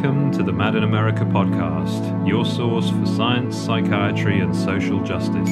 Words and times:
Welcome 0.00 0.32
to 0.32 0.42
the 0.42 0.52
Mad 0.52 0.76
in 0.76 0.82
America 0.82 1.26
podcast, 1.26 2.26
your 2.26 2.46
source 2.46 2.88
for 2.88 3.04
science, 3.04 3.54
psychiatry, 3.54 4.40
and 4.40 4.56
social 4.56 4.98
justice. 5.04 5.50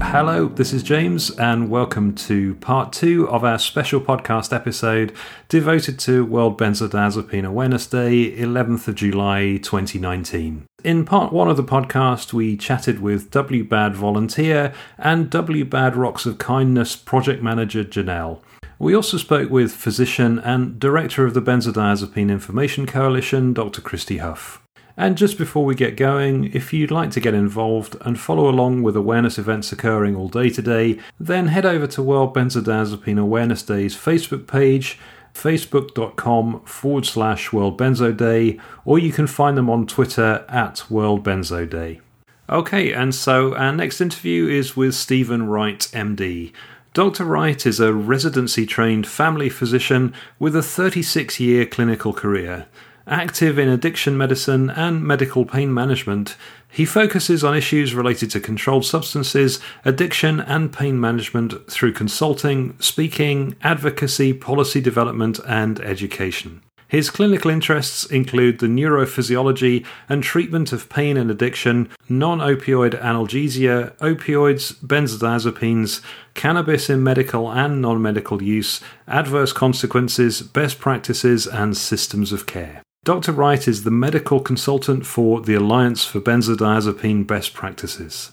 Hello, 0.00 0.46
this 0.46 0.72
is 0.72 0.84
James, 0.84 1.32
and 1.32 1.68
welcome 1.68 2.14
to 2.14 2.54
part 2.56 2.92
two 2.92 3.28
of 3.28 3.42
our 3.42 3.58
special 3.58 4.00
podcast 4.00 4.54
episode 4.54 5.16
devoted 5.48 5.98
to 5.98 6.24
World 6.24 6.56
Benzodiazepine 6.56 7.44
Awareness 7.44 7.88
Day, 7.88 8.30
11th 8.36 8.86
of 8.86 8.94
July 8.94 9.56
2019. 9.56 10.64
In 10.84 11.04
part 11.04 11.32
one 11.32 11.50
of 11.50 11.56
the 11.56 11.64
podcast, 11.64 12.32
we 12.32 12.56
chatted 12.56 13.02
with 13.02 13.32
W-BAD 13.32 13.96
volunteer 13.96 14.72
and 14.96 15.28
W-BAD 15.28 15.96
Rocks 15.96 16.24
of 16.24 16.38
Kindness 16.38 16.94
project 16.94 17.42
manager 17.42 17.82
Janelle. 17.82 18.42
We 18.78 18.94
also 18.94 19.16
spoke 19.16 19.50
with 19.50 19.72
physician 19.72 20.38
and 20.38 20.78
director 20.78 21.24
of 21.24 21.32
the 21.32 21.40
Benzodiazepine 21.40 22.30
Information 22.30 22.86
Coalition, 22.86 23.54
Dr. 23.54 23.80
Christy 23.80 24.18
Huff. 24.18 24.62
And 24.98 25.16
just 25.16 25.38
before 25.38 25.64
we 25.64 25.74
get 25.74 25.96
going, 25.96 26.52
if 26.52 26.72
you'd 26.72 26.90
like 26.90 27.10
to 27.12 27.20
get 27.20 27.34
involved 27.34 27.96
and 28.02 28.18
follow 28.18 28.48
along 28.48 28.82
with 28.82 28.96
awareness 28.96 29.38
events 29.38 29.72
occurring 29.72 30.14
all 30.14 30.28
day 30.28 30.50
today, 30.50 30.98
then 31.18 31.48
head 31.48 31.66
over 31.66 31.86
to 31.86 32.02
World 32.02 32.34
Benzodiazepine 32.34 33.18
Awareness 33.18 33.62
Day's 33.62 33.96
Facebook 33.96 34.46
page, 34.46 34.98
facebook.com 35.34 36.60
forward 36.64 37.06
slash 37.06 37.52
World 37.52 37.78
Benzo 37.78 38.14
Day, 38.14 38.58
or 38.84 38.98
you 38.98 39.12
can 39.12 39.26
find 39.26 39.56
them 39.56 39.68
on 39.68 39.86
Twitter 39.86 40.44
at 40.48 40.90
World 40.90 41.22
Benzo 41.22 41.68
Day. 41.68 42.00
Okay, 42.48 42.92
and 42.92 43.14
so 43.14 43.54
our 43.56 43.72
next 43.72 44.00
interview 44.00 44.46
is 44.46 44.76
with 44.76 44.94
Stephen 44.94 45.48
Wright, 45.48 45.80
MD. 45.80 46.52
Dr. 46.96 47.26
Wright 47.26 47.66
is 47.66 47.78
a 47.78 47.92
residency 47.92 48.64
trained 48.64 49.06
family 49.06 49.50
physician 49.50 50.14
with 50.38 50.56
a 50.56 50.62
36 50.62 51.38
year 51.38 51.66
clinical 51.66 52.14
career. 52.14 52.68
Active 53.06 53.58
in 53.58 53.68
addiction 53.68 54.16
medicine 54.16 54.70
and 54.70 55.02
medical 55.02 55.44
pain 55.44 55.74
management, 55.74 56.38
he 56.70 56.86
focuses 56.86 57.44
on 57.44 57.54
issues 57.54 57.94
related 57.94 58.30
to 58.30 58.40
controlled 58.40 58.86
substances, 58.86 59.60
addiction, 59.84 60.40
and 60.40 60.72
pain 60.72 60.98
management 60.98 61.70
through 61.70 61.92
consulting, 61.92 62.74
speaking, 62.80 63.56
advocacy, 63.60 64.32
policy 64.32 64.80
development, 64.80 65.38
and 65.46 65.78
education. 65.80 66.62
His 66.88 67.10
clinical 67.10 67.50
interests 67.50 68.04
include 68.04 68.60
the 68.60 68.68
neurophysiology 68.68 69.84
and 70.08 70.22
treatment 70.22 70.72
of 70.72 70.88
pain 70.88 71.16
and 71.16 71.30
addiction, 71.30 71.88
non 72.08 72.38
opioid 72.38 73.00
analgesia, 73.00 73.96
opioids, 73.96 74.74
benzodiazepines, 74.74 76.00
cannabis 76.34 76.88
in 76.88 77.02
medical 77.02 77.50
and 77.50 77.82
non 77.82 78.00
medical 78.00 78.40
use, 78.40 78.80
adverse 79.08 79.52
consequences, 79.52 80.42
best 80.42 80.78
practices, 80.78 81.46
and 81.46 81.76
systems 81.76 82.30
of 82.30 82.46
care. 82.46 82.82
Dr. 83.02 83.32
Wright 83.32 83.66
is 83.66 83.82
the 83.82 83.90
medical 83.90 84.40
consultant 84.40 85.06
for 85.06 85.40
the 85.40 85.54
Alliance 85.54 86.04
for 86.04 86.20
Benzodiazepine 86.20 87.26
Best 87.26 87.54
Practices. 87.54 88.32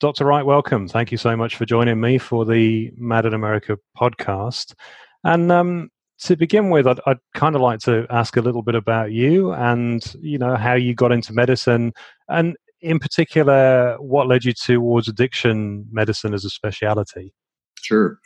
Dr. 0.00 0.24
Wright, 0.24 0.44
welcome. 0.44 0.86
Thank 0.86 1.10
you 1.10 1.18
so 1.18 1.36
much 1.36 1.56
for 1.56 1.64
joining 1.64 2.00
me 2.00 2.18
for 2.18 2.44
the 2.44 2.92
Mad 2.96 3.26
in 3.26 3.34
America 3.34 3.78
podcast. 3.96 4.74
And 5.22 5.50
um, 5.50 5.90
to 6.20 6.36
begin 6.36 6.70
with, 6.70 6.86
I'd, 6.86 7.00
I'd 7.06 7.18
kind 7.34 7.54
of 7.54 7.60
like 7.60 7.80
to 7.80 8.06
ask 8.10 8.36
a 8.36 8.40
little 8.40 8.62
bit 8.62 8.74
about 8.74 9.12
you 9.12 9.52
and 9.52 10.02
you 10.20 10.38
know 10.38 10.56
how 10.56 10.74
you 10.74 10.94
got 10.94 11.12
into 11.12 11.32
medicine, 11.32 11.92
and 12.28 12.56
in 12.80 12.98
particular, 12.98 13.96
what 13.98 14.28
led 14.28 14.44
you 14.44 14.52
towards 14.52 15.08
addiction 15.08 15.86
medicine 15.90 16.34
as 16.34 16.44
a 16.44 16.50
specialty. 16.50 17.32
Sure. 17.80 18.18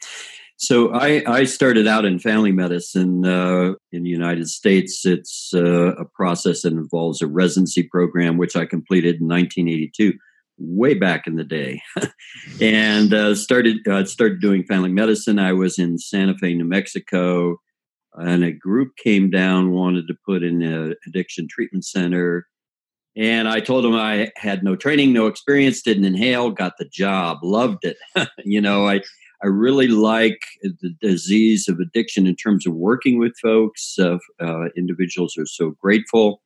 So 0.61 0.92
I, 0.92 1.22
I 1.28 1.44
started 1.44 1.86
out 1.86 2.05
in 2.05 2.19
family 2.19 2.50
medicine 2.50 3.25
uh, 3.25 3.75
in 3.92 4.03
the 4.03 4.11
United 4.11 4.48
States. 4.48 5.06
It's 5.06 5.53
uh, 5.55 5.94
a 5.94 6.05
process 6.05 6.62
that 6.62 6.72
involves 6.72 7.22
a 7.22 7.28
residency 7.28 7.84
program, 7.84 8.38
which 8.38 8.56
I 8.56 8.66
completed 8.66 9.21
in 9.21 9.28
1982 9.28 10.15
way 10.59 10.94
back 10.94 11.28
in 11.28 11.37
the 11.37 11.44
day, 11.44 11.81
and 12.60 13.15
uh, 13.15 13.37
started 13.37 13.87
uh, 13.87 14.04
started 14.04 14.41
doing 14.41 14.65
family 14.65 14.91
medicine. 14.91 15.38
I 15.38 15.53
was 15.53 15.78
in 15.78 15.97
Santa 15.98 16.37
Fe, 16.37 16.54
New 16.54 16.65
Mexico, 16.65 17.60
and 18.20 18.44
a 18.44 18.52
group 18.52 18.96
came 18.96 19.30
down 19.30 19.70
wanted 19.70 20.06
to 20.08 20.14
put 20.24 20.42
in 20.42 20.62
an 20.62 20.94
addiction 21.06 21.48
treatment 21.48 21.84
center. 21.84 22.46
And 23.16 23.48
i 23.48 23.60
told 23.60 23.84
them 23.84 23.94
i 23.94 24.30
had 24.36 24.62
no 24.62 24.76
training 24.76 25.12
no 25.12 25.26
experience 25.26 25.82
didn't 25.82 26.04
inhale 26.04 26.50
got 26.50 26.74
the 26.78 26.84
job 26.84 27.38
loved 27.42 27.84
it. 27.84 27.96
You 28.44 28.60
know 28.60 28.86
i 28.86 29.00
i 29.42 29.46
really 29.46 29.88
like 29.88 30.40
the 30.62 30.94
disease 31.00 31.68
of 31.68 31.80
addiction 31.80 32.26
in 32.26 32.36
terms 32.36 32.66
of 32.66 32.74
working 32.74 33.18
with 33.18 33.34
folks 33.42 33.98
uh, 33.98 34.18
uh, 34.40 34.66
individuals 34.76 35.36
are 35.36 35.46
so 35.46 35.70
grateful. 35.70 36.42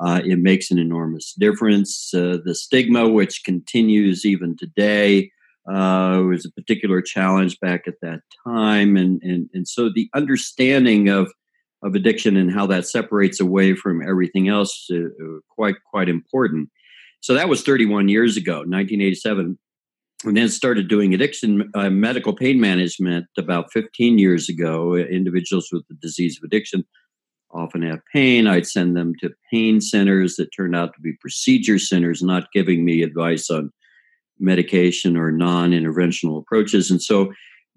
Uh, 0.00 0.20
it 0.24 0.40
makes 0.40 0.72
an 0.72 0.78
enormous 0.78 1.34
difference. 1.38 2.12
Uh, 2.12 2.38
the 2.44 2.54
stigma 2.54 3.08
which 3.08 3.44
continues 3.44 4.26
even 4.26 4.56
today 4.56 5.30
uh, 5.68 6.22
was 6.28 6.44
a 6.44 6.52
particular 6.52 7.00
challenge 7.00 7.58
back 7.60 7.86
at 7.86 8.00
that 8.02 8.20
time, 8.46 8.96
and 8.96 9.22
and 9.22 9.48
and 9.54 9.66
so 9.66 9.88
the 9.88 10.08
understanding 10.14 11.08
of 11.08 11.32
of 11.82 11.94
addiction 11.94 12.36
and 12.36 12.52
how 12.52 12.66
that 12.66 12.86
separates 12.86 13.40
away 13.40 13.74
from 13.74 14.02
everything 14.02 14.48
else 14.48 14.88
uh, 14.90 14.96
uh 14.96 15.38
quite 15.48 15.76
quite 15.90 16.08
important. 16.08 16.68
So 17.20 17.32
that 17.34 17.48
was 17.48 17.62
31 17.62 18.08
years 18.08 18.36
ago, 18.36 18.56
1987. 18.56 19.58
And 20.24 20.36
then 20.36 20.48
started 20.48 20.88
doing 20.88 21.14
addiction 21.14 21.70
uh, 21.74 21.90
medical 21.90 22.34
pain 22.34 22.60
management 22.60 23.26
about 23.38 23.72
15 23.72 24.18
years 24.18 24.48
ago. 24.48 24.94
Individuals 24.94 25.68
with 25.72 25.86
the 25.88 25.94
disease 25.94 26.38
of 26.38 26.44
addiction 26.44 26.84
often 27.50 27.82
have 27.82 28.00
pain. 28.12 28.46
I'd 28.46 28.66
send 28.66 28.96
them 28.96 29.14
to 29.20 29.30
pain 29.50 29.80
centers 29.80 30.36
that 30.36 30.50
turned 30.54 30.76
out 30.76 30.94
to 30.94 31.00
be 31.00 31.12
procedure 31.20 31.78
centers, 31.78 32.22
not 32.22 32.52
giving 32.52 32.84
me 32.84 33.02
advice 33.02 33.48
on 33.48 33.70
medication 34.38 35.16
or 35.16 35.30
non-interventional 35.30 36.38
approaches. 36.38 36.90
And 36.90 37.02
so 37.02 37.32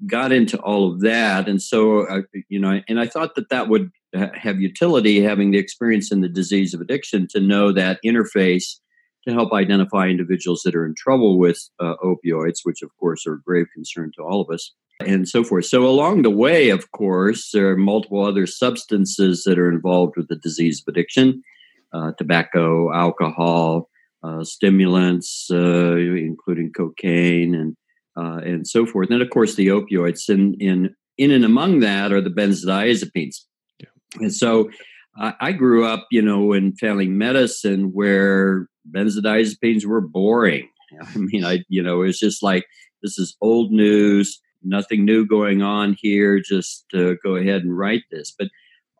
got 0.05 0.31
into 0.31 0.57
all 0.59 0.91
of 0.91 1.01
that. 1.01 1.47
And 1.47 1.61
so 1.61 2.01
uh, 2.07 2.21
you 2.49 2.59
know 2.59 2.81
and 2.87 2.99
i 2.99 3.07
thought 3.07 3.35
that 3.35 3.49
that 3.49 3.67
would 3.67 3.89
have 4.13 4.59
utility 4.59 5.21
having 5.21 5.51
the 5.51 5.57
experience 5.57 6.11
in 6.11 6.21
the 6.21 6.29
disease 6.29 6.73
of 6.73 6.81
addiction 6.81 7.27
to 7.31 7.39
know 7.39 7.71
that 7.71 7.99
interface 8.05 8.75
to 9.27 9.33
help 9.33 9.51
identify 9.51 10.07
individuals 10.07 10.61
that 10.63 10.75
are 10.75 10.85
in 10.85 10.95
trouble 10.95 11.37
with 11.37 11.59
uh, 11.79 11.95
opioids 12.03 12.59
which 12.63 12.81
of 12.81 12.89
course 12.99 13.25
are 13.27 13.33
a 13.33 13.41
grave 13.41 13.67
concern 13.73 14.11
to 14.15 14.23
all 14.23 14.41
of 14.41 14.49
us 14.49 14.73
and 15.05 15.29
so 15.29 15.43
forth. 15.43 15.65
So 15.65 15.85
along 15.85 16.23
the 16.23 16.31
way 16.31 16.69
of 16.69 16.91
course 16.91 17.51
there 17.51 17.69
are 17.69 17.77
multiple 17.77 18.23
other 18.23 18.47
substances 18.47 19.43
that 19.43 19.59
are 19.59 19.69
involved 19.69 20.15
with 20.17 20.27
the 20.27 20.37
disease 20.37 20.81
of 20.81 20.91
addiction 20.91 21.43
uh, 21.93 22.11
tobacco 22.17 22.93
alcohol 22.93 23.89
uh, 24.23 24.43
stimulants, 24.43 25.47
uh, 25.51 25.95
including 25.95 26.71
cocaine 26.73 27.55
and 27.55 27.75
uh, 28.17 28.37
and 28.43 28.67
so 28.67 28.85
forth. 28.85 29.11
And 29.11 29.21
of 29.21 29.29
course, 29.29 29.55
the 29.55 29.67
opioids. 29.67 30.29
And 30.29 30.59
in 30.61 30.95
in 31.17 31.31
and 31.31 31.45
among 31.45 31.79
that 31.79 32.11
are 32.11 32.21
the 32.21 32.29
benzodiazepines. 32.29 33.37
Yeah. 33.79 33.89
And 34.19 34.33
so, 34.33 34.69
I 35.19 35.51
grew 35.51 35.83
up, 35.83 36.05
you 36.11 36.21
know, 36.21 36.53
in 36.53 36.75
family 36.75 37.07
medicine 37.07 37.91
where 37.91 38.67
benzodiazepines 38.91 39.83
were 39.83 40.01
boring. 40.01 40.69
I 41.01 41.17
mean, 41.17 41.43
I 41.43 41.63
you 41.69 41.81
know, 41.81 42.03
it's 42.03 42.19
just 42.19 42.43
like 42.43 42.65
this 43.01 43.17
is 43.17 43.35
old 43.41 43.71
news. 43.71 44.39
Nothing 44.63 45.05
new 45.05 45.25
going 45.25 45.61
on 45.61 45.95
here. 45.99 46.39
Just 46.39 46.85
uh, 46.93 47.13
go 47.23 47.35
ahead 47.35 47.63
and 47.63 47.77
write 47.77 48.03
this. 48.11 48.33
But 48.37 48.49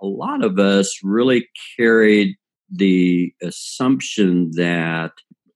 a 0.02 0.06
lot 0.06 0.44
of 0.44 0.60
us 0.60 1.00
really 1.04 1.48
carried 1.78 2.36
the 2.72 3.34
assumption 3.42 4.52
that, 4.56 5.12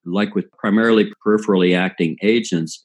like 0.05 0.35
with 0.35 0.51
primarily 0.51 1.11
peripherally 1.25 1.77
acting 1.77 2.17
agents, 2.21 2.81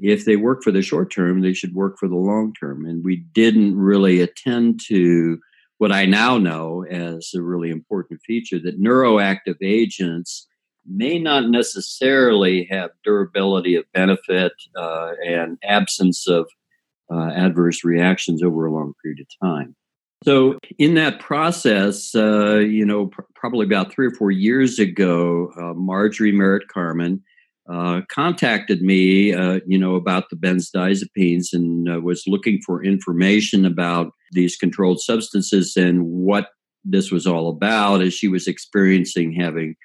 if 0.00 0.24
they 0.24 0.36
work 0.36 0.62
for 0.62 0.70
the 0.70 0.82
short 0.82 1.12
term, 1.12 1.40
they 1.40 1.52
should 1.52 1.74
work 1.74 1.96
for 1.98 2.08
the 2.08 2.16
long 2.16 2.52
term. 2.54 2.84
And 2.86 3.04
we 3.04 3.16
didn't 3.32 3.76
really 3.76 4.20
attend 4.20 4.80
to 4.88 5.38
what 5.78 5.92
I 5.92 6.06
now 6.06 6.38
know 6.38 6.84
as 6.84 7.30
a 7.34 7.42
really 7.42 7.70
important 7.70 8.20
feature 8.26 8.58
that 8.60 8.80
neuroactive 8.80 9.56
agents 9.62 10.46
may 10.86 11.18
not 11.18 11.48
necessarily 11.50 12.66
have 12.70 12.90
durability 13.04 13.74
of 13.74 13.84
benefit 13.92 14.52
uh, 14.76 15.12
and 15.24 15.58
absence 15.62 16.26
of 16.26 16.48
uh, 17.12 17.30
adverse 17.30 17.84
reactions 17.84 18.42
over 18.42 18.66
a 18.66 18.72
long 18.72 18.94
period 19.02 19.20
of 19.20 19.48
time. 19.48 19.76
So, 20.24 20.58
in 20.78 20.94
that 20.94 21.20
process, 21.20 22.14
uh, 22.14 22.56
you 22.56 22.84
know, 22.84 23.06
pr- 23.06 23.22
probably 23.34 23.66
about 23.66 23.92
three 23.92 24.06
or 24.06 24.10
four 24.10 24.30
years 24.30 24.78
ago, 24.78 25.52
uh, 25.56 25.74
Marjorie 25.74 26.32
Merritt 26.32 26.66
Carmen 26.68 27.22
uh, 27.70 28.00
contacted 28.10 28.82
me, 28.82 29.32
uh, 29.32 29.60
you 29.66 29.78
know, 29.78 29.94
about 29.94 30.28
the 30.30 30.36
benzodiazepines 30.36 31.52
and 31.52 31.88
uh, 31.88 32.00
was 32.00 32.24
looking 32.26 32.60
for 32.66 32.82
information 32.82 33.64
about 33.64 34.12
these 34.32 34.56
controlled 34.56 35.00
substances 35.00 35.76
and 35.76 36.04
what 36.04 36.48
this 36.84 37.12
was 37.12 37.26
all 37.26 37.48
about, 37.48 38.00
as 38.00 38.12
she 38.12 38.26
was 38.26 38.48
experiencing 38.48 39.32
having 39.32 39.76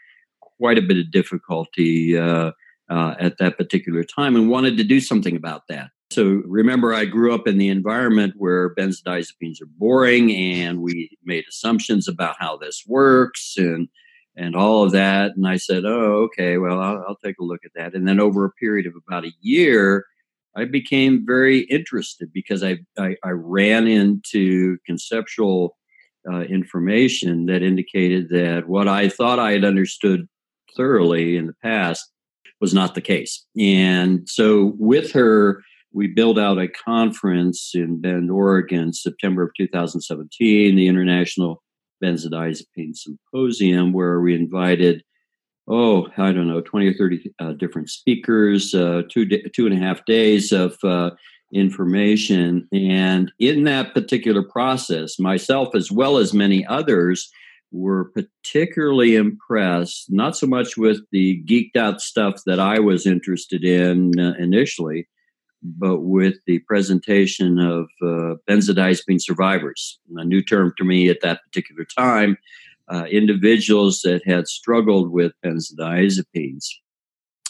quite 0.42 0.78
a 0.78 0.82
bit 0.82 0.98
of 0.98 1.12
difficulty 1.12 2.18
uh, 2.18 2.52
at 2.90 3.38
that 3.38 3.58
particular 3.58 4.04
time 4.04 4.36
and 4.36 4.50
wanted 4.50 4.78
to 4.78 4.84
do 4.84 5.00
something 5.00 5.36
about 5.36 5.64
that. 5.70 5.90
So 6.14 6.44
remember, 6.46 6.94
I 6.94 7.06
grew 7.06 7.34
up 7.34 7.48
in 7.48 7.58
the 7.58 7.70
environment 7.70 8.36
where 8.38 8.76
benzodiazepines 8.76 9.62
are 9.62 9.70
boring, 9.78 10.32
and 10.32 10.82
we 10.82 11.18
made 11.24 11.46
assumptions 11.50 12.08
about 12.08 12.36
how 12.40 12.56
this 12.56 12.84
works 12.88 13.56
and 13.58 13.90
and 14.36 14.56
all 14.56 14.84
of 14.84 14.92
that. 14.92 15.32
And 15.36 15.48
I 15.48 15.58
said, 15.58 15.86
"Oh, 15.86 16.28
okay, 16.28 16.58
well, 16.58 16.80
I'll, 16.80 17.04
I'll 17.08 17.20
take 17.24 17.40
a 17.40 17.44
look 17.44 17.62
at 17.66 17.72
that." 17.76 17.96
And 17.96 18.08
then 18.08 18.20
over 18.20 18.46
a 18.46 18.52
period 18.52 18.86
of 18.86 18.94
about 18.96 19.26
a 19.26 19.34
year, 19.42 20.06
I 20.56 20.66
became 20.66 21.26
very 21.26 21.62
interested 21.62 22.32
because 22.32 22.64
I 22.64 22.78
I, 22.98 23.16
I 23.24 23.32
ran 23.32 23.88
into 23.88 24.78
conceptual 24.86 25.76
uh, 26.32 26.42
information 26.42 27.48
that 27.48 27.64
indicated 27.64 28.30
that 28.30 28.68
what 28.68 28.88
I 28.88 29.10
thought 29.10 29.40
I 29.40 29.54
had 29.54 29.66
understood 29.66 30.28
thoroughly 30.78 31.38
in 31.38 31.48
the 31.48 31.56
past 31.64 32.08
was 32.62 32.74
not 32.74 32.94
the 32.94 33.02
case. 33.02 33.46
And 33.60 34.30
so 34.30 34.74
with 34.78 35.12
her, 35.14 35.64
we 35.94 36.08
built 36.08 36.40
out 36.40 36.58
a 36.58 36.68
conference 36.68 37.72
in 37.76 38.02
Bend, 38.02 38.32
Oregon, 38.32 38.92
September 38.94 39.44
of 39.44 39.52
2017, 39.56 40.76
the 40.76 40.88
International 40.88 41.62
Benzodiazepine 42.04 42.96
Symposium, 42.96 43.94
where 43.94 44.20
we 44.20 44.36
invited, 44.36 45.04
oh, 45.68 46.08
I 46.18 46.32
don't 46.32 46.48
know, 46.48 46.62
20 46.62 46.88
or 46.88 46.94
30 46.94 47.34
uh, 47.40 47.54
different 47.54 47.90
speakers, 47.90 48.74
uh, 48.74 49.04
two, 49.10 49.28
two 49.56 49.68
and 49.68 49.76
a 49.76 49.86
half 49.86 50.04
days 50.06 50.52
of 50.52 50.76
uh, 50.84 51.12
information. 51.54 52.68
And 52.74 53.32
in 53.40 53.64
that 53.66 53.94
particular 53.94 54.42
process, 54.42 55.20
myself 55.20 55.76
as 55.76 55.92
well 55.92 56.18
as 56.18 56.34
many 56.34 56.66
others 56.66 57.30
were 57.72 58.12
particularly 58.12 59.16
impressed, 59.16 60.12
not 60.12 60.36
so 60.38 60.48
much 60.48 60.78
with 60.78 61.02
the 61.12 61.44
geeked 61.46 61.76
out 61.76 62.02
stuff 62.02 62.42
that 62.46 62.60
I 62.60 62.80
was 62.80 63.06
interested 63.06 63.64
in 63.64 64.20
uh, 64.20 64.34
initially, 64.38 65.08
but 65.64 66.00
with 66.00 66.36
the 66.46 66.60
presentation 66.60 67.58
of 67.60 67.86
uh, 68.02 68.36
benzodiazepine 68.50 69.22
survivors, 69.22 70.00
a 70.16 70.26
new 70.26 70.42
term 70.42 70.74
to 70.78 70.84
me 70.84 71.10
at 71.10 71.22
that 71.22 71.42
particular 71.44 71.86
time, 71.86 72.38
uh, 72.90 73.06
individuals 73.06 74.02
that 74.02 74.22
had 74.26 74.48
struggled 74.48 75.12
with 75.12 75.32
benzodiazepines, 75.44 76.66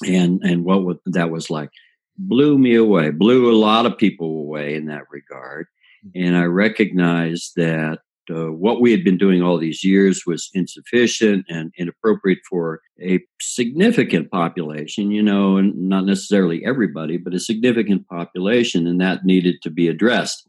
and 0.06 0.42
and 0.44 0.63
what 0.63 0.98
that 1.06 1.31
was 1.31 1.50
like, 1.50 1.71
blew 2.18 2.57
me 2.57 2.75
away, 2.75 3.10
blew 3.10 3.51
a 3.51 3.57
lot 3.57 3.86
of 3.86 3.98
people 3.98 4.27
away 4.39 4.75
in 4.75 4.86
that 4.86 5.04
regard, 5.09 5.68
and 6.16 6.38
I 6.38 6.44
recognized 6.44 7.54
that 7.56 8.00
uh, 8.29 8.51
what 8.51 8.81
we 8.81 8.91
had 8.91 9.03
been 9.03 9.17
doing 9.17 9.41
all 9.41 9.57
these 9.57 9.83
years 9.83 10.23
was 10.25 10.49
insufficient 10.53 11.45
and 11.49 11.73
inappropriate 11.77 12.39
for 12.49 12.81
a 13.01 13.19
significant 13.41 14.31
population, 14.31 15.11
you 15.11 15.21
know, 15.21 15.57
and 15.57 15.75
not 15.75 16.05
necessarily 16.05 16.65
everybody, 16.65 17.17
but 17.17 17.33
a 17.33 17.39
significant 17.39 18.07
population, 18.07 18.87
and 18.87 19.01
that 19.01 19.25
needed 19.25 19.55
to 19.63 19.69
be 19.69 19.87
addressed. 19.87 20.47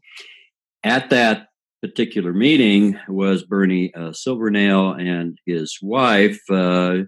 At 0.83 1.09
that 1.09 1.47
particular 1.81 2.33
meeting 2.33 2.97
was 3.07 3.43
Bernie 3.43 3.93
uh, 3.93 4.13
Silvernail 4.13 4.93
and 4.93 5.37
his 5.45 5.77
wife. 5.81 6.39
Uh, 6.49 7.03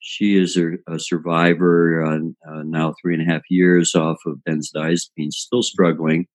she 0.00 0.36
is 0.36 0.56
a, 0.56 0.72
a 0.88 0.98
survivor, 0.98 2.04
uh, 2.04 2.18
uh, 2.48 2.62
now 2.62 2.94
three 3.00 3.14
and 3.14 3.28
a 3.28 3.32
half 3.32 3.42
years 3.50 3.94
off 3.94 4.18
of 4.24 4.38
benzodiazepines, 4.48 5.32
still 5.32 5.62
struggling 5.62 6.26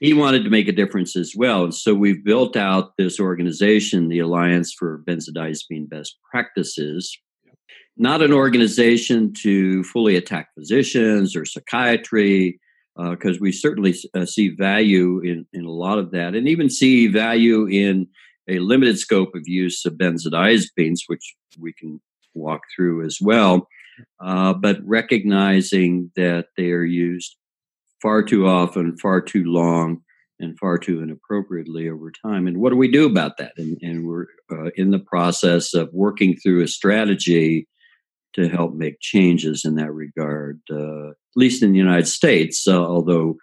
he 0.00 0.12
wanted 0.12 0.44
to 0.44 0.50
make 0.50 0.68
a 0.68 0.72
difference 0.72 1.16
as 1.16 1.34
well. 1.36 1.64
And 1.64 1.74
so 1.74 1.94
we've 1.94 2.24
built 2.24 2.56
out 2.56 2.92
this 2.96 3.18
organization, 3.18 4.08
the 4.08 4.18
Alliance 4.18 4.72
for 4.72 5.02
Benzodiazepine 5.06 5.88
Best 5.88 6.16
Practices, 6.30 7.16
not 7.96 8.22
an 8.22 8.32
organization 8.32 9.32
to 9.42 9.82
fully 9.84 10.16
attack 10.16 10.48
physicians 10.54 11.34
or 11.34 11.44
psychiatry, 11.44 12.60
because 12.96 13.36
uh, 13.36 13.40
we 13.40 13.52
certainly 13.52 13.94
uh, 14.14 14.24
see 14.26 14.48
value 14.48 15.20
in, 15.20 15.46
in 15.52 15.64
a 15.64 15.70
lot 15.70 15.98
of 15.98 16.10
that, 16.10 16.34
and 16.34 16.48
even 16.48 16.68
see 16.70 17.06
value 17.06 17.66
in 17.66 18.06
a 18.48 18.58
limited 18.58 18.98
scope 18.98 19.34
of 19.34 19.42
use 19.46 19.84
of 19.84 19.94
benzodiazepines, 19.94 21.00
which 21.06 21.34
we 21.58 21.72
can 21.72 22.00
walk 22.34 22.62
through 22.74 23.04
as 23.04 23.18
well. 23.20 23.66
Uh, 24.20 24.52
but 24.52 24.78
recognizing 24.84 26.10
that 26.16 26.48
they 26.56 26.70
are 26.70 26.84
used 26.84 27.36
far 28.06 28.22
too 28.22 28.46
often, 28.46 28.96
far 28.98 29.20
too 29.20 29.42
long, 29.46 30.00
and 30.38 30.56
far 30.60 30.78
too 30.78 31.02
inappropriately 31.02 31.88
over 31.88 32.12
time. 32.24 32.46
And 32.46 32.58
what 32.58 32.70
do 32.70 32.76
we 32.76 32.88
do 32.88 33.04
about 33.04 33.36
that? 33.38 33.50
And, 33.56 33.76
and 33.82 34.06
we're 34.06 34.26
uh, 34.48 34.70
in 34.76 34.92
the 34.92 35.00
process 35.00 35.74
of 35.74 35.88
working 35.92 36.36
through 36.36 36.62
a 36.62 36.68
strategy 36.68 37.66
to 38.34 38.48
help 38.48 38.74
make 38.74 39.00
changes 39.00 39.64
in 39.64 39.74
that 39.74 39.90
regard, 39.90 40.60
uh, 40.70 41.08
at 41.08 41.16
least 41.34 41.64
in 41.64 41.72
the 41.72 41.78
United 41.78 42.06
States, 42.06 42.68
uh, 42.68 42.80
although 42.80 43.34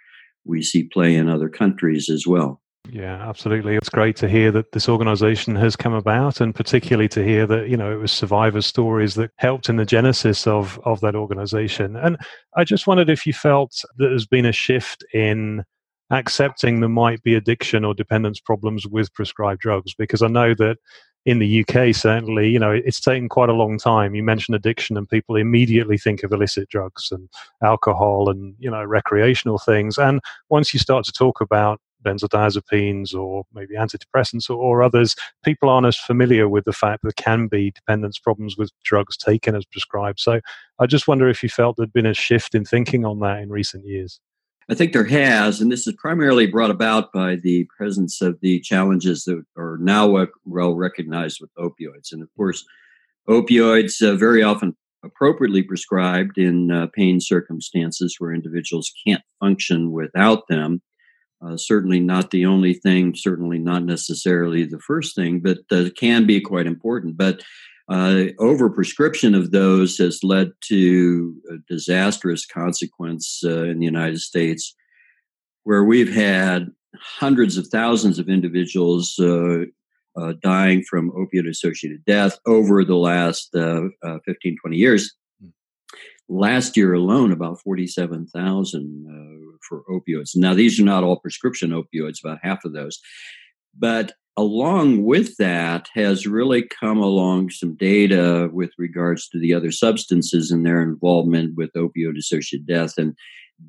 we 0.45 0.61
see 0.61 0.83
play 0.83 1.13
in 1.13 1.27
other 1.27 1.49
countries 1.49 2.09
as 2.09 2.25
well. 2.25 2.61
Yeah, 2.89 3.27
absolutely. 3.27 3.75
It's 3.75 3.89
great 3.89 4.17
to 4.17 4.27
hear 4.27 4.51
that 4.51 4.73
this 4.73 4.89
organization 4.89 5.55
has 5.55 5.75
come 5.75 5.93
about 5.93 6.41
and 6.41 6.53
particularly 6.53 7.07
to 7.09 7.23
hear 7.23 7.47
that, 7.47 7.69
you 7.69 7.77
know, 7.77 7.91
it 7.93 7.95
was 7.99 8.11
survivor 8.11 8.61
stories 8.61 9.15
that 9.15 9.31
helped 9.37 9.69
in 9.69 9.77
the 9.77 9.85
genesis 9.85 10.45
of 10.47 10.79
of 10.83 10.99
that 10.99 11.15
organization. 11.15 11.95
And 11.95 12.17
I 12.57 12.65
just 12.65 12.85
wondered 12.85 13.09
if 13.09 13.25
you 13.25 13.31
felt 13.33 13.71
that 13.97 14.09
there's 14.09 14.27
been 14.27 14.45
a 14.45 14.51
shift 14.51 15.03
in 15.13 15.63
accepting 16.11 16.81
there 16.81 16.89
might 16.89 17.23
be 17.23 17.35
addiction 17.35 17.85
or 17.85 17.93
dependence 17.93 18.39
problems 18.41 18.85
with 18.85 19.13
prescribed 19.13 19.61
drugs 19.61 19.93
because 19.97 20.21
I 20.21 20.27
know 20.27 20.53
that 20.55 20.77
in 21.25 21.39
the 21.39 21.61
UK, 21.65 21.95
certainly, 21.95 22.49
you 22.49 22.59
know, 22.59 22.71
it's 22.71 22.99
taken 22.99 23.29
quite 23.29 23.47
a 23.47 23.53
long 23.53 23.77
time. 23.77 24.13
You 24.13 24.23
mention 24.23 24.53
addiction, 24.53 24.97
and 24.97 25.07
people 25.07 25.37
immediately 25.37 25.97
think 25.97 26.21
of 26.23 26.33
illicit 26.33 26.67
drugs 26.67 27.07
and 27.11 27.29
alcohol 27.63 28.29
and, 28.29 28.55
you 28.59 28.69
know, 28.69 28.83
recreational 28.83 29.57
things. 29.57 29.97
And 29.97 30.19
once 30.49 30.73
you 30.73 30.81
start 30.81 31.05
to 31.05 31.13
talk 31.13 31.39
about 31.39 31.79
benzodiazepines 32.03 33.13
or 33.15 33.45
maybe 33.53 33.75
antidepressants 33.75 34.49
or, 34.49 34.55
or, 34.55 34.83
others, 34.83 35.15
people 35.43 35.69
aren't 35.69 35.87
as 35.87 35.97
familiar 35.97 36.47
with 36.47 36.65
the 36.65 36.73
fact 36.73 37.01
that 37.01 37.15
there 37.15 37.23
can 37.23 37.47
be 37.47 37.71
dependence 37.71 38.19
problems 38.19 38.57
with 38.57 38.71
drugs 38.83 39.17
taken 39.17 39.55
as 39.55 39.65
prescribed. 39.65 40.19
So 40.19 40.41
I 40.79 40.85
just 40.85 41.07
wonder 41.07 41.29
if 41.29 41.41
you 41.41 41.49
felt 41.49 41.77
there'd 41.77 41.93
been 41.93 42.05
a 42.05 42.13
shift 42.13 42.55
in 42.55 42.65
thinking 42.65 43.05
on 43.05 43.19
that 43.19 43.39
in 43.39 43.49
recent 43.49 43.85
years. 43.85 44.19
I 44.69 44.75
think 44.75 44.93
there 44.93 45.03
has, 45.03 45.59
and 45.59 45.71
this 45.71 45.87
is 45.87 45.93
primarily 45.97 46.47
brought 46.47 46.71
about 46.71 47.11
by 47.11 47.35
the 47.35 47.67
presence 47.75 48.21
of 48.21 48.39
the 48.41 48.61
challenges 48.61 49.25
that 49.25 49.43
are 49.57 49.77
now 49.81 50.27
well 50.45 50.75
recognized 50.75 51.39
with 51.41 51.53
opioids. 51.57 52.11
And 52.13 52.21
of 52.21 52.29
course, 52.37 52.63
opioids 53.27 54.01
uh, 54.01 54.15
very 54.15 54.41
often 54.41 54.75
appropriately 55.03 55.63
prescribed 55.63 56.37
in 56.37 56.71
uh, 56.71 56.87
pain 56.93 57.19
circumstances 57.19 58.15
where 58.19 58.33
individuals 58.33 58.91
can't 59.05 59.21
function 59.39 59.91
without 59.91 60.47
them. 60.47 60.81
Uh, 61.45 61.57
certainly 61.57 61.99
not 61.99 62.31
the 62.31 62.45
only 62.45 62.73
thing, 62.73 63.13
certainly 63.15 63.57
not 63.57 63.83
necessarily 63.83 64.65
the 64.65 64.79
first 64.79 65.15
thing, 65.15 65.39
but 65.39 65.59
uh, 65.71 65.89
can 65.97 66.25
be 66.25 66.39
quite 66.39 66.67
important. 66.67 67.17
But 67.17 67.43
uh, 67.89 68.27
overprescription 68.39 69.37
of 69.37 69.51
those 69.51 69.97
has 69.97 70.23
led 70.23 70.51
to 70.65 71.35
a 71.51 71.55
disastrous 71.67 72.45
consequence 72.45 73.41
uh, 73.43 73.63
in 73.63 73.79
the 73.79 73.85
United 73.85 74.19
States, 74.19 74.73
where 75.63 75.83
we've 75.83 76.13
had 76.13 76.71
hundreds 76.97 77.57
of 77.57 77.67
thousands 77.67 78.19
of 78.19 78.29
individuals 78.29 79.17
uh, 79.19 79.63
uh 80.15 80.33
dying 80.43 80.83
from 80.83 81.11
opioid 81.11 81.49
associated 81.49 82.05
death 82.05 82.37
over 82.45 82.85
the 82.85 82.95
last 82.95 83.49
uh, 83.55 83.81
uh, 84.03 84.19
15, 84.25 84.57
20 84.61 84.77
years. 84.77 85.13
Last 86.29 86.77
year 86.77 86.93
alone, 86.93 87.31
about 87.31 87.61
47,000 87.61 89.05
uh, 89.07 89.57
for 89.67 89.83
opioids. 89.89 90.35
Now, 90.35 90.53
these 90.53 90.79
are 90.79 90.83
not 90.83 91.03
all 91.03 91.19
prescription 91.19 91.71
opioids, 91.71 92.23
about 92.23 92.39
half 92.41 92.65
of 92.65 92.73
those. 92.73 92.99
But 93.77 94.13
along 94.37 95.03
with 95.03 95.37
that 95.37 95.87
has 95.93 96.25
really 96.25 96.63
come 96.63 96.97
along 96.97 97.49
some 97.51 97.75
data 97.75 98.49
with 98.51 98.71
regards 98.77 99.27
to 99.29 99.39
the 99.39 99.53
other 99.53 99.71
substances 99.71 100.49
and 100.51 100.65
their 100.65 100.81
involvement 100.81 101.55
with 101.55 101.71
opioid 101.73 102.17
associated 102.17 102.67
death. 102.67 102.93
And 102.97 103.15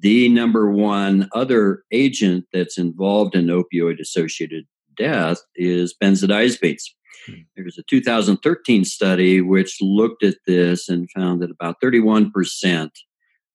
the 0.00 0.28
number 0.28 0.70
one 0.70 1.28
other 1.32 1.84
agent 1.92 2.46
that's 2.52 2.78
involved 2.78 3.34
in 3.34 3.46
opioid 3.46 4.00
associated 4.00 4.64
death 4.96 5.38
is 5.56 5.94
benzodiazepines. 6.02 6.82
Hmm. 7.26 7.64
was 7.64 7.78
a 7.78 7.82
2013 7.88 8.84
study 8.84 9.40
which 9.40 9.78
looked 9.80 10.22
at 10.22 10.36
this 10.46 10.88
and 10.88 11.10
found 11.10 11.42
that 11.42 11.50
about 11.50 11.80
31% 11.82 12.90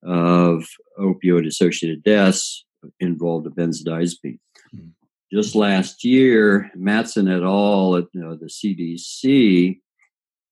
of 0.03 0.65
opioid 0.99 1.45
associated 1.45 2.03
deaths 2.03 2.65
involved 2.99 3.47
a 3.47 3.49
benzodiazepine. 3.49 4.39
Hmm 4.71 4.89
just 5.31 5.55
last 5.55 6.03
year, 6.03 6.71
Matson 6.75 7.27
et 7.27 7.43
al. 7.43 7.95
at 7.97 8.05
you 8.13 8.21
know, 8.21 8.35
the 8.35 8.47
CDC, 8.47 9.79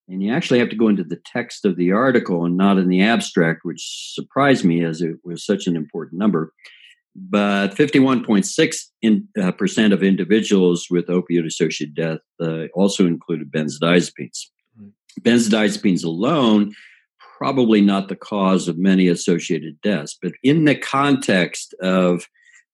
and 0.08 0.24
you 0.24 0.32
actually 0.32 0.60
have 0.60 0.70
to 0.70 0.76
go 0.76 0.88
into 0.88 1.04
the 1.04 1.20
text 1.26 1.66
of 1.66 1.76
the 1.76 1.92
article 1.92 2.46
and 2.46 2.56
not 2.56 2.78
in 2.78 2.88
the 2.88 3.02
abstract, 3.02 3.62
which 3.64 4.14
surprised 4.14 4.64
me 4.64 4.84
as 4.84 5.02
it 5.02 5.18
was 5.24 5.46
such 5.46 5.68
an 5.68 5.76
important 5.76 6.20
number. 6.20 6.54
But 7.20 7.70
51.6 7.76 9.24
uh, 9.42 9.52
percent 9.54 9.92
of 9.92 10.04
individuals 10.04 10.88
with 10.90 11.08
opioid-associated 11.08 11.96
death 11.96 12.20
uh, 12.40 12.68
also 12.76 13.08
included 13.08 13.52
benzodiazepines. 13.52 14.46
Benzodiazepines 15.22 16.06
alone 16.06 16.74
probably 17.38 17.82
not 17.82 18.08
the 18.08 18.16
cause 18.16 18.68
of 18.68 18.78
many 18.78 19.08
associated 19.08 19.80
deaths. 19.82 20.18
But 20.22 20.34
in 20.44 20.66
the 20.66 20.76
context 20.76 21.74
of 21.82 22.28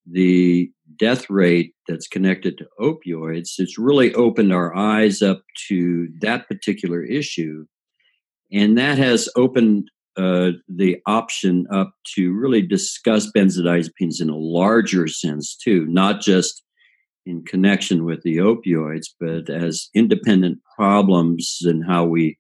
the 0.10 0.72
death 0.98 1.30
rate 1.30 1.74
that's 1.88 2.08
connected 2.08 2.58
to 2.58 2.68
opioids, 2.80 3.52
it's 3.58 3.78
really 3.78 4.14
opened 4.14 4.54
our 4.54 4.76
eyes 4.76 5.22
up 5.22 5.42
to 5.68 6.08
that 6.22 6.48
particular 6.48 7.04
issue. 7.04 7.66
And 8.52 8.78
that 8.78 8.98
has 8.98 9.30
opened 9.36 9.90
uh, 10.18 10.52
the 10.68 10.98
option 11.06 11.66
up 11.72 11.94
to 12.16 12.34
really 12.34 12.62
discuss 12.62 13.32
benzodiazepines 13.32 14.22
in 14.22 14.30
a 14.30 14.38
larger 14.38 15.08
sense, 15.08 15.56
too, 15.56 15.86
not 15.88 16.22
just 16.22 16.64
in 17.26 17.44
connection 17.44 18.06
with 18.06 18.22
the 18.24 18.38
opioids, 18.38 19.08
but 19.20 19.50
as 19.50 19.90
independent 19.94 20.60
problems 20.76 21.60
and 21.64 21.86
how 21.86 22.06
we 22.06 22.38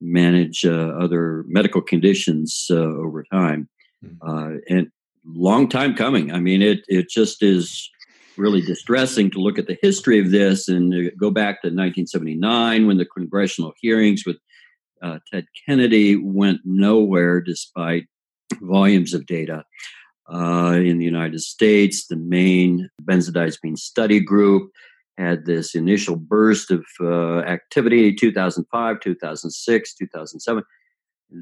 manage 0.00 0.64
uh, 0.64 0.94
other 0.98 1.44
medical 1.48 1.82
conditions 1.82 2.66
uh, 2.70 2.76
over 2.76 3.24
time. 3.30 3.68
Mm-hmm. 4.02 4.56
and 4.70 4.90
long 5.26 5.68
time 5.68 5.94
coming. 5.94 6.32
I 6.32 6.40
mean, 6.40 6.62
it 6.62 6.80
it 6.88 7.10
just 7.10 7.42
is 7.42 7.90
really 8.36 8.60
distressing 8.60 9.30
to 9.30 9.38
look 9.38 9.58
at 9.58 9.66
the 9.66 9.78
history 9.82 10.18
of 10.18 10.30
this 10.30 10.68
and 10.68 11.12
go 11.18 11.30
back 11.30 11.60
to 11.60 11.68
1979 11.68 12.86
when 12.86 12.96
the 12.96 13.04
congressional 13.04 13.74
hearings 13.80 14.24
with 14.24 14.38
uh, 15.02 15.18
Ted 15.30 15.46
Kennedy 15.66 16.16
went 16.16 16.60
nowhere 16.64 17.40
despite 17.40 18.06
volumes 18.60 19.14
of 19.14 19.26
data. 19.26 19.64
Uh, 20.32 20.74
in 20.74 20.98
the 20.98 21.04
United 21.04 21.40
States, 21.40 22.06
the 22.06 22.16
main 22.16 22.88
benzodiazepine 23.02 23.76
study 23.76 24.20
group 24.20 24.70
had 25.18 25.44
this 25.44 25.74
initial 25.74 26.16
burst 26.16 26.70
of 26.70 26.84
uh, 27.00 27.40
activity 27.40 28.14
2005, 28.14 29.00
2006, 29.00 29.94
2007, 29.94 30.64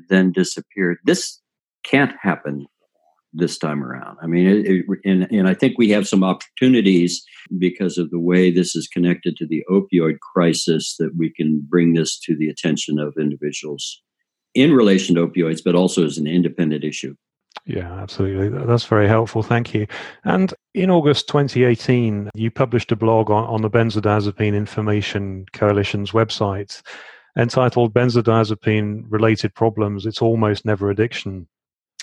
then 0.08 0.32
disappeared. 0.32 0.98
This 1.04 1.40
can't 1.84 2.12
happen 2.20 2.66
this 3.32 3.58
time 3.58 3.84
around. 3.84 4.16
I 4.22 4.26
mean, 4.26 4.46
it, 4.46 4.66
it, 4.66 4.84
and, 5.04 5.30
and 5.30 5.48
I 5.48 5.54
think 5.54 5.76
we 5.76 5.90
have 5.90 6.08
some 6.08 6.24
opportunities 6.24 7.22
because 7.58 7.98
of 7.98 8.10
the 8.10 8.18
way 8.18 8.50
this 8.50 8.74
is 8.74 8.88
connected 8.88 9.36
to 9.36 9.46
the 9.46 9.64
opioid 9.70 10.18
crisis 10.20 10.96
that 10.98 11.14
we 11.16 11.30
can 11.30 11.64
bring 11.68 11.94
this 11.94 12.18
to 12.20 12.36
the 12.36 12.48
attention 12.48 12.98
of 12.98 13.14
individuals 13.18 14.02
in 14.54 14.72
relation 14.72 15.14
to 15.14 15.26
opioids, 15.26 15.62
but 15.64 15.74
also 15.74 16.04
as 16.04 16.18
an 16.18 16.26
independent 16.26 16.84
issue. 16.84 17.14
Yeah, 17.66 17.92
absolutely. 18.00 18.48
That's 18.64 18.86
very 18.86 19.08
helpful. 19.08 19.42
Thank 19.42 19.74
you. 19.74 19.86
And 20.24 20.54
in 20.74 20.90
August 20.90 21.28
2018, 21.28 22.30
you 22.34 22.50
published 22.50 22.92
a 22.92 22.96
blog 22.96 23.30
on, 23.30 23.44
on 23.44 23.62
the 23.62 23.70
Benzodiazepine 23.70 24.54
Information 24.54 25.44
Coalition's 25.52 26.12
website 26.12 26.80
entitled 27.36 27.92
Benzodiazepine 27.94 29.04
Related 29.08 29.54
Problems 29.54 30.06
It's 30.06 30.22
Almost 30.22 30.64
Never 30.64 30.90
Addiction 30.90 31.46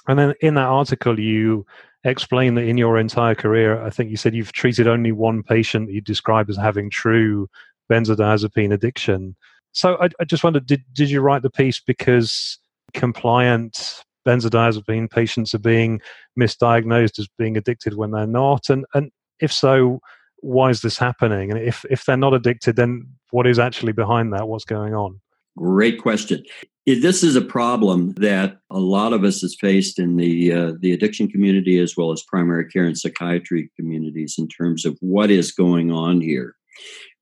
and 0.08 0.20
then 0.20 0.34
in 0.42 0.56
that 0.56 0.68
article, 0.68 1.20
you 1.20 1.66
explain 2.04 2.56
that 2.56 2.66
in 2.66 2.78
your 2.78 2.98
entire 3.00 3.36
career, 3.36 3.82
I 3.82 3.90
think 3.90 4.12
you 4.12 4.18
said 4.18 4.36
you've 4.36 4.52
treated 4.52 4.88
only 4.88 5.12
one 5.12 5.42
patient 5.44 5.88
that 5.88 5.94
you 5.94 6.02
describe 6.02 6.50
as 6.50 6.58
having 6.58 6.90
true 6.90 7.50
benzodiazepine 7.92 8.74
addiction. 8.74 9.36
So 9.72 9.98
I, 10.00 10.10
I 10.20 10.26
just 10.26 10.44
wondered, 10.44 10.66
did, 10.66 10.84
did 10.94 11.10
you 11.10 11.22
write 11.22 11.42
the 11.42 11.50
piece 11.50 11.80
because 11.80 12.60
compliant 12.94 14.04
benzodiazepine 14.26 15.10
patients 15.10 15.54
are 15.54 15.60
being 15.60 16.00
misdiagnosed 16.40 17.20
as 17.20 17.28
being 17.38 17.58
addicted 17.58 17.96
when 17.96 18.12
they're 18.12 18.28
not? 18.28 18.70
And, 18.70 18.86
and 18.94 19.12
if 19.40 19.52
so, 19.52 20.00
why 20.38 20.70
is 20.70 20.82
this 20.82 20.98
happening? 20.98 21.52
And 21.52 21.60
if, 21.60 21.86
if 21.90 22.06
they're 22.06 22.18
not 22.18 22.34
addicted, 22.34 22.76
then 22.76 23.08
what 23.32 23.48
is 23.48 23.58
actually 23.58 23.94
behind 23.94 24.32
that? 24.34 24.48
What's 24.48 24.66
going 24.66 24.94
on? 24.94 25.20
Great 25.58 26.00
question. 26.02 26.44
This 26.86 27.24
is 27.24 27.36
a 27.36 27.42
problem 27.42 28.12
that 28.18 28.58
a 28.70 28.80
lot 28.80 29.14
of 29.14 29.24
us 29.24 29.42
has 29.42 29.56
faced 29.60 29.98
in 29.98 30.18
the 30.18 30.54
uh, 30.54 30.74
the 30.80 30.92
addiction 30.92 31.28
community 31.28 31.80
as 31.80 31.98
well 31.98 32.12
as 32.12 32.22
primary 32.22 32.68
care 32.68 32.86
and 32.86 32.98
psychiatry 32.98 33.72
communities 33.76 34.36
in 34.38 34.48
terms 34.48 34.86
of 34.86 34.98
what 35.00 35.32
is 35.32 35.52
going 35.52 35.92
on 35.92 36.22
here. 36.22 36.56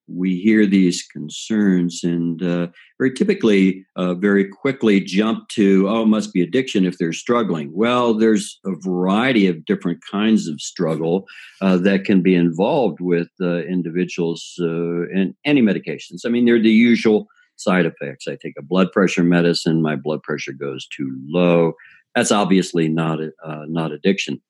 We 0.07 0.37
hear 0.37 0.65
these 0.65 1.01
concerns 1.03 2.03
and 2.03 2.43
uh, 2.43 2.67
very 2.99 3.13
typically, 3.13 3.85
uh, 3.95 4.15
very 4.15 4.45
quickly 4.49 4.99
jump 4.99 5.47
to, 5.49 5.87
oh, 5.87 6.03
it 6.03 6.07
must 6.07 6.33
be 6.33 6.41
addiction 6.41 6.85
if 6.85 6.97
they're 6.97 7.13
struggling. 7.13 7.71
Well, 7.73 8.13
there's 8.13 8.59
a 8.65 8.75
variety 8.75 9.47
of 9.47 9.63
different 9.63 10.01
kinds 10.11 10.49
of 10.49 10.59
struggle 10.59 11.25
uh, 11.61 11.77
that 11.77 12.03
can 12.03 12.21
be 12.21 12.35
involved 12.35 12.99
with 12.99 13.29
uh, 13.39 13.59
individuals 13.59 14.55
uh, 14.59 15.07
and 15.13 15.35
any 15.45 15.61
medications. 15.61 16.25
I 16.25 16.29
mean, 16.29 16.43
they're 16.43 16.61
the 16.61 16.69
usual 16.69 17.27
side 17.63 17.85
effects. 17.85 18.27
I 18.27 18.35
take 18.35 18.55
a 18.57 18.63
blood 18.63 18.91
pressure 18.91 19.23
medicine, 19.23 19.81
my 19.81 19.95
blood 19.95 20.23
pressure 20.23 20.53
goes 20.53 20.87
too 20.87 21.11
low. 21.27 21.73
That's 22.15 22.31
obviously 22.31 22.87
not 22.87 23.19
uh, 23.21 23.65
not 23.67 23.91
addiction. 23.91 24.41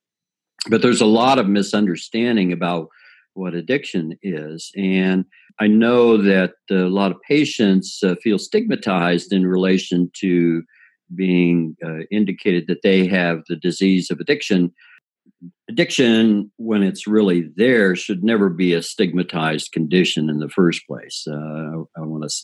But 0.70 0.82
there's 0.82 1.02
a 1.02 1.06
lot 1.06 1.40
of 1.40 1.48
misunderstanding 1.48 2.52
about 2.52 2.88
what 3.34 3.54
addiction 3.54 4.18
is, 4.22 4.72
and 4.78 5.26
I 5.60 5.68
know 5.68 6.18
that 6.18 6.54
a 6.70 6.76
lot 6.76 7.12
of 7.12 7.22
patients 7.22 8.02
uh, 8.04 8.16
feel 8.22 8.40
stigmatized 8.40 9.32
in 9.32 9.46
relation 9.46 10.10
to 10.20 10.64
being 11.16 11.76
uh, 11.86 12.06
indicated 12.12 12.66
that 12.68 12.82
they 12.82 13.08
have 13.08 13.44
the 13.48 13.56
disease 13.56 14.10
of 14.10 14.20
addiction. 14.20 14.74
Addiction, 15.70 16.52
when 16.58 16.82
it's 16.82 17.08
really 17.08 17.50
there, 17.56 17.96
should 17.96 18.24
never 18.24 18.50
be 18.50 18.74
a 18.74 18.82
stigmatized 18.82 19.72
condition 19.72 20.30
in 20.30 20.40
the 20.40 20.50
first 20.50 20.88
place. 20.88 21.26
Uh, 21.30 21.36
I, 21.36 21.84
I 21.98 22.02
want 22.02 22.24
to 22.24 22.36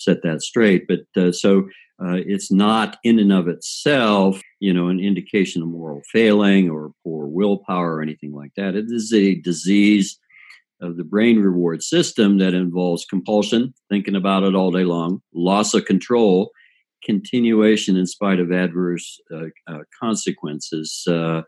set 0.00 0.22
that 0.22 0.42
straight. 0.42 0.86
But 0.88 1.00
uh, 1.20 1.32
so 1.32 1.68
uh, 2.02 2.16
it's 2.26 2.50
not 2.50 2.96
in 3.04 3.18
and 3.18 3.32
of 3.32 3.46
itself, 3.46 4.40
you 4.58 4.72
know, 4.72 4.88
an 4.88 5.00
indication 5.00 5.62
of 5.62 5.68
moral 5.68 6.02
failing 6.10 6.70
or 6.70 6.92
poor 7.04 7.26
willpower 7.26 7.96
or 7.96 8.02
anything 8.02 8.32
like 8.32 8.52
that. 8.56 8.74
It 8.74 8.86
is 8.88 9.12
a 9.12 9.34
disease 9.36 10.18
of 10.80 10.96
the 10.96 11.04
brain 11.04 11.40
reward 11.40 11.82
system 11.82 12.38
that 12.38 12.54
involves 12.54 13.04
compulsion, 13.04 13.74
thinking 13.90 14.16
about 14.16 14.44
it 14.44 14.54
all 14.54 14.70
day 14.70 14.84
long, 14.84 15.20
loss 15.34 15.74
of 15.74 15.84
control, 15.84 16.52
continuation 17.04 17.96
in 17.96 18.06
spite 18.06 18.40
of 18.40 18.50
adverse 18.50 19.20
uh, 19.30 19.46
uh, 19.66 19.80
consequences. 20.00 21.04
Uh, 21.06 21.42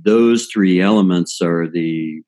those 0.00 0.46
three 0.46 0.80
elements 0.80 1.40
are 1.40 1.68
the 1.68 2.22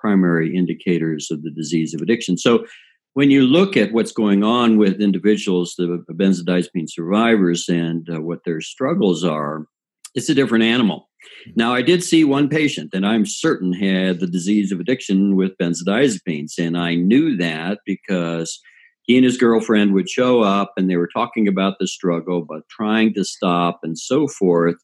primary 0.00 0.54
indicators 0.54 1.30
of 1.30 1.42
the 1.42 1.50
disease 1.50 1.94
of 1.94 2.02
addiction. 2.02 2.36
So 2.36 2.66
when 3.14 3.30
you 3.30 3.42
look 3.42 3.76
at 3.76 3.92
what's 3.92 4.12
going 4.12 4.44
on 4.44 4.78
with 4.78 5.00
individuals, 5.00 5.74
the 5.76 6.04
benzodiazepine 6.10 6.88
survivors, 6.88 7.68
and 7.68 8.08
uh, 8.10 8.20
what 8.20 8.44
their 8.44 8.60
struggles 8.60 9.24
are, 9.24 9.66
it's 10.14 10.28
a 10.28 10.34
different 10.34 10.64
animal. 10.64 11.08
Now, 11.56 11.74
I 11.74 11.82
did 11.82 12.04
see 12.04 12.24
one 12.24 12.48
patient 12.48 12.92
that 12.92 13.04
I'm 13.04 13.26
certain 13.26 13.72
had 13.72 14.20
the 14.20 14.26
disease 14.26 14.72
of 14.72 14.80
addiction 14.80 15.36
with 15.36 15.56
benzodiazepines, 15.58 16.58
and 16.58 16.78
I 16.78 16.94
knew 16.94 17.36
that 17.36 17.80
because 17.84 18.60
he 19.02 19.16
and 19.16 19.24
his 19.24 19.38
girlfriend 19.38 19.94
would 19.94 20.08
show 20.08 20.42
up 20.42 20.74
and 20.76 20.88
they 20.88 20.96
were 20.96 21.08
talking 21.12 21.48
about 21.48 21.78
the 21.78 21.86
struggle, 21.86 22.42
but 22.42 22.68
trying 22.68 23.14
to 23.14 23.24
stop 23.24 23.80
and 23.82 23.98
so 23.98 24.28
forth. 24.28 24.76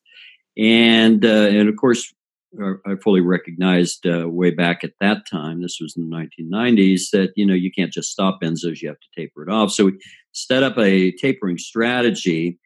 And 0.56 1.24
uh, 1.24 1.48
and 1.50 1.68
of 1.68 1.76
course, 1.76 2.12
I 2.60 2.94
fully 3.02 3.20
recognized 3.20 4.06
uh, 4.06 4.28
way 4.28 4.50
back 4.50 4.84
at 4.84 4.92
that 5.00 5.26
time, 5.28 5.62
this 5.62 5.78
was 5.80 5.96
in 5.96 6.08
the 6.08 6.16
1990s, 6.16 7.10
that 7.12 7.32
you 7.36 7.46
know 7.46 7.54
you 7.54 7.70
can't 7.70 7.92
just 7.92 8.10
stop 8.10 8.40
benzos; 8.42 8.80
you 8.80 8.88
have 8.88 9.00
to 9.00 9.20
taper 9.20 9.42
it 9.42 9.50
off. 9.50 9.72
So 9.72 9.86
we 9.86 9.98
set 10.32 10.62
up 10.62 10.78
a 10.78 11.12
tapering 11.12 11.58
strategy, 11.58 12.58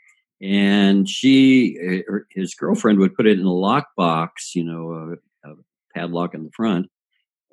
and 0.43 1.09
she, 1.09 2.05
uh, 2.09 2.19
his 2.31 2.55
girlfriend, 2.55 2.99
would 2.99 3.15
put 3.15 3.27
it 3.27 3.39
in 3.39 3.47
a 3.47 3.49
lockbox, 3.49 4.55
you 4.55 4.65
know, 4.65 5.17
a, 5.45 5.51
a 5.51 5.55
padlock 5.95 6.35
in 6.35 6.45
the 6.45 6.51
front, 6.55 6.87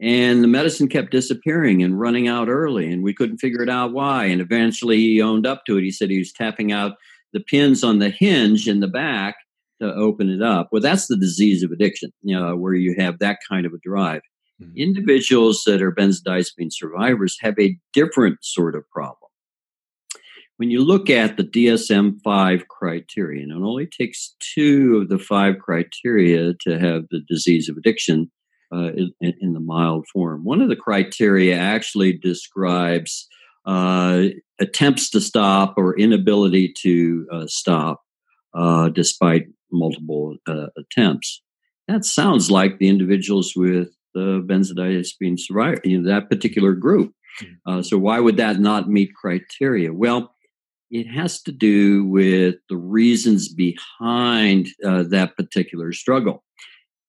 and 0.01 0.43
the 0.43 0.47
medicine 0.47 0.87
kept 0.87 1.11
disappearing 1.11 1.83
and 1.83 1.99
running 1.99 2.27
out 2.27 2.49
early, 2.49 2.91
and 2.91 3.03
we 3.03 3.13
couldn't 3.13 3.37
figure 3.37 3.61
it 3.61 3.69
out 3.69 3.93
why. 3.93 4.25
And 4.25 4.41
eventually, 4.41 4.97
he 4.97 5.21
owned 5.21 5.47
up 5.47 5.65
to 5.65 5.77
it. 5.77 5.83
He 5.83 5.91
said 5.91 6.09
he 6.09 6.19
was 6.19 6.33
tapping 6.33 6.71
out 6.71 6.97
the 7.33 7.39
pins 7.39 7.83
on 7.83 7.99
the 7.99 8.09
hinge 8.09 8.67
in 8.67 8.79
the 8.79 8.87
back 8.87 9.35
to 9.81 9.93
open 9.93 10.29
it 10.29 10.41
up. 10.41 10.69
Well, 10.71 10.81
that's 10.81 11.07
the 11.07 11.17
disease 11.17 11.63
of 11.63 11.71
addiction, 11.71 12.11
you 12.21 12.39
know, 12.39 12.55
where 12.55 12.73
you 12.73 12.95
have 12.97 13.19
that 13.19 13.39
kind 13.49 13.65
of 13.65 13.73
a 13.73 13.79
drive. 13.83 14.21
Mm-hmm. 14.61 14.77
Individuals 14.77 15.63
that 15.65 15.81
are 15.81 15.91
benzodiazepine 15.91 16.71
survivors 16.71 17.37
have 17.41 17.55
a 17.59 17.77
different 17.93 18.37
sort 18.41 18.75
of 18.75 18.89
problem. 18.89 19.29
When 20.57 20.71
you 20.71 20.85
look 20.85 21.09
at 21.09 21.35
the 21.35 21.43
DSM 21.43 22.21
5 22.23 22.67
criterion, 22.69 23.51
it 23.51 23.55
only 23.55 23.87
takes 23.87 24.35
two 24.39 25.01
of 25.01 25.09
the 25.09 25.19
five 25.19 25.59
criteria 25.59 26.53
to 26.61 26.79
have 26.79 27.03
the 27.11 27.19
disease 27.27 27.67
of 27.67 27.75
addiction 27.75 28.31
uh, 28.73 28.91
in, 28.93 29.11
in, 29.19 29.53
the 29.53 29.59
mild 29.59 30.05
form. 30.11 30.45
One 30.45 30.61
of 30.61 30.69
the 30.69 30.75
criteria 30.75 31.57
actually 31.57 32.13
describes 32.13 33.27
uh, 33.65 34.23
attempts 34.59 35.09
to 35.09 35.19
stop 35.19 35.73
or 35.77 35.97
inability 35.99 36.73
to 36.81 37.27
uh, 37.31 37.45
stop 37.47 38.01
uh, 38.53 38.89
despite 38.89 39.47
multiple 39.71 40.37
uh, 40.47 40.67
attempts. 40.77 41.41
That 41.87 42.05
sounds 42.05 42.49
like 42.49 42.79
the 42.79 42.89
individuals 42.89 43.53
with 43.55 43.89
the 44.13 44.43
benzodiazepine 44.47 45.39
survivor, 45.39 45.81
you 45.83 46.01
know, 46.01 46.09
that 46.09 46.29
particular 46.29 46.73
group. 46.73 47.13
Hmm. 47.39 47.45
Uh, 47.65 47.81
so 47.81 47.97
why 47.97 48.19
would 48.19 48.37
that 48.37 48.59
not 48.59 48.89
meet 48.89 49.13
criteria? 49.13 49.93
Well, 49.93 50.35
it 50.89 51.05
has 51.05 51.41
to 51.43 51.51
do 51.51 52.05
with 52.05 52.55
the 52.69 52.77
reasons 52.77 53.53
behind 53.53 54.69
uh, 54.85 55.03
that 55.09 55.35
particular 55.35 55.91
struggle. 55.91 56.43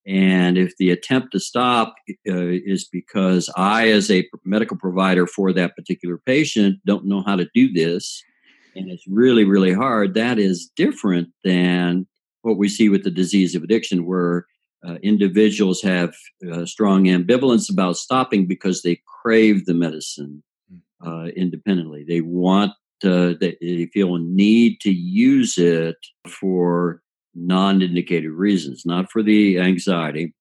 And 0.07 0.57
if 0.57 0.77
the 0.79 0.91
attempt 0.91 1.33
to 1.33 1.41
stop 1.41 1.95
uh, 2.29 2.35
is 2.35 2.89
because 2.91 3.51
I, 3.57 3.89
as 3.91 4.11
a 4.11 4.29
medical 4.45 4.77
provider 4.77 5.27
for 5.27 5.53
that 5.53 5.75
particular 5.75 6.19
patient, 6.25 6.79
don't 6.87 7.07
know 7.07 7.23
how 7.27 7.37
to 7.37 7.49
do 7.55 7.73
this, 7.73 8.23
and 8.77 8.91
it's 8.91 9.07
really, 9.09 9.45
really 9.45 9.73
hard, 9.73 10.15
that 10.15 10.39
is 10.39 10.71
different 10.77 11.29
than 11.43 12.07
what 12.47 12.57
we 12.57 12.69
see 12.69 12.89
with 12.89 13.05
the 13.05 13.11
disease 13.11 13.55
of 13.55 13.63
addiction, 13.63 14.07
where 14.07 14.47
uh, 14.87 14.95
individuals 15.03 15.83
have 15.83 16.15
uh, 16.51 16.65
strong 16.65 17.05
ambivalence 17.05 17.71
about 17.71 17.97
stopping 17.97 18.47
because 18.47 18.83
they 18.83 19.01
crave 19.23 19.67
the 19.67 19.75
medicine 19.75 20.43
hmm. 20.71 21.09
uh, 21.09 21.27
independently. 21.37 22.05
They 22.07 22.21
want, 22.21 22.73
uh, 23.05 23.35
they 23.41 23.91
feel 23.93 24.15
a 24.15 24.21
need 24.21 24.81
to 24.83 24.93
use 24.93 25.59
it 25.59 25.97
for 26.29 27.03
non 27.35 27.83
indicated 27.83 28.31
reasons, 28.31 28.87
not 28.87 29.11
for 29.11 29.23
the 29.23 29.59
anxiety, 29.59 30.35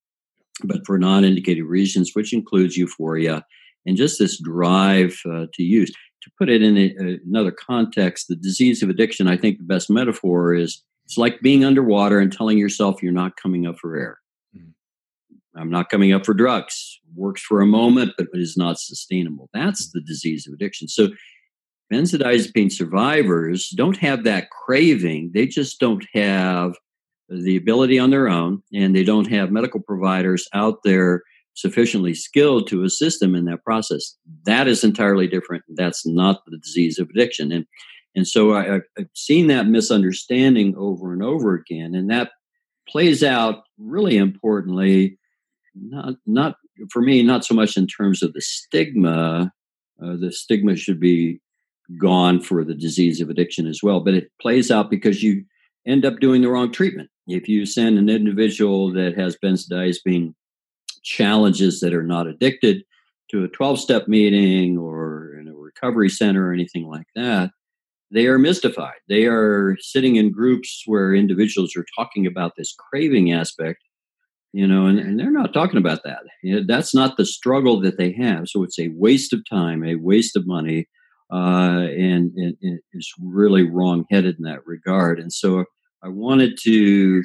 but 0.63 0.85
for 0.85 0.99
non 0.99 1.25
indicated 1.25 1.63
reasons, 1.63 2.11
which 2.13 2.31
includes 2.31 2.77
euphoria 2.77 3.43
and 3.85 3.97
just 3.97 4.19
this 4.19 4.39
drive 4.39 5.19
uh, 5.29 5.45
to 5.53 5.63
use. 5.63 5.91
To 6.23 6.31
put 6.39 6.49
it 6.49 6.63
in 6.63 6.77
a, 6.77 7.19
another 7.25 7.51
context, 7.51 8.27
the 8.27 8.35
disease 8.35 8.81
of 8.81 8.89
addiction, 8.89 9.27
I 9.27 9.37
think 9.37 9.57
the 9.57 9.63
best 9.63 9.89
metaphor 9.91 10.55
is 10.55 10.83
it's 11.05 11.17
like 11.17 11.39
being 11.41 11.63
underwater 11.63 12.19
and 12.19 12.31
telling 12.31 12.57
yourself 12.57 13.01
you're 13.01 13.11
not 13.11 13.37
coming 13.37 13.67
up 13.67 13.77
for 13.77 13.95
air. 13.95 14.17
Mm-hmm. 14.57 15.59
I'm 15.59 15.69
not 15.69 15.89
coming 15.89 16.13
up 16.13 16.25
for 16.25 16.33
drugs. 16.33 16.99
Works 17.15 17.41
for 17.41 17.61
a 17.61 17.67
moment, 17.67 18.13
but 18.17 18.27
is 18.33 18.57
not 18.57 18.79
sustainable. 18.79 19.49
That's 19.53 19.91
the 19.91 20.01
disease 20.01 20.47
of 20.47 20.53
addiction. 20.53 20.87
So, 20.87 21.09
benzodiazepine 21.93 22.71
survivors 22.71 23.69
don't 23.69 23.97
have 23.97 24.23
that 24.23 24.49
craving. 24.49 25.31
They 25.33 25.45
just 25.45 25.79
don't 25.79 26.03
have 26.13 26.73
the 27.29 27.55
ability 27.55 27.99
on 27.99 28.09
their 28.09 28.27
own, 28.27 28.63
and 28.73 28.95
they 28.95 29.03
don't 29.03 29.29
have 29.29 29.51
medical 29.51 29.79
providers 29.79 30.47
out 30.53 30.79
there 30.83 31.21
sufficiently 31.53 32.13
skilled 32.13 32.67
to 32.67 32.83
assist 32.83 33.19
them 33.19 33.35
in 33.35 33.45
that 33.45 33.63
process. 33.63 34.15
That 34.45 34.67
is 34.67 34.83
entirely 34.83 35.27
different. 35.27 35.63
That's 35.69 36.05
not 36.05 36.41
the 36.45 36.57
disease 36.57 36.99
of 36.99 37.09
addiction. 37.09 37.51
And 37.51 37.65
and 38.15 38.27
so 38.27 38.55
I, 38.55 38.81
have 38.97 39.09
seen 39.13 39.47
that 39.47 39.67
misunderstanding 39.67 40.75
over 40.77 41.11
and 41.11 41.21
over 41.21 41.53
again, 41.53 41.95
and 41.95 42.09
that 42.09 42.31
plays 42.87 43.23
out 43.23 43.63
really 43.77 44.17
importantly. 44.17 45.17
Not 45.75 46.15
not 46.25 46.55
for 46.89 47.01
me, 47.01 47.23
not 47.23 47.43
so 47.43 47.53
much 47.53 47.77
in 47.77 47.87
terms 47.87 48.23
of 48.23 48.33
the 48.33 48.41
stigma. 48.41 49.51
Uh, 50.01 50.15
the 50.17 50.31
stigma 50.31 50.75
should 50.75 50.99
be 50.99 51.39
gone 51.97 52.41
for 52.41 52.63
the 52.63 52.73
disease 52.73 53.21
of 53.21 53.29
addiction 53.29 53.67
as 53.67 53.81
well, 53.83 53.99
but 53.99 54.13
it 54.13 54.31
plays 54.41 54.71
out 54.71 54.89
because 54.89 55.21
you 55.21 55.43
end 55.85 56.05
up 56.05 56.19
doing 56.19 56.41
the 56.41 56.49
wrong 56.49 56.71
treatment. 56.71 57.09
If 57.27 57.47
you 57.47 57.65
send 57.65 57.97
an 57.97 58.09
individual 58.09 58.91
that 58.93 59.17
has 59.17 59.37
benzodiazepine 59.43 60.33
challenges 61.03 61.79
that 61.81 61.93
are 61.93 62.03
not 62.03 62.27
addicted 62.27 62.83
to 63.31 63.43
a 63.43 63.47
12 63.49 63.79
step 63.79 64.07
meeting 64.07 64.77
or 64.77 65.37
in 65.39 65.47
a 65.47 65.53
recovery 65.53 66.09
center 66.09 66.49
or 66.49 66.53
anything 66.53 66.87
like 66.87 67.07
that, 67.15 67.51
they 68.11 68.27
are 68.27 68.39
mystified. 68.39 68.99
They 69.09 69.25
are 69.25 69.77
sitting 69.79 70.15
in 70.15 70.31
groups 70.31 70.83
where 70.85 71.13
individuals 71.13 71.75
are 71.75 71.85
talking 71.97 72.25
about 72.25 72.53
this 72.57 72.73
craving 72.77 73.31
aspect, 73.31 73.79
you 74.53 74.67
know, 74.67 74.85
and, 74.85 74.99
and 74.99 75.19
they're 75.19 75.31
not 75.31 75.53
talking 75.53 75.77
about 75.77 76.03
that. 76.03 76.19
You 76.43 76.55
know, 76.55 76.65
that's 76.67 76.93
not 76.93 77.17
the 77.17 77.25
struggle 77.25 77.81
that 77.81 77.97
they 77.97 78.13
have. 78.13 78.47
So 78.47 78.63
it's 78.63 78.79
a 78.79 78.91
waste 78.95 79.33
of 79.33 79.41
time, 79.49 79.83
a 79.83 79.95
waste 79.95 80.35
of 80.35 80.47
money, 80.47 80.87
uh, 81.33 81.87
and, 81.89 82.31
and, 82.35 82.55
and 82.61 82.79
it's 82.93 83.11
really 83.21 83.63
wrong 83.63 84.05
headed 84.11 84.37
in 84.37 84.43
that 84.45 84.65
regard. 84.65 85.19
And 85.19 85.33
so 85.33 85.65
I 86.03 86.09
wanted 86.09 86.59
to 86.63 87.23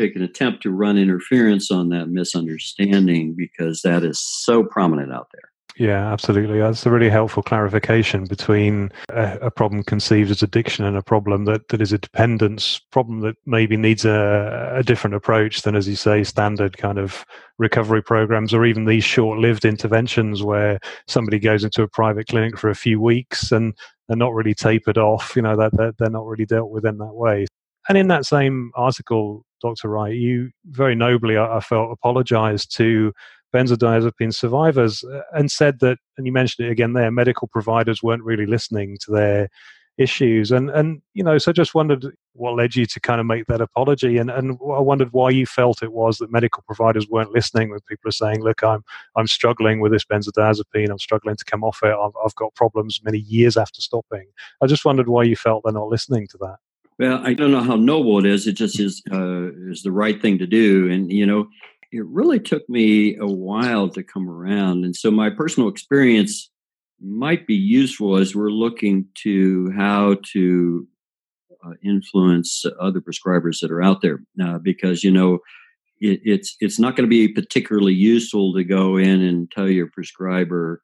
take 0.00 0.16
an 0.16 0.22
attempt 0.22 0.62
to 0.62 0.70
run 0.70 0.96
interference 0.96 1.70
on 1.70 1.90
that 1.90 2.08
misunderstanding 2.08 3.34
because 3.36 3.82
that 3.82 4.02
is 4.02 4.18
so 4.18 4.64
prominent 4.64 5.12
out 5.12 5.28
there. 5.32 5.51
Yeah, 5.78 6.12
absolutely. 6.12 6.58
That's 6.58 6.84
a 6.84 6.90
really 6.90 7.08
helpful 7.08 7.42
clarification 7.42 8.24
between 8.24 8.92
a, 9.08 9.38
a, 9.40 9.50
problem 9.50 9.82
conceived 9.82 10.30
as 10.30 10.42
addiction 10.42 10.84
and 10.84 10.98
a 10.98 11.02
problem 11.02 11.46
that, 11.46 11.68
that 11.68 11.80
is 11.80 11.92
a 11.94 11.98
dependence 11.98 12.78
problem 12.90 13.20
that 13.20 13.36
maybe 13.46 13.78
needs 13.78 14.04
a, 14.04 14.72
a 14.74 14.82
different 14.82 15.16
approach 15.16 15.62
than, 15.62 15.74
as 15.74 15.88
you 15.88 15.96
say, 15.96 16.24
standard 16.24 16.76
kind 16.76 16.98
of 16.98 17.24
recovery 17.58 18.02
programs 18.02 18.52
or 18.52 18.66
even 18.66 18.84
these 18.84 19.04
short 19.04 19.38
lived 19.38 19.64
interventions 19.64 20.42
where 20.42 20.78
somebody 21.06 21.38
goes 21.38 21.64
into 21.64 21.82
a 21.82 21.88
private 21.88 22.26
clinic 22.26 22.58
for 22.58 22.68
a 22.68 22.74
few 22.74 23.00
weeks 23.00 23.50
and 23.50 23.74
they're 24.08 24.16
not 24.16 24.34
really 24.34 24.54
tapered 24.54 24.98
off, 24.98 25.34
you 25.34 25.40
know, 25.40 25.56
that 25.56 25.74
they're, 25.74 25.92
they're 25.98 26.10
not 26.10 26.26
really 26.26 26.46
dealt 26.46 26.70
with 26.70 26.84
in 26.84 26.98
that 26.98 27.14
way. 27.14 27.46
And 27.88 27.96
in 27.96 28.08
that 28.08 28.26
same 28.26 28.72
article, 28.74 29.44
Dr. 29.62 29.88
Wright, 29.88 30.14
you 30.14 30.50
very 30.66 30.94
nobly, 30.94 31.38
I 31.38 31.60
felt, 31.60 31.92
apologized 31.92 32.76
to 32.76 33.12
benzodiazepine 33.54 34.34
survivors 34.34 35.04
uh, 35.04 35.22
and 35.32 35.50
said 35.50 35.80
that, 35.80 35.98
and 36.16 36.26
you 36.26 36.32
mentioned 36.32 36.66
it 36.66 36.70
again 36.70 36.92
there, 36.92 37.10
medical 37.10 37.48
providers 37.48 38.02
weren't 38.02 38.24
really 38.24 38.46
listening 38.46 38.98
to 39.02 39.12
their 39.12 39.48
issues. 39.98 40.50
And, 40.50 40.70
and 40.70 41.02
you 41.14 41.22
know, 41.22 41.38
so 41.38 41.52
just 41.52 41.74
wondered 41.74 42.06
what 42.32 42.56
led 42.56 42.74
you 42.74 42.86
to 42.86 43.00
kind 43.00 43.20
of 43.20 43.26
make 43.26 43.46
that 43.46 43.60
apology. 43.60 44.16
And, 44.16 44.30
and 44.30 44.58
I 44.62 44.80
wondered 44.80 45.12
why 45.12 45.30
you 45.30 45.44
felt 45.44 45.82
it 45.82 45.92
was 45.92 46.18
that 46.18 46.32
medical 46.32 46.62
providers 46.66 47.08
weren't 47.08 47.32
listening 47.32 47.70
when 47.70 47.80
people 47.88 48.08
are 48.08 48.12
saying, 48.12 48.42
look, 48.42 48.62
I'm, 48.64 48.82
I'm 49.16 49.26
struggling 49.26 49.80
with 49.80 49.92
this 49.92 50.04
benzodiazepine. 50.04 50.90
I'm 50.90 50.98
struggling 50.98 51.36
to 51.36 51.44
come 51.44 51.62
off 51.62 51.80
it. 51.82 51.94
I've, 51.94 52.12
I've 52.24 52.34
got 52.36 52.54
problems 52.54 53.00
many 53.04 53.18
years 53.18 53.56
after 53.56 53.80
stopping. 53.80 54.26
I 54.62 54.66
just 54.66 54.84
wondered 54.84 55.08
why 55.08 55.24
you 55.24 55.36
felt 55.36 55.62
they're 55.64 55.72
not 55.72 55.88
listening 55.88 56.26
to 56.28 56.38
that. 56.38 56.56
Well, 56.98 57.20
I 57.26 57.34
don't 57.34 57.52
know 57.52 57.62
how 57.62 57.76
noble 57.76 58.18
it 58.18 58.26
is. 58.26 58.46
It 58.46 58.52
just 58.52 58.78
is 58.78 59.02
uh, 59.10 59.50
is 59.70 59.82
the 59.82 59.90
right 59.90 60.20
thing 60.20 60.38
to 60.38 60.46
do, 60.46 60.90
and 60.90 61.10
you 61.10 61.24
know, 61.24 61.48
it 61.92 62.06
really 62.06 62.40
took 62.40 62.68
me 62.68 63.16
a 63.16 63.26
while 63.26 63.88
to 63.90 64.02
come 64.02 64.28
around. 64.28 64.84
And 64.84 64.96
so, 64.96 65.10
my 65.10 65.28
personal 65.28 65.68
experience 65.68 66.50
might 67.00 67.46
be 67.46 67.54
useful 67.54 68.16
as 68.16 68.34
we're 68.34 68.50
looking 68.50 69.06
to 69.22 69.70
how 69.76 70.16
to 70.32 70.88
uh, 71.64 71.72
influence 71.84 72.64
other 72.80 73.00
prescribers 73.00 73.60
that 73.60 73.70
are 73.70 73.82
out 73.82 74.00
there, 74.00 74.22
uh, 74.42 74.58
because 74.58 75.04
you 75.04 75.10
know, 75.10 75.34
it, 76.00 76.20
it's 76.24 76.56
it's 76.60 76.78
not 76.78 76.96
going 76.96 77.08
to 77.08 77.10
be 77.10 77.28
particularly 77.28 77.94
useful 77.94 78.54
to 78.54 78.64
go 78.64 78.96
in 78.96 79.20
and 79.20 79.50
tell 79.50 79.68
your 79.68 79.88
prescriber 79.88 80.82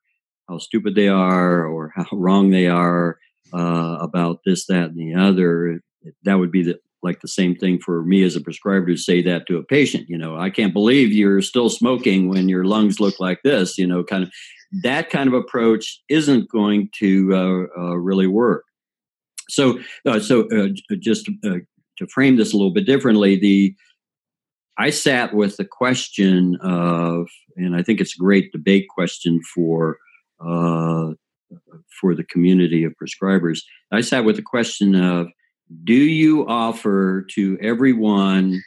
how 0.48 0.58
stupid 0.58 0.94
they 0.94 1.08
are 1.08 1.64
or 1.64 1.92
how 1.96 2.06
wrong 2.12 2.50
they 2.50 2.66
are 2.66 3.18
uh, 3.54 3.96
about 4.00 4.40
this, 4.44 4.66
that, 4.66 4.90
and 4.90 4.98
the 4.98 5.14
other 5.14 5.80
that 6.22 6.38
would 6.38 6.52
be 6.52 6.62
the 6.62 6.78
like 7.02 7.20
the 7.20 7.28
same 7.28 7.54
thing 7.54 7.78
for 7.78 8.02
me 8.02 8.22
as 8.24 8.34
a 8.34 8.40
prescriber 8.40 8.86
to 8.86 8.96
say 8.96 9.22
that 9.22 9.46
to 9.46 9.56
a 9.56 9.64
patient 9.64 10.04
you 10.08 10.18
know 10.18 10.36
i 10.36 10.50
can't 10.50 10.72
believe 10.72 11.12
you're 11.12 11.42
still 11.42 11.70
smoking 11.70 12.28
when 12.28 12.48
your 12.48 12.64
lungs 12.64 13.00
look 13.00 13.18
like 13.20 13.40
this 13.42 13.78
you 13.78 13.86
know 13.86 14.02
kind 14.02 14.24
of 14.24 14.30
that 14.72 15.10
kind 15.10 15.28
of 15.28 15.34
approach 15.34 16.00
isn't 16.08 16.50
going 16.50 16.90
to 16.98 17.34
uh, 17.34 17.80
uh, 17.80 17.94
really 17.96 18.26
work. 18.26 18.64
So 19.48 19.78
uh, 20.06 20.20
so 20.20 20.46
uh, 20.48 20.68
just 20.98 21.28
uh, 21.44 21.58
to 21.96 22.06
frame 22.08 22.36
this 22.36 22.52
a 22.52 22.56
little 22.56 22.72
bit 22.72 22.86
differently 22.86 23.36
the 23.36 23.74
i 24.76 24.90
sat 24.90 25.34
with 25.34 25.56
the 25.56 25.64
question 25.64 26.56
of 26.60 27.26
and 27.56 27.74
i 27.74 27.82
think 27.82 28.00
it's 28.00 28.14
a 28.14 28.22
great 28.22 28.52
debate 28.52 28.86
question 28.88 29.40
for 29.54 29.98
uh, 30.40 31.12
for 32.00 32.14
the 32.14 32.24
community 32.24 32.84
of 32.84 32.92
prescribers. 33.02 33.60
I 33.90 34.02
sat 34.02 34.24
with 34.24 34.36
the 34.36 34.42
question 34.42 34.94
of 34.94 35.28
do 35.84 35.94
you 35.94 36.46
offer 36.46 37.26
to 37.34 37.58
everyone 37.60 38.62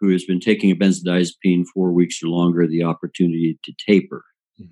who 0.00 0.10
has 0.10 0.24
been 0.24 0.40
taking 0.40 0.70
a 0.70 0.76
benzodiazepine 0.76 1.64
four 1.72 1.92
weeks 1.92 2.22
or 2.22 2.28
longer 2.28 2.66
the 2.66 2.84
opportunity 2.84 3.58
to 3.64 3.72
taper? 3.86 4.24
Hmm. 4.58 4.66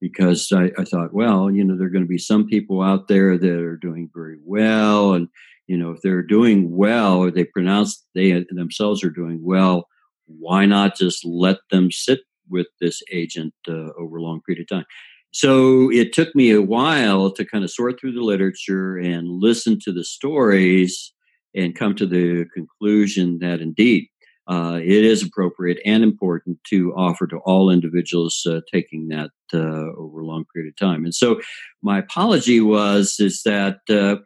Because 0.00 0.50
I, 0.52 0.70
I 0.78 0.84
thought, 0.84 1.12
well, 1.12 1.50
you 1.50 1.64
know, 1.64 1.76
there 1.76 1.86
are 1.86 1.90
going 1.90 2.04
to 2.04 2.08
be 2.08 2.18
some 2.18 2.46
people 2.46 2.82
out 2.82 3.08
there 3.08 3.36
that 3.36 3.50
are 3.50 3.76
doing 3.76 4.10
very 4.14 4.36
well. 4.44 5.14
And, 5.14 5.28
you 5.66 5.76
know, 5.76 5.90
if 5.90 6.00
they're 6.02 6.22
doing 6.22 6.76
well 6.76 7.18
or 7.18 7.30
they 7.30 7.44
pronounce 7.44 8.04
they 8.14 8.44
themselves 8.50 9.02
are 9.02 9.10
doing 9.10 9.40
well, 9.42 9.88
why 10.26 10.64
not 10.66 10.96
just 10.96 11.24
let 11.24 11.58
them 11.70 11.90
sit 11.90 12.20
with 12.48 12.68
this 12.80 13.02
agent 13.12 13.54
uh, 13.68 13.92
over 13.98 14.16
a 14.16 14.22
long 14.22 14.40
period 14.42 14.62
of 14.62 14.68
time? 14.68 14.86
So 15.32 15.90
it 15.92 16.12
took 16.12 16.34
me 16.34 16.50
a 16.50 16.62
while 16.62 17.30
to 17.32 17.44
kind 17.44 17.62
of 17.62 17.70
sort 17.70 18.00
through 18.00 18.12
the 18.12 18.22
literature 18.22 18.96
and 18.96 19.28
listen 19.28 19.78
to 19.84 19.92
the 19.92 20.04
stories 20.04 21.12
and 21.54 21.74
come 21.74 21.94
to 21.96 22.06
the 22.06 22.46
conclusion 22.52 23.38
that 23.40 23.60
indeed 23.60 24.08
uh, 24.48 24.80
it 24.82 25.04
is 25.04 25.22
appropriate 25.22 25.78
and 25.84 26.02
important 26.02 26.58
to 26.64 26.92
offer 26.96 27.26
to 27.28 27.36
all 27.38 27.70
individuals 27.70 28.44
uh, 28.48 28.60
taking 28.72 29.08
that 29.08 29.30
uh, 29.54 29.92
over 29.96 30.20
a 30.20 30.26
long 30.26 30.44
period 30.52 30.72
of 30.72 30.76
time. 30.76 31.04
And 31.04 31.14
so 31.14 31.40
my 31.82 31.98
apology 31.98 32.60
was 32.60 33.16
is 33.20 33.42
that 33.44 33.78
uh, 33.88 34.16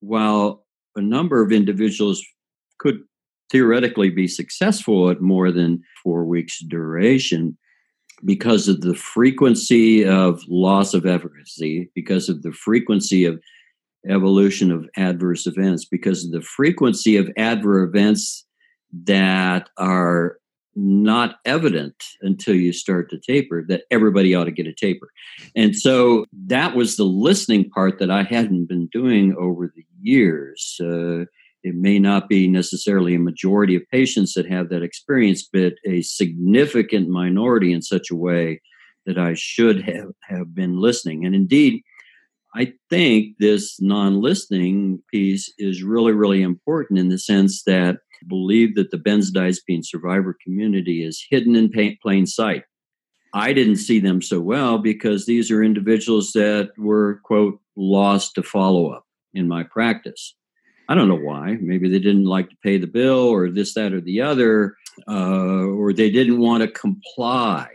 while 0.00 0.64
a 0.96 1.02
number 1.02 1.42
of 1.42 1.52
individuals 1.52 2.24
could 2.78 3.00
theoretically 3.50 4.08
be 4.08 4.26
successful 4.26 5.10
at 5.10 5.20
more 5.20 5.52
than 5.52 5.82
four 6.02 6.24
weeks 6.24 6.60
duration, 6.60 7.58
because 8.24 8.68
of 8.68 8.80
the 8.80 8.94
frequency 8.94 10.04
of 10.04 10.42
loss 10.48 10.94
of 10.94 11.06
efficacy, 11.06 11.90
because 11.94 12.28
of 12.28 12.42
the 12.42 12.52
frequency 12.52 13.24
of 13.24 13.40
evolution 14.08 14.70
of 14.70 14.88
adverse 14.96 15.46
events 15.46 15.84
because 15.84 16.24
of 16.24 16.30
the 16.30 16.42
frequency 16.42 17.16
of 17.16 17.30
adverse 17.36 17.88
events 17.88 18.46
that 19.04 19.68
are 19.78 20.38
not 20.76 21.36
evident 21.44 21.94
until 22.22 22.54
you 22.54 22.72
start 22.72 23.08
to 23.08 23.18
taper 23.18 23.64
that 23.68 23.84
everybody 23.90 24.34
ought 24.34 24.44
to 24.44 24.50
get 24.50 24.66
a 24.66 24.72
taper. 24.72 25.08
And 25.54 25.76
so 25.76 26.26
that 26.46 26.74
was 26.74 26.96
the 26.96 27.04
listening 27.04 27.70
part 27.70 27.98
that 28.00 28.10
I 28.10 28.24
hadn't 28.24 28.66
been 28.66 28.88
doing 28.88 29.36
over 29.38 29.72
the 29.74 29.84
years. 30.02 30.80
Uh, 30.80 31.26
it 31.64 31.74
may 31.74 31.98
not 31.98 32.28
be 32.28 32.46
necessarily 32.46 33.14
a 33.14 33.18
majority 33.18 33.74
of 33.74 33.88
patients 33.90 34.34
that 34.34 34.48
have 34.50 34.68
that 34.68 34.82
experience, 34.82 35.48
but 35.50 35.72
a 35.86 36.02
significant 36.02 37.08
minority 37.08 37.72
in 37.72 37.80
such 37.80 38.10
a 38.10 38.16
way 38.16 38.60
that 39.06 39.16
I 39.16 39.32
should 39.34 39.82
have, 39.82 40.12
have 40.28 40.54
been 40.54 40.78
listening. 40.78 41.24
And 41.24 41.34
indeed, 41.34 41.82
I 42.54 42.74
think 42.90 43.36
this 43.38 43.80
non 43.80 44.20
listening 44.20 45.02
piece 45.10 45.52
is 45.58 45.82
really, 45.82 46.12
really 46.12 46.42
important 46.42 46.98
in 46.98 47.08
the 47.08 47.18
sense 47.18 47.62
that 47.64 47.96
I 47.96 48.26
believe 48.28 48.74
that 48.74 48.90
the 48.90 48.98
benzodiazepine 48.98 49.84
survivor 49.84 50.36
community 50.44 51.02
is 51.02 51.24
hidden 51.28 51.56
in 51.56 51.72
plain 52.02 52.26
sight. 52.26 52.64
I 53.32 53.54
didn't 53.54 53.76
see 53.76 54.00
them 54.00 54.20
so 54.20 54.38
well 54.38 54.78
because 54.78 55.24
these 55.24 55.50
are 55.50 55.64
individuals 55.64 56.32
that 56.32 56.70
were, 56.76 57.20
quote, 57.24 57.58
lost 57.74 58.34
to 58.34 58.42
follow 58.42 58.90
up 58.90 59.04
in 59.32 59.48
my 59.48 59.64
practice. 59.64 60.36
I 60.88 60.94
don't 60.94 61.08
know 61.08 61.16
why. 61.16 61.56
Maybe 61.60 61.88
they 61.88 61.98
didn't 61.98 62.24
like 62.24 62.50
to 62.50 62.56
pay 62.62 62.78
the 62.78 62.86
bill 62.86 63.28
or 63.28 63.50
this, 63.50 63.74
that, 63.74 63.92
or 63.92 64.00
the 64.00 64.20
other, 64.20 64.76
uh, 65.08 65.64
or 65.64 65.92
they 65.92 66.10
didn't 66.10 66.40
want 66.40 66.62
to 66.62 66.68
comply 66.68 67.68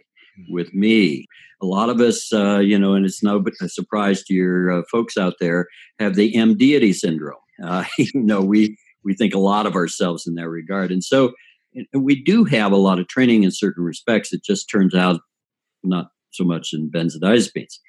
with 0.50 0.74
me. 0.74 1.26
A 1.62 1.66
lot 1.66 1.90
of 1.90 2.00
us, 2.00 2.32
uh, 2.32 2.60
you 2.60 2.78
know, 2.80 2.94
and 2.94 3.06
it's 3.06 3.24
no 3.24 3.44
surprise 3.68 4.24
to 4.24 4.34
your 4.34 4.72
uh, 4.72 4.84
folks 4.92 5.18
out 5.18 5.36
there, 5.40 5.68
have 6.00 6.16
the 6.16 6.36
M 6.36 6.58
deity 6.58 6.94
syndrome. 6.94 7.36
Uh, 7.62 7.84
you 7.98 8.08
know, 8.14 8.40
we 8.40 8.78
we 9.04 9.14
think 9.14 9.36
a 9.36 9.38
lot 9.38 9.66
of 9.66 9.76
ourselves 9.76 10.26
in 10.26 10.36
that 10.36 10.48
regard, 10.48 10.94
and 10.94 11.04
so 11.04 11.34
we 11.94 12.24
do 12.24 12.46
have 12.46 12.72
a 12.72 12.78
lot 12.78 13.00
of 13.00 13.08
training 13.10 13.44
in 13.44 13.52
certain 13.52 13.84
respects. 13.84 14.32
It 14.32 14.46
just 14.46 14.70
turns 14.70 14.96
out 14.96 15.20
not 15.84 16.12
so 16.32 16.46
much 16.46 16.70
in 16.72 16.90
benzodiazepines. 16.90 17.80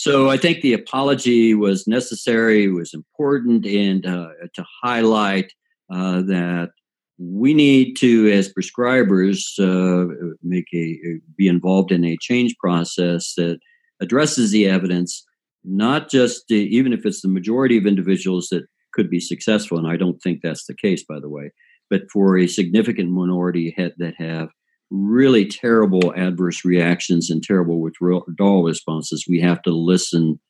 So 0.00 0.30
I 0.30 0.38
think 0.38 0.62
the 0.62 0.72
apology 0.72 1.52
was 1.52 1.86
necessary, 1.86 2.72
was 2.72 2.94
important, 2.94 3.66
and 3.66 4.06
uh, 4.06 4.28
to 4.54 4.64
highlight 4.82 5.52
uh, 5.92 6.22
that 6.22 6.70
we 7.18 7.52
need 7.52 7.96
to, 7.96 8.32
as 8.32 8.50
prescribers, 8.50 9.42
uh, 9.58 10.34
make 10.42 10.64
a 10.72 10.98
be 11.36 11.48
involved 11.48 11.92
in 11.92 12.02
a 12.06 12.16
change 12.18 12.56
process 12.58 13.34
that 13.36 13.58
addresses 14.00 14.52
the 14.52 14.66
evidence, 14.66 15.22
not 15.64 16.08
just 16.08 16.50
even 16.50 16.94
if 16.94 17.04
it's 17.04 17.20
the 17.20 17.28
majority 17.28 17.76
of 17.76 17.84
individuals 17.84 18.48
that 18.48 18.64
could 18.94 19.10
be 19.10 19.20
successful, 19.20 19.76
and 19.76 19.86
I 19.86 19.98
don't 19.98 20.18
think 20.22 20.40
that's 20.42 20.64
the 20.64 20.74
case, 20.74 21.04
by 21.06 21.20
the 21.20 21.28
way, 21.28 21.50
but 21.90 22.10
for 22.10 22.38
a 22.38 22.46
significant 22.46 23.10
minority 23.10 23.74
that 23.76 24.14
have 24.16 24.48
really 24.90 25.46
terrible 25.46 26.12
adverse 26.16 26.64
reactions 26.64 27.30
and 27.30 27.42
terrible 27.42 27.80
withdrawal 27.80 28.62
responses, 28.62 29.26
we 29.28 29.40
have 29.40 29.62
to 29.62 29.70
listen 29.70 30.40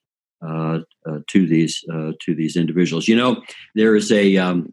uh, 0.42 0.81
uh, 1.07 1.18
to 1.29 1.46
these 1.46 1.85
uh, 1.92 2.12
to 2.20 2.35
these 2.35 2.57
individuals. 2.57 3.09
You 3.09 3.16
know, 3.16 3.42
there 3.74 3.94
is 3.94 4.11
a 4.11 4.37
um, 4.38 4.72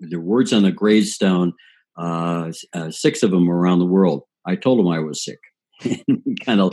their 0.00 0.20
words 0.20 0.52
on 0.52 0.62
the 0.62 0.72
gravestone. 0.72 1.52
Uh, 1.98 2.52
uh, 2.74 2.90
six 2.90 3.22
of 3.22 3.30
them 3.30 3.48
around 3.48 3.78
the 3.78 3.86
world. 3.86 4.24
I 4.44 4.54
told 4.54 4.78
them 4.78 4.88
I 4.88 4.98
was 4.98 5.24
sick, 5.24 5.38
And 6.08 6.38
kind 6.44 6.60
of 6.60 6.72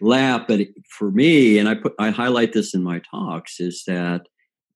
laugh. 0.00 0.46
But 0.48 0.62
for 0.88 1.12
me, 1.12 1.58
and 1.58 1.68
I 1.68 1.74
put 1.76 1.94
I 1.98 2.10
highlight 2.10 2.52
this 2.52 2.74
in 2.74 2.82
my 2.82 3.00
talks, 3.10 3.60
is 3.60 3.84
that 3.86 4.22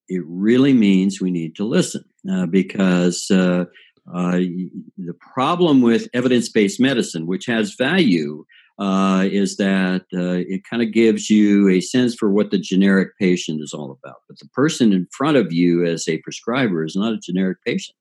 it 0.09 0.23
really 0.27 0.73
means 0.73 1.21
we 1.21 1.31
need 1.31 1.57
to 1.57 1.65
listen 1.65 2.05
uh, 2.31 2.47
because 2.47 3.29
uh, 4.13 4.39
the 4.99 5.15
problem 5.35 5.83
with 5.83 6.09
evidence 6.13 6.49
based 6.49 6.81
medicine, 6.81 7.27
which 7.27 7.47
has 7.47 7.75
value, 7.75 8.45
uh, 8.79 9.29
is 9.31 9.57
that 9.59 10.03
uh, 10.15 10.43
it 10.49 10.65
kind 10.65 10.83
of 10.83 10.93
gives 10.93 11.31
you 11.31 11.69
a 11.69 11.81
sense 11.81 12.15
for 12.15 12.31
what 12.31 12.51
the 12.51 12.59
generic 12.59 13.17
patient 13.19 13.61
is 13.63 13.73
all 13.73 13.99
about. 14.03 14.23
But 14.29 14.39
the 14.39 14.49
person 14.49 14.93
in 14.93 15.07
front 15.13 15.37
of 15.37 15.53
you 15.53 15.85
as 15.85 16.09
a 16.09 16.19
prescriber 16.19 16.85
is 16.85 16.97
not 16.97 17.13
a 17.13 17.19
generic 17.19 17.59
patient. 17.65 17.97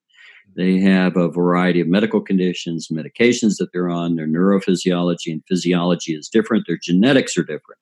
They 0.56 0.80
have 0.80 1.16
a 1.16 1.30
variety 1.30 1.80
of 1.82 1.88
medical 1.88 2.20
conditions, 2.20 2.90
medications 2.92 3.58
that 3.58 3.70
they're 3.72 3.90
on, 3.90 4.16
their 4.16 4.28
neurophysiology 4.28 5.32
and 5.32 5.44
physiology 5.48 6.14
is 6.14 6.28
different, 6.28 6.66
their 6.68 6.80
genetics 6.82 7.38
are 7.38 7.44
different, 7.44 7.80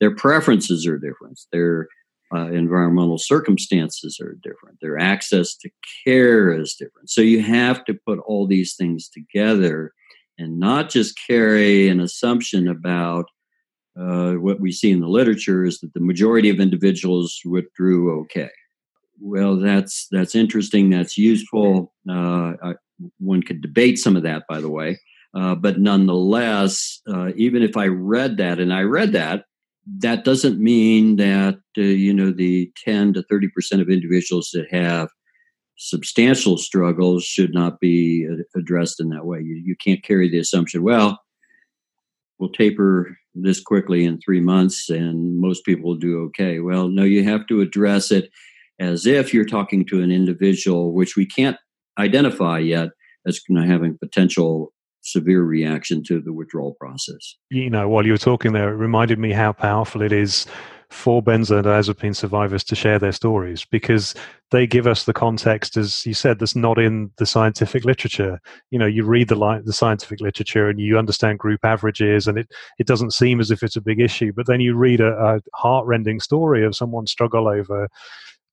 their 0.00 0.14
preferences 0.14 0.86
are 0.86 0.98
different, 0.98 1.40
their 1.50 1.88
uh, 2.34 2.50
environmental 2.50 3.18
circumstances 3.18 4.18
are 4.20 4.36
different, 4.42 4.78
their 4.80 4.98
access 4.98 5.54
to 5.56 5.70
care 6.04 6.52
is 6.52 6.74
different. 6.74 7.10
So 7.10 7.20
you 7.20 7.42
have 7.42 7.84
to 7.84 7.94
put 8.06 8.18
all 8.20 8.46
these 8.46 8.74
things 8.74 9.08
together 9.08 9.92
and 10.38 10.58
not 10.58 10.90
just 10.90 11.18
carry 11.26 11.88
an 11.88 12.00
assumption 12.00 12.68
about 12.68 13.26
uh, 13.98 14.32
what 14.32 14.60
we 14.60 14.72
see 14.72 14.90
in 14.90 15.00
the 15.00 15.08
literature 15.08 15.64
is 15.64 15.78
that 15.80 15.94
the 15.94 16.00
majority 16.00 16.50
of 16.50 16.58
individuals 16.58 17.40
withdrew 17.44 18.20
okay. 18.22 18.50
Well, 19.20 19.56
that's 19.56 20.08
that's 20.10 20.34
interesting. 20.34 20.90
That's 20.90 21.16
useful. 21.16 21.92
Uh, 22.08 22.54
I, 22.62 22.74
one 23.18 23.42
could 23.42 23.60
debate 23.60 23.98
some 23.98 24.16
of 24.16 24.24
that, 24.24 24.42
by 24.48 24.60
the 24.60 24.68
way. 24.68 24.98
Uh, 25.34 25.54
but 25.54 25.78
nonetheless, 25.78 27.00
uh, 27.08 27.30
even 27.36 27.62
if 27.62 27.76
I 27.76 27.86
read 27.86 28.36
that, 28.38 28.58
and 28.58 28.72
I 28.72 28.82
read 28.82 29.12
that, 29.12 29.44
that 29.98 30.24
doesn't 30.24 30.58
mean 30.58 31.16
that 31.16 31.58
uh, 31.76 31.82
you 31.82 32.12
know 32.12 32.30
the 32.30 32.70
ten 32.84 33.12
to 33.14 33.22
thirty 33.24 33.48
percent 33.48 33.82
of 33.82 33.88
individuals 33.88 34.50
that 34.52 34.66
have 34.70 35.08
substantial 35.76 36.56
struggles 36.56 37.24
should 37.24 37.52
not 37.52 37.80
be 37.80 38.28
addressed 38.56 39.00
in 39.00 39.08
that 39.10 39.26
way. 39.26 39.40
You, 39.40 39.60
you 39.64 39.76
can't 39.76 40.02
carry 40.02 40.30
the 40.30 40.38
assumption, 40.38 40.82
well, 40.82 41.20
we'll 42.38 42.50
taper 42.50 43.16
this 43.34 43.60
quickly 43.60 44.04
in 44.04 44.20
three 44.20 44.40
months 44.40 44.88
and 44.88 45.40
most 45.40 45.64
people 45.64 45.90
will 45.90 45.98
do 45.98 46.22
okay. 46.24 46.60
Well, 46.60 46.88
no, 46.88 47.02
you 47.02 47.24
have 47.24 47.46
to 47.48 47.60
address 47.60 48.10
it 48.10 48.30
as 48.78 49.06
if 49.06 49.34
you're 49.34 49.44
talking 49.44 49.84
to 49.86 50.02
an 50.02 50.10
individual, 50.10 50.92
which 50.92 51.16
we 51.16 51.26
can't 51.26 51.56
identify 51.98 52.58
yet, 52.58 52.90
as 53.26 53.40
having 53.48 53.98
potential 53.98 54.72
severe 55.04 55.42
reaction 55.42 56.02
to 56.04 56.20
the 56.20 56.32
withdrawal 56.32 56.74
process. 56.80 57.36
You 57.50 57.70
know, 57.70 57.88
while 57.88 58.04
you 58.04 58.12
were 58.12 58.18
talking 58.18 58.52
there, 58.52 58.70
it 58.72 58.76
reminded 58.76 59.18
me 59.18 59.32
how 59.32 59.52
powerful 59.52 60.02
it 60.02 60.12
is 60.12 60.46
for 60.90 61.22
benzodiazepine 61.22 62.14
survivors 62.14 62.62
to 62.62 62.76
share 62.76 62.98
their 62.98 63.12
stories 63.12 63.64
because 63.64 64.14
they 64.50 64.66
give 64.66 64.86
us 64.86 65.04
the 65.04 65.12
context, 65.12 65.76
as 65.76 66.06
you 66.06 66.14
said, 66.14 66.38
that's 66.38 66.54
not 66.54 66.78
in 66.78 67.10
the 67.18 67.26
scientific 67.26 67.84
literature. 67.84 68.40
You 68.70 68.78
know, 68.78 68.86
you 68.86 69.04
read 69.04 69.28
the 69.28 69.34
li- 69.34 69.60
the 69.64 69.72
scientific 69.72 70.20
literature 70.20 70.68
and 70.68 70.78
you 70.80 70.96
understand 70.96 71.40
group 71.40 71.64
averages, 71.64 72.28
and 72.28 72.38
it 72.38 72.48
it 72.78 72.86
doesn't 72.86 73.12
seem 73.12 73.40
as 73.40 73.50
if 73.50 73.62
it's 73.62 73.76
a 73.76 73.80
big 73.80 74.00
issue. 74.00 74.32
But 74.34 74.46
then 74.46 74.60
you 74.60 74.76
read 74.76 75.00
a, 75.00 75.12
a 75.12 75.40
heartrending 75.54 76.20
story 76.20 76.64
of 76.64 76.76
someone 76.76 77.06
struggle 77.06 77.48
over 77.48 77.88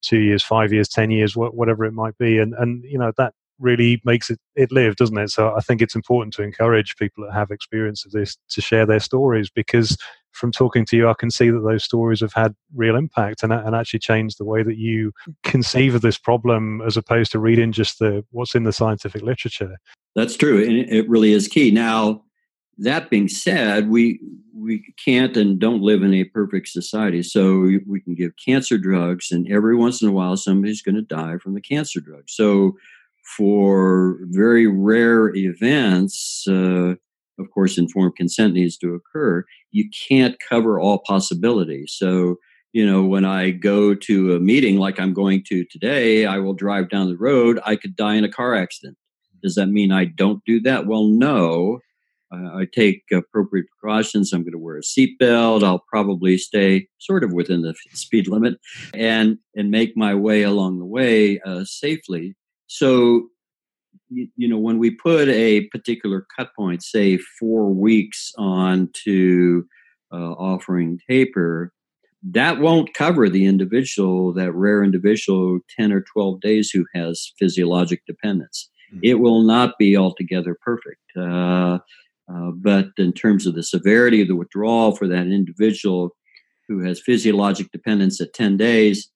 two 0.02 0.20
years, 0.20 0.44
five 0.44 0.74
years, 0.74 0.90
ten 0.90 1.12
years, 1.12 1.34
wh- 1.34 1.54
whatever 1.54 1.86
it 1.86 1.94
might 1.94 2.18
be, 2.18 2.40
and 2.40 2.56
and 2.56 2.84
you 2.84 2.98
know 2.98 3.12
that 3.18 3.34
really 3.62 4.02
makes 4.04 4.30
it 4.30 4.40
it 4.56 4.72
live, 4.72 4.96
doesn't 4.98 5.18
it? 5.18 5.30
So 5.30 5.54
I 5.56 5.62
think 5.62 5.82
it's 5.82 5.96
important 5.96 6.34
to 6.36 6.44
encourage 6.44 6.98
people 6.98 7.24
that 7.24 7.34
have 7.34 7.52
experience 7.52 8.06
of 8.06 8.12
this 8.12 8.38
to 8.50 8.62
share 8.62 8.86
their 8.86 9.00
stories 9.00 9.50
because 9.50 9.98
from 10.32 10.52
talking 10.52 10.86
to 10.86 10.98
you, 10.98 11.10
I 11.10 11.14
can 11.14 11.30
see 11.30 11.50
that 11.50 11.60
those 11.60 11.84
stories 11.84 12.22
have 12.22 12.34
had 12.34 12.56
real 12.74 12.96
impact 12.96 13.44
and, 13.44 13.52
and 13.52 13.76
actually 13.76 14.00
changed 14.00 14.38
the 14.38 14.46
way 14.46 14.64
that 14.64 14.78
you 14.78 15.12
conceive 15.44 15.96
of 15.96 16.02
this 16.02 16.18
problem 16.18 16.82
as 16.82 16.98
opposed 16.98 17.32
to 17.34 17.40
reading 17.40 17.72
just 17.72 18.00
the 18.00 18.26
what's 18.32 18.56
in 18.56 18.64
the 18.64 18.74
scientific 18.74 19.22
literature. 19.22 19.78
That's 20.16 20.36
true, 20.36 20.64
and 20.64 20.90
it 20.90 21.08
really 21.10 21.32
is 21.32 21.48
key. 21.48 21.72
Now, 21.72 22.24
that 22.78 23.10
being 23.10 23.28
said, 23.28 23.90
we 23.90 24.20
we 24.54 24.94
can't 25.04 25.36
and 25.38 25.60
don't 25.60 25.82
live 25.82 26.04
in 26.04 26.14
a 26.14 26.26
perfect 26.26 26.68
society. 26.68 27.24
So 27.24 27.70
we 27.88 28.02
can 28.02 28.16
give 28.16 28.34
cancer 28.44 28.78
drugs, 28.78 29.32
and 29.32 29.50
every 29.52 29.76
once 29.76 30.02
in 30.02 30.10
a 30.10 30.12
while, 30.12 30.38
somebody's 30.38 30.82
going 30.82 30.96
to 30.96 31.02
die 31.02 31.38
from 31.38 31.54
the 31.54 31.62
cancer 31.62 32.00
drug. 32.00 32.24
So 32.28 32.78
for 33.38 34.20
very 34.30 34.68
rare 34.68 35.36
events, 35.36 36.46
uh, 36.48 36.96
of 37.40 37.52
course, 37.54 37.78
informed 37.78 38.16
consent 38.16 38.54
needs 38.54 38.78
to 38.78 38.94
occur. 38.94 39.44
You 39.72 39.90
can't 40.08 40.36
cover 40.50 40.80
all 40.80 41.00
possibilities. 41.06 41.94
So, 41.98 42.36
you 42.74 42.86
know, 42.86 43.04
when 43.04 43.26
I 43.26 43.52
go 43.52 43.96
to 43.96 44.36
a 44.36 44.40
meeting 44.40 44.78
like 44.78 45.00
I'm 45.00 45.14
going 45.14 45.44
to 45.50 45.66
today, 45.66 46.26
I 46.26 46.38
will 46.38 46.54
drive 46.54 46.90
down 46.90 47.08
the 47.08 47.18
road. 47.18 47.60
I 47.66 47.76
could 47.76 47.96
die 47.96 48.16
in 48.16 48.24
a 48.24 48.32
car 48.32 48.56
accident. 48.56 48.98
Does 49.42 49.56
that 49.56 49.68
mean 49.68 49.92
I 49.92 50.06
don't 50.06 50.44
do 50.46 50.62
that? 50.62 50.86
Well, 50.86 51.06
no. 51.06 51.80
I 52.34 52.66
take 52.74 53.04
appropriate 53.12 53.66
precautions. 53.68 54.32
I'm 54.32 54.44
going 54.44 54.54
to 54.54 54.58
wear 54.58 54.78
a 54.78 54.82
seatbelt. 54.82 55.64
I'll 55.64 55.84
probably 55.90 56.38
stay 56.38 56.88
sort 56.98 57.26
of 57.26 57.34
within 57.34 57.62
the 57.62 57.76
speed 57.94 58.28
limit 58.28 58.58
and 58.94 59.38
and 59.56 59.70
make 59.70 59.98
my 59.98 60.16
way 60.16 60.44
along 60.44 60.80
the 60.80 60.86
way 60.86 61.42
uh, 61.42 61.66
safely. 61.66 62.36
So, 62.74 63.28
you, 64.08 64.30
you, 64.38 64.48
know, 64.48 64.58
when 64.58 64.80
we 64.80 64.92
put 64.92 65.28
a 65.28 65.68
particular 65.74 66.26
cut 66.38 66.56
point, 66.56 66.82
say 66.84 67.18
four 67.18 67.70
weeks 67.70 68.32
on 68.38 68.90
to 69.04 69.66
uh, 70.14 70.32
offering 70.32 70.98
taper, 71.10 71.74
that 72.24 72.60
won't 72.60 72.94
cover 72.94 73.28
the 73.28 73.46
individual, 73.46 74.32
that 74.36 74.54
rare 74.54 74.86
individual, 74.86 75.60
10 75.78 75.92
or 75.92 76.06
12 76.14 76.40
days 76.40 76.70
who 76.70 76.86
has 76.96 77.34
physiologic 77.38 78.04
dependence. 78.08 78.70
Mm-hmm. 78.94 79.00
It 79.04 79.20
will 79.20 79.42
not 79.42 79.78
be 79.78 79.98
altogether 79.98 80.58
perfect. 80.64 81.02
Uh, 81.18 81.80
uh, 82.34 82.52
but 82.56 82.88
in 82.98 83.12
terms 83.12 83.46
of 83.46 83.54
the 83.54 83.64
severity 83.64 84.22
of 84.22 84.30
the 84.30 84.36
withdrawal 84.38 84.96
for 84.96 85.10
that 85.10 85.28
individual 85.28 86.16
who 86.70 86.86
has 86.86 87.02
physiologic 87.02 87.70
dependence 87.74 88.22
at 88.22 88.32
10 88.34 88.56
days 88.56 89.10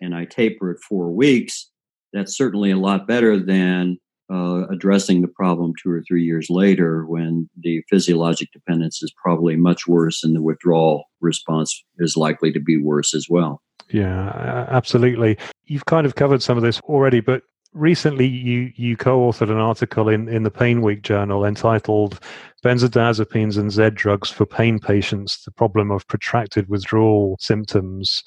and 0.00 0.14
I 0.14 0.26
taper 0.26 0.70
at 0.70 0.80
four 0.80 1.10
weeks, 1.10 1.72
that's 2.14 2.36
certainly 2.36 2.70
a 2.70 2.78
lot 2.78 3.06
better 3.06 3.38
than 3.38 3.98
uh, 4.32 4.66
addressing 4.70 5.20
the 5.20 5.28
problem 5.28 5.74
two 5.82 5.90
or 5.90 6.02
three 6.08 6.24
years 6.24 6.48
later 6.48 7.04
when 7.04 7.48
the 7.60 7.82
physiologic 7.90 8.50
dependence 8.52 9.02
is 9.02 9.12
probably 9.22 9.56
much 9.56 9.86
worse 9.86 10.24
and 10.24 10.34
the 10.34 10.40
withdrawal 10.40 11.04
response 11.20 11.84
is 11.98 12.16
likely 12.16 12.50
to 12.50 12.60
be 12.60 12.80
worse 12.80 13.12
as 13.12 13.26
well. 13.28 13.60
Yeah, 13.90 14.66
absolutely. 14.70 15.36
You've 15.66 15.84
kind 15.84 16.06
of 16.06 16.14
covered 16.14 16.42
some 16.42 16.56
of 16.56 16.62
this 16.62 16.80
already, 16.80 17.20
but 17.20 17.42
recently 17.74 18.26
you 18.26 18.72
you 18.76 18.96
co-authored 18.96 19.50
an 19.50 19.58
article 19.58 20.08
in 20.08 20.28
in 20.28 20.44
the 20.44 20.50
pain 20.50 20.80
week 20.80 21.02
journal 21.02 21.44
entitled 21.44 22.20
benzodiazepines 22.64 23.58
and 23.58 23.72
z 23.72 23.90
drugs 23.90 24.30
for 24.30 24.46
pain 24.46 24.78
patients 24.78 25.42
the 25.44 25.50
problem 25.50 25.90
of 25.90 26.06
protracted 26.06 26.68
withdrawal 26.68 27.36
symptoms 27.40 28.22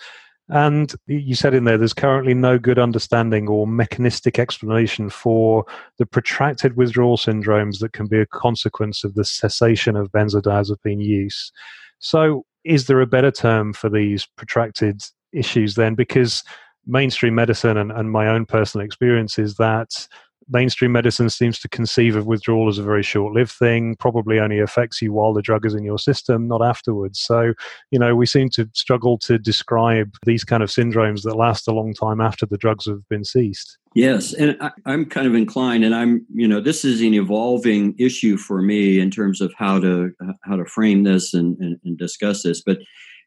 and 0.49 0.93
you 1.07 1.35
said 1.35 1.53
in 1.53 1.65
there, 1.65 1.77
there's 1.77 1.93
currently 1.93 2.33
no 2.33 2.57
good 2.57 2.79
understanding 2.79 3.49
or 3.49 3.67
mechanistic 3.67 4.39
explanation 4.39 5.09
for 5.09 5.65
the 5.97 6.05
protracted 6.05 6.77
withdrawal 6.77 7.17
syndromes 7.17 7.79
that 7.79 7.91
can 7.91 8.07
be 8.07 8.19
a 8.19 8.25
consequence 8.25 9.03
of 9.03 9.15
the 9.15 9.25
cessation 9.25 9.97
of 9.97 10.11
benzodiazepine 10.11 11.03
use. 11.03 11.51
So, 11.99 12.45
is 12.63 12.87
there 12.87 13.01
a 13.01 13.07
better 13.07 13.31
term 13.31 13.73
for 13.73 13.89
these 13.89 14.25
protracted 14.37 15.01
issues 15.33 15.75
then? 15.75 15.95
Because 15.95 16.43
mainstream 16.85 17.35
medicine 17.35 17.77
and, 17.77 17.91
and 17.91 18.11
my 18.11 18.27
own 18.27 18.45
personal 18.45 18.85
experience 18.85 19.37
is 19.37 19.55
that 19.55 20.07
mainstream 20.49 20.91
medicine 20.91 21.29
seems 21.29 21.59
to 21.59 21.69
conceive 21.69 22.15
of 22.15 22.25
withdrawal 22.25 22.67
as 22.67 22.77
a 22.77 22.83
very 22.83 23.03
short 23.03 23.33
lived 23.33 23.51
thing, 23.51 23.95
probably 23.97 24.39
only 24.39 24.59
affects 24.59 25.01
you 25.01 25.11
while 25.13 25.33
the 25.33 25.41
drug 25.41 25.65
is 25.65 25.73
in 25.73 25.83
your 25.83 25.99
system, 25.99 26.47
not 26.47 26.61
afterwards. 26.61 27.19
So, 27.19 27.53
you 27.91 27.99
know, 27.99 28.15
we 28.15 28.25
seem 28.25 28.49
to 28.51 28.69
struggle 28.73 29.17
to 29.19 29.37
describe 29.37 30.13
these 30.25 30.43
kind 30.43 30.63
of 30.63 30.69
syndromes 30.69 31.23
that 31.23 31.35
last 31.35 31.67
a 31.67 31.73
long 31.73 31.93
time 31.93 32.21
after 32.21 32.45
the 32.45 32.57
drugs 32.57 32.85
have 32.85 33.07
been 33.09 33.23
ceased. 33.23 33.77
Yes, 33.95 34.33
and 34.33 34.57
I, 34.61 34.71
am 34.85 35.05
kind 35.05 35.25
of 35.25 35.33
inclined, 35.33 35.83
and 35.83 35.95
I'm, 35.95 36.25
you 36.33 36.47
know, 36.47 36.61
this 36.61 36.85
is 36.85 37.01
an 37.01 37.15
evolving 37.15 37.95
issue 37.97 38.37
for 38.37 38.61
me 38.61 38.99
in 38.99 39.09
terms 39.09 39.41
of 39.41 39.53
how 39.57 39.79
to 39.79 40.11
how 40.43 40.55
to 40.55 40.65
frame 40.65 41.03
this 41.03 41.33
and, 41.33 41.57
and, 41.59 41.79
and 41.83 41.97
discuss 41.97 42.43
this. 42.43 42.61
But 42.61 42.79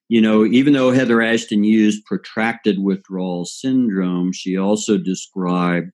you 0.09 0.21
know, 0.21 0.45
even 0.45 0.73
though 0.73 0.91
Heather 0.91 1.23
Ashton 1.23 1.63
used 1.63 2.05
protracted 2.05 2.81
withdrawal 2.81 3.45
syndrome, 3.45 4.33
she 4.33 4.57
also 4.57 4.99
described 4.99 5.93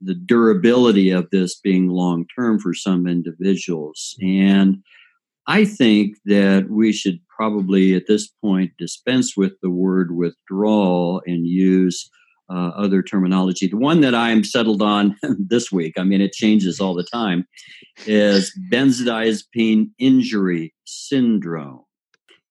the 0.00 0.14
durability 0.14 1.10
of 1.10 1.28
this 1.30 1.58
being 1.58 1.88
long 1.88 2.26
term 2.36 2.58
for 2.58 2.74
some 2.74 3.06
individuals. 3.06 4.16
And 4.22 4.82
I 5.46 5.64
think 5.64 6.16
that 6.26 6.68
we 6.70 6.92
should 6.92 7.20
probably 7.28 7.94
at 7.94 8.06
this 8.06 8.28
point 8.42 8.72
dispense 8.78 9.36
with 9.36 9.52
the 9.62 9.70
word 9.70 10.14
withdrawal 10.14 11.22
and 11.26 11.46
use 11.46 12.10
uh, 12.50 12.70
other 12.76 13.02
terminology. 13.02 13.66
The 13.66 13.76
one 13.76 14.00
that 14.00 14.14
I'm 14.14 14.44
settled 14.44 14.82
on 14.82 15.16
this 15.38 15.70
week, 15.70 15.94
I 15.98 16.04
mean, 16.04 16.20
it 16.20 16.32
changes 16.32 16.80
all 16.80 16.94
the 16.94 17.04
time, 17.04 17.46
is 18.06 18.52
benzodiazepine 18.72 19.90
injury 19.98 20.74
syndrome. 20.84 21.84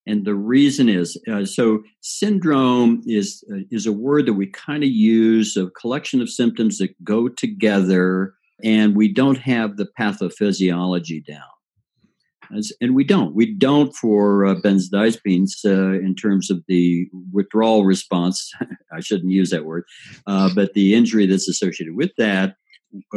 And 0.07 0.23
the 0.23 0.35
reason 0.35 0.87
is 0.87 1.21
uh, 1.29 1.45
so 1.45 1.83
syndrome 1.99 3.03
is 3.05 3.43
uh, 3.51 3.59
is 3.69 3.85
a 3.85 3.91
word 3.91 4.25
that 4.25 4.33
we 4.33 4.47
kind 4.47 4.83
of 4.83 4.89
use 4.89 5.57
a 5.57 5.69
collection 5.71 6.21
of 6.21 6.29
symptoms 6.29 6.77
that 6.77 6.95
go 7.03 7.27
together, 7.27 8.33
and 8.63 8.95
we 8.95 9.13
don't 9.13 9.37
have 9.37 9.75
the 9.75 9.87
pathophysiology 9.99 11.23
down. 11.25 11.41
As, 12.55 12.71
and 12.79 12.95
we 12.95 13.03
don't. 13.03 13.35
We 13.35 13.53
don't 13.53 13.93
for 13.93 14.45
uh, 14.45 14.55
benzodiazepines 14.55 15.65
uh, 15.65 15.99
in 15.99 16.15
terms 16.15 16.49
of 16.49 16.63
the 16.69 17.09
withdrawal 17.33 17.83
response. 17.83 18.53
I 18.93 19.01
shouldn't 19.01 19.31
use 19.31 19.49
that 19.49 19.65
word, 19.65 19.83
uh, 20.25 20.49
but 20.55 20.73
the 20.73 20.95
injury 20.95 21.25
that's 21.25 21.49
associated 21.49 21.97
with 21.97 22.11
that, 22.17 22.55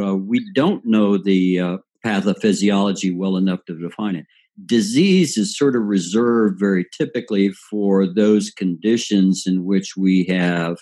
uh, 0.03 0.17
we 0.17 0.45
don't 0.53 0.85
know 0.85 1.17
the 1.17 1.57
uh, 1.57 1.77
pathophysiology 2.05 3.15
well 3.15 3.37
enough 3.37 3.63
to 3.67 3.79
define 3.79 4.17
it 4.17 4.25
disease 4.65 5.37
is 5.37 5.57
sort 5.57 5.75
of 5.75 5.83
reserved 5.83 6.59
very 6.59 6.85
typically 6.97 7.51
for 7.69 8.11
those 8.11 8.49
conditions 8.49 9.43
in 9.45 9.65
which 9.65 9.95
we 9.97 10.25
have 10.25 10.77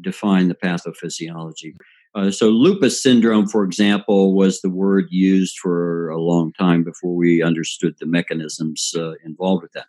defined 0.00 0.50
the 0.50 0.54
pathophysiology. 0.54 1.74
Uh, 2.14 2.30
so, 2.30 2.48
lupus 2.48 3.02
syndrome, 3.02 3.48
for 3.48 3.64
example, 3.64 4.34
was 4.34 4.60
the 4.60 4.68
word 4.68 5.06
used 5.10 5.58
for 5.58 6.10
a 6.10 6.20
long 6.20 6.52
time 6.52 6.84
before 6.84 7.14
we 7.14 7.42
understood 7.42 7.94
the 7.98 8.06
mechanisms 8.06 8.92
uh, 8.96 9.12
involved 9.24 9.62
with 9.62 9.72
that. 9.72 9.86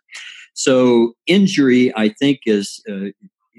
So, 0.54 1.12
injury, 1.26 1.92
I 1.96 2.08
think, 2.08 2.40
is 2.46 2.82
uh, 2.90 3.10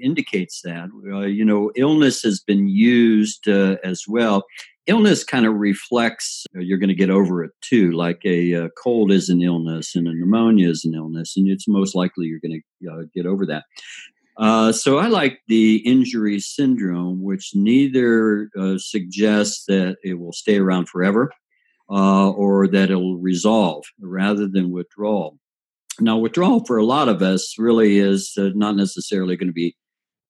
indicates 0.02 0.62
that. 0.62 0.88
Uh, 1.10 1.20
you 1.20 1.44
know, 1.44 1.70
illness 1.76 2.22
has 2.22 2.40
been 2.40 2.68
used 2.68 3.48
uh, 3.48 3.76
as 3.84 4.04
well 4.08 4.44
illness 4.86 5.24
kind 5.24 5.46
of 5.46 5.54
reflects 5.54 6.46
you're 6.54 6.78
going 6.78 6.88
to 6.88 6.94
get 6.94 7.10
over 7.10 7.42
it 7.44 7.50
too 7.60 7.92
like 7.92 8.20
a, 8.24 8.52
a, 8.52 8.70
cold 8.70 9.10
is 9.10 9.28
an 9.28 9.42
illness 9.42 9.94
and 9.94 10.06
a 10.06 10.12
pneumonia 10.14 10.68
is 10.68 10.84
an 10.84 10.94
illness 10.94 11.36
and 11.36 11.48
it's 11.48 11.68
most 11.68 11.94
likely 11.94 12.26
you're 12.26 12.40
going 12.40 12.62
to 12.80 12.90
uh, 12.90 13.02
get 13.14 13.26
over 13.26 13.44
that 13.44 13.64
uh, 14.38 14.72
so 14.72 14.98
i 14.98 15.06
like 15.06 15.40
the 15.48 15.76
injury 15.78 16.38
syndrome 16.38 17.22
which 17.22 17.52
neither 17.54 18.48
uh, 18.58 18.78
suggests 18.78 19.64
that 19.66 19.96
it 20.02 20.14
will 20.14 20.32
stay 20.32 20.58
around 20.58 20.88
forever 20.88 21.32
uh, 21.90 22.30
or 22.30 22.66
that 22.66 22.90
it'll 22.90 23.18
resolve 23.18 23.84
rather 24.00 24.46
than 24.46 24.70
withdrawal 24.70 25.38
now 26.00 26.16
withdrawal 26.16 26.64
for 26.64 26.76
a 26.76 26.84
lot 26.84 27.08
of 27.08 27.22
us 27.22 27.54
really 27.58 27.98
is 27.98 28.34
uh, 28.38 28.50
not 28.54 28.76
necessarily 28.76 29.36
going 29.36 29.48
to 29.48 29.52
be 29.52 29.74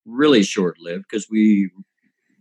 really 0.07 0.43
short 0.43 0.77
lived 0.81 1.05
because 1.11 1.29
we 1.31 1.71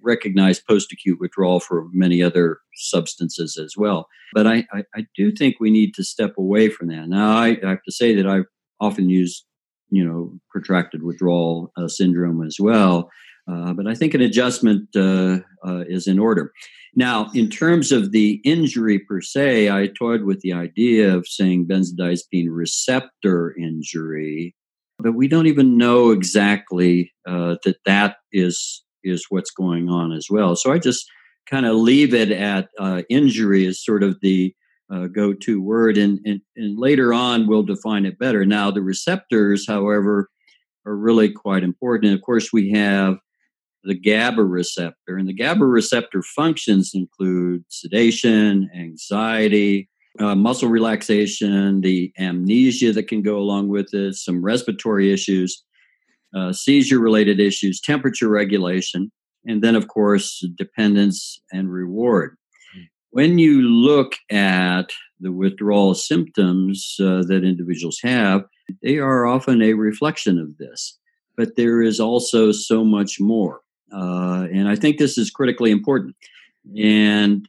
recognize 0.06 0.60
post 0.60 0.92
acute 0.94 1.20
withdrawal 1.20 1.60
for 1.60 1.88
many 1.92 2.22
other 2.22 2.60
substances 2.76 3.58
as 3.58 3.76
well. 3.76 4.08
But 4.34 4.48
I, 4.48 4.66
I, 4.72 4.84
I, 4.96 5.08
do 5.16 5.32
think 5.32 5.56
we 5.60 5.72
need 5.72 5.94
to 5.96 6.04
step 6.04 6.36
away 6.38 6.70
from 6.70 6.90
that. 6.90 7.10
Now, 7.10 7.38
I, 7.38 7.58
I 7.66 7.70
have 7.72 7.84
to 7.84 7.92
say 7.92 8.14
that 8.16 8.28
I've 8.28 8.46
often 8.80 9.10
used, 9.10 9.46
you 9.90 10.06
know, 10.06 10.40
protracted 10.50 11.04
withdrawal 11.04 11.72
uh, 11.76 11.88
syndrome 11.88 12.46
as 12.46 12.58
well. 12.60 13.10
Uh, 13.52 13.74
but 13.74 13.88
I 13.88 13.96
think 13.96 14.14
an 14.14 14.22
adjustment 14.22 14.90
uh, 14.96 15.40
uh 15.66 15.84
is 15.88 16.08
in 16.08 16.20
order. 16.20 16.52
Now, 16.96 17.30
in 17.34 17.50
terms 17.50 17.92
of 17.92 18.12
the 18.12 18.42
injury 18.46 19.00
per 19.00 19.22
se, 19.22 19.70
I 19.70 19.88
toyed 19.88 20.24
with 20.24 20.40
the 20.42 20.54
idea 20.54 21.14
of 21.14 21.28
saying 21.28 21.68
benzodiazepine 21.68 22.48
receptor 22.50 23.54
injury, 23.60 24.56
but 25.00 25.14
we 25.14 25.28
don't 25.28 25.48
even 25.48 25.78
know 25.78 26.12
exactly 26.12 27.14
uh, 27.28 27.56
that 27.64 27.78
that 27.86 28.18
is 28.32 28.84
is 29.04 29.26
what's 29.30 29.52
going 29.52 29.88
on 29.90 30.12
as 30.12 30.28
well. 30.30 30.56
So 30.56 30.72
I 30.72 30.80
just 30.80 31.06
kind 31.50 31.66
of 31.66 31.76
leave 31.76 32.14
it 32.14 32.32
at 32.32 32.70
uh, 32.80 33.04
injury 33.08 33.68
as 33.68 33.84
sort 33.84 34.02
of 34.02 34.20
the 34.22 34.54
uh, 34.92 35.08
go-to 35.08 35.62
word, 35.62 35.98
and, 35.98 36.20
and, 36.26 36.42
and 36.56 36.78
later 36.78 37.14
on 37.14 37.48
we'll 37.48 37.64
define 37.64 38.06
it 38.06 38.18
better. 38.18 38.46
Now 38.46 38.72
the 38.72 38.82
receptors, 38.82 39.68
however, 39.68 40.30
are 40.86 40.96
really 40.96 41.30
quite 41.30 41.64
important. 41.64 42.10
And 42.10 42.18
of 42.18 42.24
course, 42.24 42.52
we 42.52 42.72
have 42.72 43.18
the 43.84 43.96
GABA 44.00 44.44
receptor, 44.44 45.18
and 45.18 45.28
the 45.28 45.34
GABA 45.34 45.66
receptor 45.66 46.24
functions 46.24 46.92
include 46.96 47.64
sedation, 47.70 48.70
anxiety, 48.76 49.90
uh, 50.20 50.36
muscle 50.36 50.70
relaxation, 50.70 51.82
the 51.82 52.12
amnesia 52.18 52.92
that 52.94 53.08
can 53.08 53.22
go 53.22 53.38
along 53.38 53.68
with 53.68 53.94
it, 53.94 54.16
some 54.16 54.44
respiratory 54.44 55.12
issues 55.12 55.66
uh, 56.36 56.52
seizure 56.52 57.00
related 57.00 57.40
issues, 57.40 57.80
temperature 57.80 58.28
regulation, 58.28 59.12
and 59.46 59.62
then, 59.64 59.76
of 59.76 59.88
course, 59.88 60.46
dependence 60.58 61.40
and 61.52 61.72
reward. 61.72 62.36
When 63.12 63.38
you 63.38 63.62
look 63.62 64.16
at 64.30 64.92
the 65.22 65.32
withdrawal 65.32 65.94
symptoms 65.94 66.98
uh, 67.00 67.24
that 67.28 67.46
individuals 67.46 68.00
have, 68.04 68.44
they 68.84 68.98
are 68.98 69.26
often 69.26 69.62
a 69.62 69.74
reflection 69.74 70.38
of 70.38 70.58
this. 70.58 70.98
But 71.38 71.56
there 71.56 71.82
is 71.82 72.00
also 72.00 72.52
so 72.52 72.84
much 72.84 73.20
more. 73.20 73.62
Uh, 73.94 74.48
and 74.52 74.68
I 74.68 74.76
think 74.76 74.98
this 74.98 75.18
is 75.18 75.30
critically 75.30 75.72
important. 75.72 76.16
And 76.78 77.48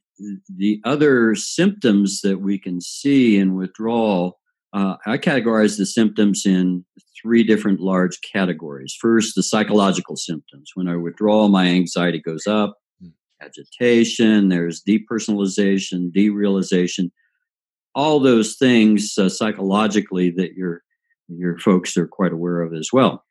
the 0.54 0.80
other 0.84 1.34
symptoms 1.34 2.20
that 2.22 2.40
we 2.40 2.58
can 2.58 2.80
see 2.80 3.38
in 3.38 3.54
withdrawal 3.54 4.38
uh, 4.76 4.96
I 5.06 5.16
categorize 5.16 5.78
the 5.78 5.86
symptoms 5.86 6.44
in 6.44 6.84
three 7.20 7.42
different 7.42 7.80
large 7.80 8.20
categories. 8.20 8.94
First, 9.00 9.34
the 9.34 9.42
psychological 9.42 10.16
symptoms. 10.16 10.72
When 10.74 10.86
I 10.86 10.96
withdraw, 10.96 11.48
my 11.48 11.66
anxiety 11.66 12.20
goes 12.20 12.46
up, 12.46 12.76
hmm. 13.00 13.08
agitation, 13.40 14.50
there's 14.50 14.82
depersonalization, 14.82 16.12
derealization, 16.12 17.10
all 17.94 18.20
those 18.20 18.56
things 18.56 19.16
uh, 19.16 19.30
psychologically 19.30 20.30
that 20.32 20.52
your 20.54 20.82
your 21.28 21.58
folks 21.58 21.96
are 21.96 22.06
quite 22.06 22.32
aware 22.32 22.60
of 22.60 22.74
as 22.74 22.90
well. 22.92 23.24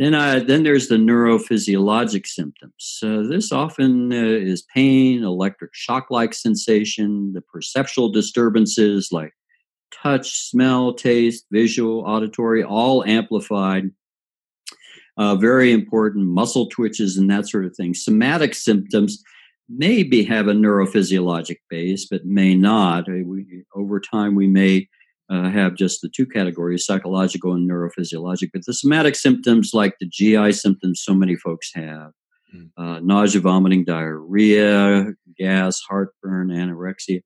Then, 0.00 0.14
uh, 0.14 0.40
then 0.46 0.62
there's 0.62 0.88
the 0.88 0.94
neurophysiologic 0.96 2.26
symptoms. 2.26 3.00
Uh, 3.02 3.20
this 3.28 3.52
often 3.52 4.10
uh, 4.10 4.16
is 4.16 4.62
pain, 4.74 5.22
electric 5.22 5.74
shock-like 5.74 6.32
sensation, 6.32 7.34
the 7.34 7.42
perceptual 7.42 8.08
disturbances 8.08 9.12
like 9.12 9.34
touch, 9.92 10.48
smell, 10.48 10.94
taste, 10.94 11.44
visual, 11.50 12.00
auditory, 12.06 12.64
all 12.64 13.04
amplified. 13.04 13.90
Uh, 15.18 15.36
very 15.36 15.70
important 15.70 16.24
muscle 16.24 16.66
twitches 16.68 17.18
and 17.18 17.28
that 17.28 17.46
sort 17.46 17.66
of 17.66 17.76
thing. 17.76 17.92
Somatic 17.92 18.54
symptoms 18.54 19.22
may 19.68 20.02
be 20.02 20.24
have 20.24 20.48
a 20.48 20.54
neurophysiologic 20.54 21.58
base, 21.68 22.06
but 22.06 22.24
may 22.24 22.54
not. 22.54 23.06
Uh, 23.06 23.22
we, 23.26 23.64
over 23.74 24.00
time, 24.00 24.34
we 24.34 24.46
may 24.46 24.88
uh, 25.30 25.48
have 25.48 25.76
just 25.76 26.02
the 26.02 26.08
two 26.08 26.26
categories, 26.26 26.84
psychological 26.84 27.52
and 27.52 27.70
neurophysiologic. 27.70 28.50
But 28.52 28.66
the 28.66 28.74
somatic 28.74 29.14
symptoms, 29.14 29.70
like 29.72 29.94
the 30.00 30.06
GI 30.06 30.52
symptoms 30.52 31.02
so 31.02 31.14
many 31.14 31.36
folks 31.36 31.70
have, 31.74 32.10
mm. 32.54 32.68
uh, 32.76 33.00
nausea, 33.00 33.40
vomiting, 33.40 33.84
diarrhea, 33.84 35.12
gas, 35.38 35.80
heartburn, 35.88 36.48
anorexia, 36.48 37.22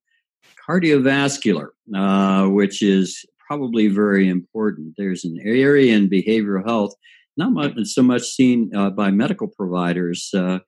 cardiovascular, 0.69 1.69
uh, 1.95 2.47
which 2.49 2.83
is 2.83 3.25
probably 3.47 3.89
very 3.89 4.29
important. 4.29 4.95
There's 4.99 5.25
an 5.25 5.39
area 5.43 5.95
in 5.97 6.11
behavioral 6.11 6.67
health, 6.67 6.95
not 7.37 7.53
much, 7.53 7.73
so 7.85 8.03
much 8.03 8.23
seen 8.23 8.71
uh, 8.77 8.91
by 8.91 9.11
medical 9.11 9.49
providers, 9.49 10.31
uh, 10.35 10.59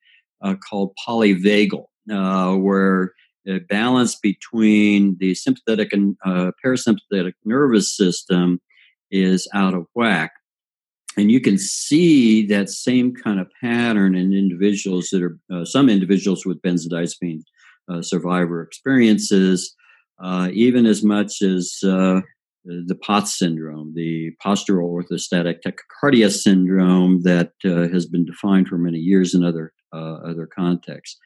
uh, 0.42 0.55
called 0.68 0.92
polyvagal, 1.07 1.85
where 2.07 3.12
balance 3.69 4.17
between 4.17 5.17
the 5.19 5.35
sympathetic 5.35 5.93
and 5.93 6.17
uh, 6.25 6.51
parasympathetic 6.65 7.35
nervous 7.45 7.97
system 7.97 8.61
is 9.11 9.49
out 9.55 9.75
of 9.75 9.87
whack. 9.95 10.33
And 11.17 11.31
you 11.31 11.41
can 11.41 11.57
see 11.57 12.47
that 12.49 12.69
same 12.69 13.15
kind 13.15 13.41
of 13.41 13.51
pattern 13.61 14.15
in 14.15 14.35
individuals 14.35 15.09
that 15.11 15.23
are, 15.23 15.39
uh, 15.53 15.65
some 15.65 15.89
individuals 15.89 16.45
with 16.45 16.61
benzodiazepine 16.61 17.43
uh, 17.89 18.03
survivor 18.03 18.63
experiences, 18.63 19.75
uh, 20.23 20.51
even 20.53 20.85
as 20.85 21.03
much 21.03 21.41
as 21.41 21.79
uh, 21.85 22.21
the 22.65 22.99
POTS 23.01 23.39
syndrome, 23.39 23.95
the 23.95 24.33
postural 24.45 24.91
orthostatic 24.91 25.61
tachycardia 25.65 26.31
syndrome 26.31 27.23
that 27.23 27.53
uh, 27.65 27.89
has 27.93 28.07
been 28.07 28.27
defined 28.27 28.69
for 28.69 28.77
many 28.77 28.99
years 28.99 29.35
in 29.35 29.45
other, 29.45 29.73
other 29.93 30.47
contexts. 30.47 31.19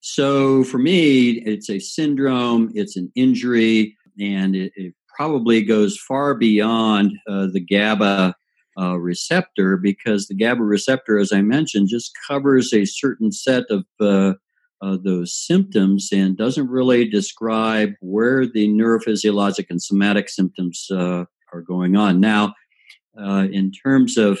So 0.00 0.64
for 0.64 0.78
me, 0.78 1.42
it's 1.44 1.68
a 1.68 1.78
syndrome, 1.78 2.70
it's 2.74 2.96
an 2.96 3.12
injury, 3.14 3.96
and 4.18 4.56
it, 4.56 4.72
it 4.74 4.94
probably 5.14 5.62
goes 5.62 5.98
far 5.98 6.34
beyond 6.34 7.12
uh, 7.28 7.48
the 7.52 7.60
GABA 7.60 8.34
uh, 8.80 8.98
receptor 8.98 9.76
because 9.76 10.26
the 10.26 10.34
GABA 10.34 10.62
receptor, 10.62 11.18
as 11.18 11.32
I 11.32 11.42
mentioned, 11.42 11.88
just 11.88 12.12
covers 12.26 12.72
a 12.72 12.86
certain 12.86 13.30
set 13.30 13.64
of 13.68 13.84
uh, 14.82 14.96
those 15.02 15.34
symptoms 15.34 16.08
and 16.12 16.36
doesn't 16.36 16.70
really 16.70 17.08
describe 17.08 17.92
where 18.00 18.46
the 18.46 18.68
neurophysiologic 18.68 19.66
and 19.68 19.82
somatic 19.82 20.28
symptoms 20.28 20.86
uh, 20.90 21.24
are 21.52 21.60
going 21.60 21.96
on. 21.96 22.20
Now, 22.20 22.54
uh, 23.20 23.46
in 23.52 23.72
terms 23.72 24.16
of 24.16 24.40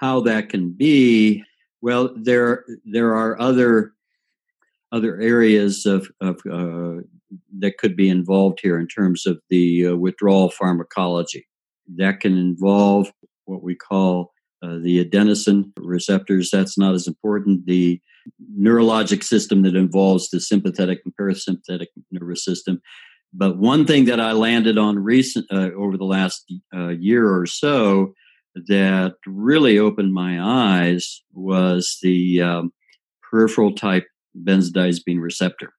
how 0.00 0.20
that 0.20 0.48
can 0.48 0.72
be, 0.72 1.42
well, 1.80 2.10
there 2.14 2.64
there 2.84 3.14
are 3.14 3.40
other 3.40 3.94
other 4.92 5.20
areas 5.20 5.86
of, 5.86 6.08
of 6.20 6.36
uh, 6.50 7.02
that 7.58 7.78
could 7.78 7.96
be 7.96 8.08
involved 8.08 8.60
here 8.62 8.78
in 8.78 8.86
terms 8.86 9.26
of 9.26 9.40
the 9.48 9.88
uh, 9.88 9.96
withdrawal 9.96 10.50
pharmacology. 10.50 11.46
That 11.96 12.20
can 12.20 12.36
involve 12.36 13.10
what 13.46 13.62
we 13.62 13.74
call 13.74 14.32
uh, 14.62 14.78
the 14.82 15.04
adenosine 15.04 15.72
receptors. 15.76 16.50
That's 16.50 16.78
not 16.78 16.94
as 16.94 17.08
important. 17.08 17.66
The 17.66 18.00
neurologic 18.56 19.24
system 19.24 19.62
that 19.62 19.74
involves 19.74 20.30
the 20.30 20.40
sympathetic 20.40 21.00
and 21.04 21.14
parasympathetic 21.16 21.86
nervous 22.10 22.44
system. 22.44 22.80
But 23.32 23.56
one 23.56 23.86
thing 23.86 24.04
that 24.04 24.20
I 24.20 24.32
landed 24.32 24.78
on 24.78 24.98
recent 24.98 25.46
uh, 25.50 25.70
over 25.72 25.96
the 25.96 26.04
last 26.04 26.52
uh, 26.74 26.88
year 26.88 27.34
or 27.34 27.46
so 27.46 28.14
that 28.54 29.14
really 29.26 29.78
opened 29.78 30.12
my 30.12 30.38
eyes 30.40 31.22
was 31.32 31.98
the 32.02 32.42
um, 32.42 32.72
peripheral 33.22 33.74
type 33.74 34.04
benzodiazepine 34.40 35.20
receptor. 35.20 35.72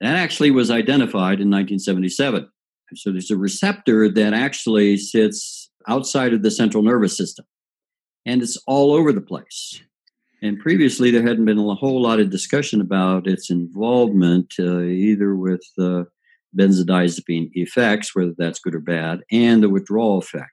That 0.00 0.16
actually 0.16 0.50
was 0.50 0.70
identified 0.70 1.40
in 1.40 1.50
1977. 1.50 2.48
So 2.94 3.12
there's 3.12 3.30
a 3.30 3.36
receptor 3.36 4.08
that 4.10 4.32
actually 4.32 4.96
sits 4.96 5.70
outside 5.86 6.32
of 6.32 6.42
the 6.42 6.50
central 6.50 6.82
nervous 6.82 7.16
system 7.16 7.46
and 8.26 8.42
it's 8.42 8.56
all 8.66 8.92
over 8.92 9.12
the 9.12 9.20
place. 9.20 9.82
And 10.42 10.58
previously, 10.58 11.10
there 11.10 11.26
hadn't 11.26 11.44
been 11.44 11.58
a 11.58 11.74
whole 11.74 12.00
lot 12.00 12.20
of 12.20 12.30
discussion 12.30 12.80
about 12.80 13.26
its 13.26 13.50
involvement, 13.50 14.54
uh, 14.58 14.80
either 14.80 15.34
with 15.34 15.62
uh, 15.78 16.04
benzodiazepine 16.56 17.50
effects, 17.54 18.14
whether 18.14 18.32
that's 18.36 18.58
good 18.58 18.74
or 18.74 18.80
bad, 18.80 19.20
and 19.30 19.62
the 19.62 19.68
withdrawal 19.68 20.18
effect. 20.18 20.52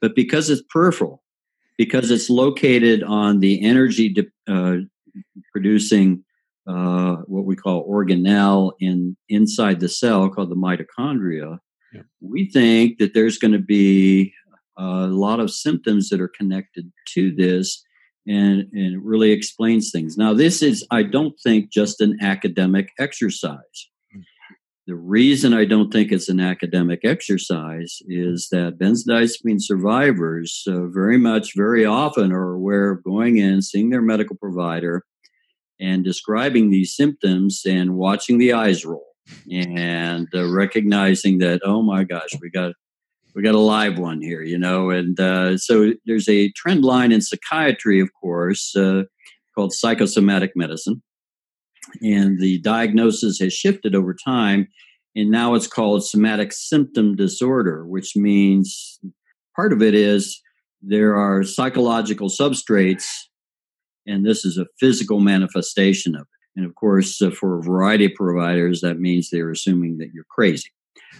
But 0.00 0.14
because 0.14 0.48
it's 0.48 0.62
peripheral, 0.70 1.24
because 1.76 2.10
it's 2.10 2.30
located 2.30 3.02
on 3.02 3.40
the 3.40 3.64
energy 3.64 4.10
de- 4.10 4.26
uh, 4.46 4.76
producing 5.52 6.24
uh, 6.66 7.16
what 7.26 7.44
we 7.44 7.56
call 7.56 7.88
organelle 7.88 8.72
in 8.80 9.16
inside 9.28 9.80
the 9.80 9.88
cell 9.88 10.28
called 10.28 10.50
the 10.50 10.56
mitochondria, 10.56 11.58
yeah. 11.92 12.02
we 12.20 12.50
think 12.50 12.98
that 12.98 13.14
there's 13.14 13.38
going 13.38 13.52
to 13.52 13.58
be 13.58 14.32
a 14.78 15.06
lot 15.06 15.40
of 15.40 15.50
symptoms 15.50 16.08
that 16.08 16.20
are 16.20 16.28
connected 16.28 16.92
to 17.14 17.34
this 17.34 17.82
and, 18.26 18.68
and 18.72 18.94
it 18.94 19.00
really 19.02 19.30
explains 19.30 19.90
things. 19.90 20.16
Now, 20.16 20.34
this 20.34 20.62
is, 20.62 20.84
I 20.90 21.04
don't 21.04 21.38
think, 21.42 21.70
just 21.70 22.00
an 22.00 22.18
academic 22.20 22.88
exercise. 22.98 23.88
Hmm. 24.12 24.20
The 24.88 24.96
reason 24.96 25.54
I 25.54 25.64
don't 25.64 25.92
think 25.92 26.10
it's 26.10 26.28
an 26.28 26.40
academic 26.40 27.00
exercise 27.04 27.98
is 28.06 28.48
that 28.50 28.78
benzodiazepine 28.78 29.60
survivors 29.60 30.64
uh, 30.66 30.86
very 30.86 31.18
much, 31.18 31.54
very 31.54 31.84
often 31.84 32.32
are 32.32 32.52
aware 32.52 32.90
of 32.90 33.04
going 33.04 33.38
in, 33.38 33.62
seeing 33.62 33.90
their 33.90 34.02
medical 34.02 34.36
provider, 34.36 35.04
and 35.80 36.04
describing 36.04 36.70
these 36.70 36.94
symptoms 36.94 37.62
and 37.66 37.96
watching 37.96 38.38
the 38.38 38.52
eyes 38.52 38.84
roll 38.84 39.06
and 39.50 40.28
uh, 40.34 40.48
recognizing 40.48 41.38
that 41.38 41.60
oh 41.64 41.82
my 41.82 42.04
gosh 42.04 42.30
we 42.40 42.50
got 42.50 42.72
we 43.34 43.42
got 43.42 43.54
a 43.54 43.60
live 43.60 43.98
one 43.98 44.20
here 44.20 44.42
you 44.42 44.58
know 44.58 44.90
and 44.90 45.18
uh, 45.20 45.56
so 45.58 45.92
there's 46.06 46.28
a 46.28 46.50
trend 46.52 46.84
line 46.84 47.12
in 47.12 47.20
psychiatry 47.20 48.00
of 48.00 48.08
course 48.20 48.74
uh, 48.76 49.02
called 49.56 49.72
psychosomatic 49.72 50.52
medicine. 50.54 51.02
And 52.02 52.40
the 52.40 52.58
diagnosis 52.60 53.38
has 53.40 53.52
shifted 53.52 53.94
over 53.94 54.14
time 54.14 54.68
and 55.14 55.30
now 55.30 55.54
it's 55.54 55.66
called 55.66 56.04
somatic 56.04 56.52
symptom 56.52 57.16
disorder 57.16 57.86
which 57.86 58.16
means 58.16 58.98
part 59.54 59.72
of 59.72 59.82
it 59.82 59.94
is 59.94 60.40
there 60.82 61.16
are 61.16 61.42
psychological 61.42 62.28
substrates 62.28 63.06
and 64.06 64.24
this 64.24 64.44
is 64.44 64.58
a 64.58 64.66
physical 64.78 65.20
manifestation 65.20 66.14
of 66.14 66.22
it. 66.22 66.26
And 66.56 66.64
of 66.66 66.74
course, 66.74 67.20
uh, 67.20 67.30
for 67.30 67.58
a 67.58 67.62
variety 67.62 68.06
of 68.06 68.14
providers, 68.14 68.80
that 68.80 68.98
means 68.98 69.28
they're 69.28 69.50
assuming 69.50 69.98
that 69.98 70.10
you're 70.14 70.24
crazy. 70.30 70.70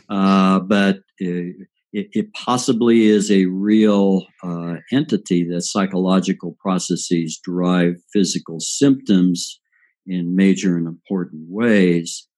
Uh, 0.09 0.61
but 0.61 0.97
uh, 1.21 1.53
it, 1.93 2.09
it, 2.13 2.33
possibly 2.33 3.07
is 3.07 3.31
a 3.31 3.47
real 3.47 4.27
uh, 4.43 4.77
entity 4.93 5.45
that 5.49 5.63
psychological 5.63 6.57
processes 6.61 7.41
drive 7.43 7.97
physical 8.13 8.61
symptoms 8.61 9.61
in 10.07 10.37
major 10.37 10.77
and 10.77 10.87
important 10.87 11.47
ways. 11.49 12.29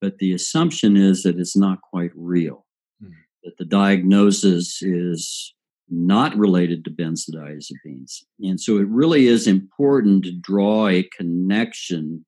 But 0.00 0.18
the 0.18 0.32
assumption 0.32 0.96
is 0.96 1.22
that 1.24 1.38
it's 1.38 1.56
not 1.56 1.80
quite 1.82 2.12
real, 2.14 2.64
mm-hmm. 3.02 3.12
that 3.44 3.58
the 3.58 3.64
diagnosis 3.64 4.80
is 4.82 5.54
not 5.90 6.36
related 6.36 6.84
to 6.84 6.90
benzodiazepines. 6.90 8.22
And 8.40 8.60
so 8.60 8.76
it 8.78 8.88
really 8.88 9.26
is 9.26 9.46
important 9.46 10.24
to 10.24 10.32
draw 10.32 10.88
a 10.88 11.08
connection 11.16 12.24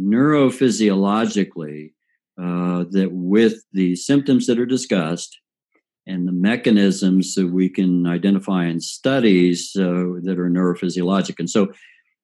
neurophysiologically 0.00 1.92
uh, 2.40 2.84
that 2.90 3.10
with 3.12 3.62
the 3.72 3.94
symptoms 3.96 4.46
that 4.46 4.58
are 4.58 4.66
discussed 4.66 5.38
and 6.06 6.26
the 6.26 6.32
mechanisms 6.32 7.34
that 7.34 7.48
we 7.48 7.68
can 7.68 8.06
identify 8.06 8.64
in 8.64 8.80
studies 8.80 9.72
uh, 9.76 10.18
that 10.22 10.38
are 10.38 10.50
neurophysiologic. 10.50 11.38
And 11.38 11.48
so 11.48 11.72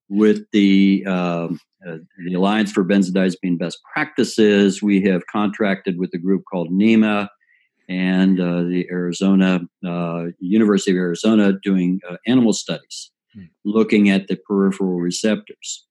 with 0.08 0.44
the 0.52 1.04
uh, 1.06 1.48
uh, 1.86 1.98
the 2.26 2.34
Alliance 2.34 2.72
for 2.72 2.84
Benzodiazepine 2.84 3.58
Best 3.58 3.78
Practices, 3.92 4.82
we 4.82 5.00
have 5.02 5.22
contracted 5.30 5.98
with 5.98 6.10
a 6.14 6.18
group 6.18 6.42
called 6.50 6.72
NEMA, 6.72 7.30
and 7.88 8.40
uh, 8.40 8.62
the 8.62 8.86
Arizona 8.90 9.60
uh, 9.86 10.24
University 10.38 10.92
of 10.92 10.98
Arizona 10.98 11.52
doing 11.62 12.00
uh, 12.08 12.16
animal 12.26 12.52
studies, 12.52 13.10
hmm. 13.34 13.44
looking 13.64 14.10
at 14.10 14.28
the 14.28 14.36
peripheral 14.36 15.00
receptors. 15.00 15.86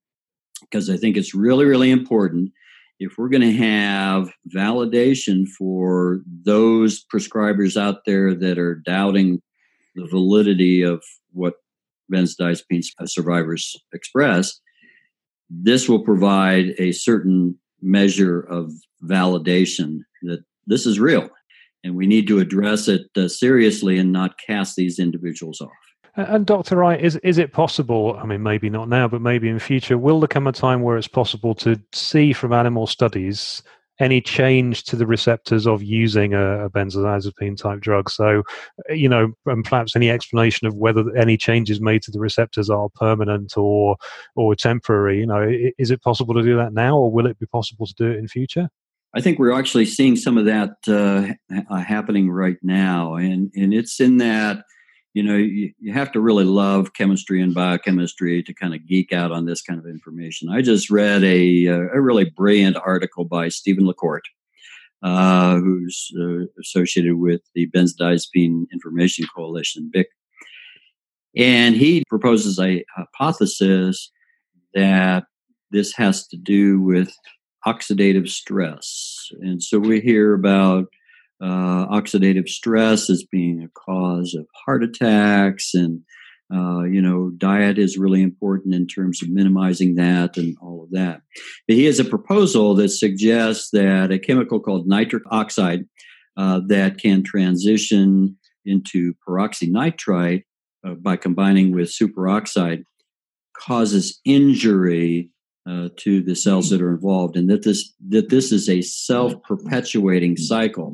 Because 0.62 0.90
I 0.90 0.98
think 0.98 1.18
it's 1.18 1.36
really, 1.36 1.66
really 1.66 1.92
important 1.92 2.52
if 3.00 3.18
we're 3.18 3.30
going 3.30 3.42
to 3.42 3.54
have 3.54 4.32
validation 4.56 5.48
for 5.48 6.22
those 6.44 7.06
prescribers 7.14 7.80
out 7.80 8.06
there 8.06 8.34
that 8.34 8.58
are 8.58 8.76
doubting 8.76 9.42
the 9.96 10.08
validity 10.08 10.82
of 10.82 11.04
what 11.32 11.56
benzodiazepine 12.12 12.84
survivors 13.06 13.76
express, 13.94 14.60
this 15.50 15.88
will 15.88 16.04
provide 16.04 16.74
a 16.80 16.92
certain 16.92 17.58
measure 17.82 18.40
of 18.42 18.72
validation 19.04 20.00
that 20.24 20.44
this 20.66 20.86
is 20.86 21.00
real 21.00 21.30
and 21.84 21.96
we 21.96 22.08
need 22.08 22.28
to 22.28 22.40
address 22.40 22.88
it 22.88 23.08
uh, 23.16 23.28
seriously 23.28 23.98
and 23.98 24.12
not 24.12 24.38
cast 24.46 24.76
these 24.76 25.00
individuals 25.00 25.62
off. 25.62 25.72
And 26.18 26.48
Dr. 26.48 26.78
Wright, 26.78 27.00
is 27.00 27.16
is 27.18 27.38
it 27.38 27.54
possible? 27.54 28.18
I 28.20 28.26
mean, 28.26 28.42
maybe 28.42 28.72
not 28.72 28.90
now, 28.90 29.08
but 29.08 29.22
maybe 29.22 29.50
in 29.50 29.60
future, 29.60 30.00
will 30.00 30.20
there 30.20 30.28
come 30.28 30.48
a 30.48 30.52
time 30.52 30.82
where 30.82 30.98
it's 30.98 31.08
possible 31.08 31.54
to 31.56 31.80
see 31.94 32.34
from 32.34 32.54
animal 32.54 32.88
studies 32.88 33.62
any 34.00 34.22
change 34.22 34.84
to 34.84 34.96
the 34.96 35.08
receptors 35.08 35.66
of 35.68 35.82
using 35.82 36.34
a, 36.34 36.66
a 36.66 36.70
benzodiazepine 36.72 37.56
type 37.56 37.82
drug? 37.82 38.10
So, 38.10 38.42
you 38.90 39.08
know, 39.08 39.32
and 39.46 39.64
perhaps 39.64 39.96
any 39.96 40.10
explanation 40.10 40.66
of 40.66 40.74
whether 40.74 41.16
any 41.16 41.38
changes 41.38 41.80
made 41.80 42.02
to 42.04 42.12
the 42.12 42.20
receptors 42.20 42.68
are 42.68 42.90
permanent 42.96 43.56
or 43.56 43.96
or 44.36 44.56
temporary. 44.56 45.20
You 45.20 45.28
know, 45.28 45.48
is 45.78 45.92
it 45.92 46.02
possible 46.02 46.34
to 46.34 46.42
do 46.42 46.58
that 46.58 46.74
now, 46.74 46.98
or 46.98 47.12
will 47.12 47.28
it 47.28 47.38
be 47.38 47.46
possible 47.46 47.86
to 47.86 47.94
do 47.94 48.08
it 48.08 48.18
in 48.18 48.28
future? 48.28 48.70
I 49.16 49.22
think 49.22 49.40
we're 49.40 49.58
actually 49.58 49.86
seeing 49.86 50.16
some 50.16 50.38
of 50.38 50.46
that 50.46 50.76
uh, 50.88 51.82
happening 51.82 52.30
right 52.30 52.58
now, 52.62 53.16
and 53.16 53.52
and 53.56 53.74
it's 53.74 54.00
in 54.00 54.18
that 54.18 54.64
you 55.14 55.24
know 55.24 55.36
you, 55.36 55.72
you 55.80 55.94
have 55.94 56.12
to 56.12 56.20
really 56.20 56.44
love 56.44 56.94
chemistry 56.94 57.42
and 57.42 57.54
biochemistry 57.54 58.44
to 58.44 58.54
kind 58.54 58.76
of 58.76 58.86
geek 58.86 59.14
out 59.14 59.32
on 59.32 59.46
this 59.46 59.62
kind 59.62 59.80
of 59.80 59.86
information. 59.86 60.50
I 60.50 60.62
just 60.62 60.90
read 60.90 61.24
a 61.24 61.68
uh, 61.68 61.88
a 61.94 62.02
really 62.02 62.26
brilliant 62.26 62.78
article 62.78 63.26
by 63.26 63.48
Stephen 63.48 63.88
LaCourt, 63.88 64.24
uh, 65.02 65.56
who's 65.56 66.12
uh, 66.20 66.46
associated 66.60 67.16
with 67.16 67.42
the 67.56 67.70
Benzodiazepine 67.72 68.66
Information 68.74 69.26
Coalition, 69.34 69.90
BIC, 69.92 70.08
and 71.36 71.76
he 71.76 72.04
proposes 72.10 72.60
a 72.60 72.84
hypothesis 72.96 74.12
that 74.74 75.26
this 75.72 75.94
has 75.96 76.28
to 76.28 76.38
do 76.38 76.82
with 76.82 77.12
oxidative 77.66 78.30
stress. 78.30 79.30
And 79.42 79.62
so 79.62 79.80
we 79.80 80.00
hear 80.00 80.34
about 80.34 80.86
uh, 81.42 81.88
oxidative 81.88 82.48
stress 82.48 83.10
as 83.10 83.24
being 83.24 83.64
a 83.64 83.80
cause 83.80 84.34
of 84.34 84.48
heart 84.66 84.84
attacks 84.84 85.74
and 85.74 86.02
uh, 86.54 86.84
you 86.84 87.02
know, 87.02 87.30
diet 87.38 87.78
is 87.78 87.98
really 87.98 88.22
important 88.22 88.74
in 88.74 88.88
terms 88.88 89.22
of 89.22 89.30
minimizing 89.30 89.96
that 89.96 90.38
and 90.38 90.56
all 90.62 90.84
of 90.84 90.92
that. 90.92 91.22
But 91.68 91.76
he 91.76 91.86
has 91.86 92.00
a 92.00 92.06
proposal 92.06 92.74
that 92.76 92.90
suggests 92.90 93.70
that 93.72 94.12
a 94.12 94.20
chemical 94.20 94.62
called 94.62 94.88
nitric 94.88 95.24
oxide 95.30 95.82
uh, 96.38 96.62
that 96.68 97.00
can 97.00 97.24
transition 97.24 98.38
into 98.66 99.14
peroxynitrite 99.28 100.44
uh, 100.86 100.94
by 100.94 101.18
combining 101.18 101.74
with 101.74 101.90
superoxide 101.94 102.84
causes 103.58 104.22
injury 104.24 105.30
uh, 105.68 105.90
to 105.98 106.22
the 106.22 106.36
cells 106.36 106.70
that 106.70 106.82
are 106.82 106.92
involved, 106.92 107.36
and 107.36 107.50
that 107.50 107.64
this 107.64 107.94
that 108.10 108.30
this 108.30 108.52
is 108.52 108.70
a 108.70 108.82
self-perpetuating 108.82 110.38
cycle. 110.38 110.94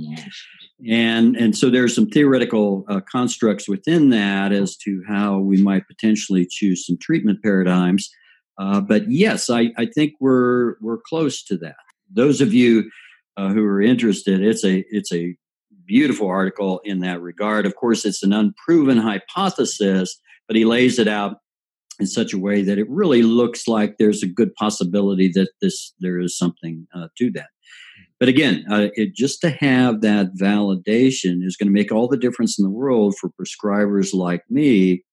And 0.90 1.38
and 1.38 1.56
so 1.56 1.70
there's 1.70 1.96
some 1.96 2.08
theoretical 2.08 2.84
uh, 2.90 3.00
constructs 3.10 3.70
within 3.70 4.10
that 4.10 4.52
as 4.52 4.76
to 4.78 5.02
how 5.08 5.38
we 5.40 5.62
might 5.62 5.88
potentially 5.88 6.48
choose 6.50 6.86
some 6.86 6.98
treatment 7.00 7.42
paradigms. 7.44 8.10
Uh, 8.58 8.82
but 8.82 9.10
yes, 9.10 9.50
I, 9.50 9.72
I 9.78 9.86
think 9.86 10.14
we're 10.20 10.76
we're 10.82 11.00
close 11.08 11.44
to 11.46 11.58
that. 11.58 11.76
Those 12.12 12.42
of 12.42 12.54
you 12.54 12.90
uh, 13.38 13.50
who 13.50 13.64
are 13.64 13.82
interested, 13.82 14.42
it's 14.42 14.66
a 14.66 14.84
it's 14.90 15.14
a 15.14 15.36
beautiful 15.86 16.28
article 16.28 16.82
in 16.84 17.00
that 17.00 17.22
regard. 17.22 17.66
Of 17.66 17.76
course, 17.76 18.06
it's 18.06 18.24
an 18.24 18.34
unproven 18.34 18.98
hypothesis, 18.98 20.20
but 20.48 20.56
he 20.56 20.66
lays 20.66 21.00
it 21.00 21.08
out 21.08 21.38
in 22.00 22.08
such 22.08 22.34
a 22.34 22.38
way 22.38 22.62
that 22.64 22.78
it 22.78 22.90
really 22.90 23.24
looks 23.24 23.68
like 23.68 23.98
there's 23.98 24.24
a 24.24 24.28
good 24.28 24.54
possibility 24.56 25.30
that 25.30 25.50
this 25.62 25.94
there 26.00 26.20
is 26.20 26.38
something 26.38 26.88
uh, 26.96 27.08
to 27.18 27.32
that. 27.32 27.50
But 28.20 28.30
again, 28.30 28.66
uh, 28.72 28.88
it, 28.94 29.14
just 29.14 29.42
to 29.42 29.50
have 29.50 30.02
that 30.02 30.36
validation 30.36 31.44
is 31.44 31.58
going 31.58 31.68
to 31.68 31.74
make 31.74 31.92
all 31.92 32.08
the 32.08 32.18
difference 32.18 32.58
in 32.58 32.64
the 32.64 32.72
world 32.72 33.16
for 33.20 33.30
prescribers 33.30 34.14
like 34.14 34.44
me 34.50 35.04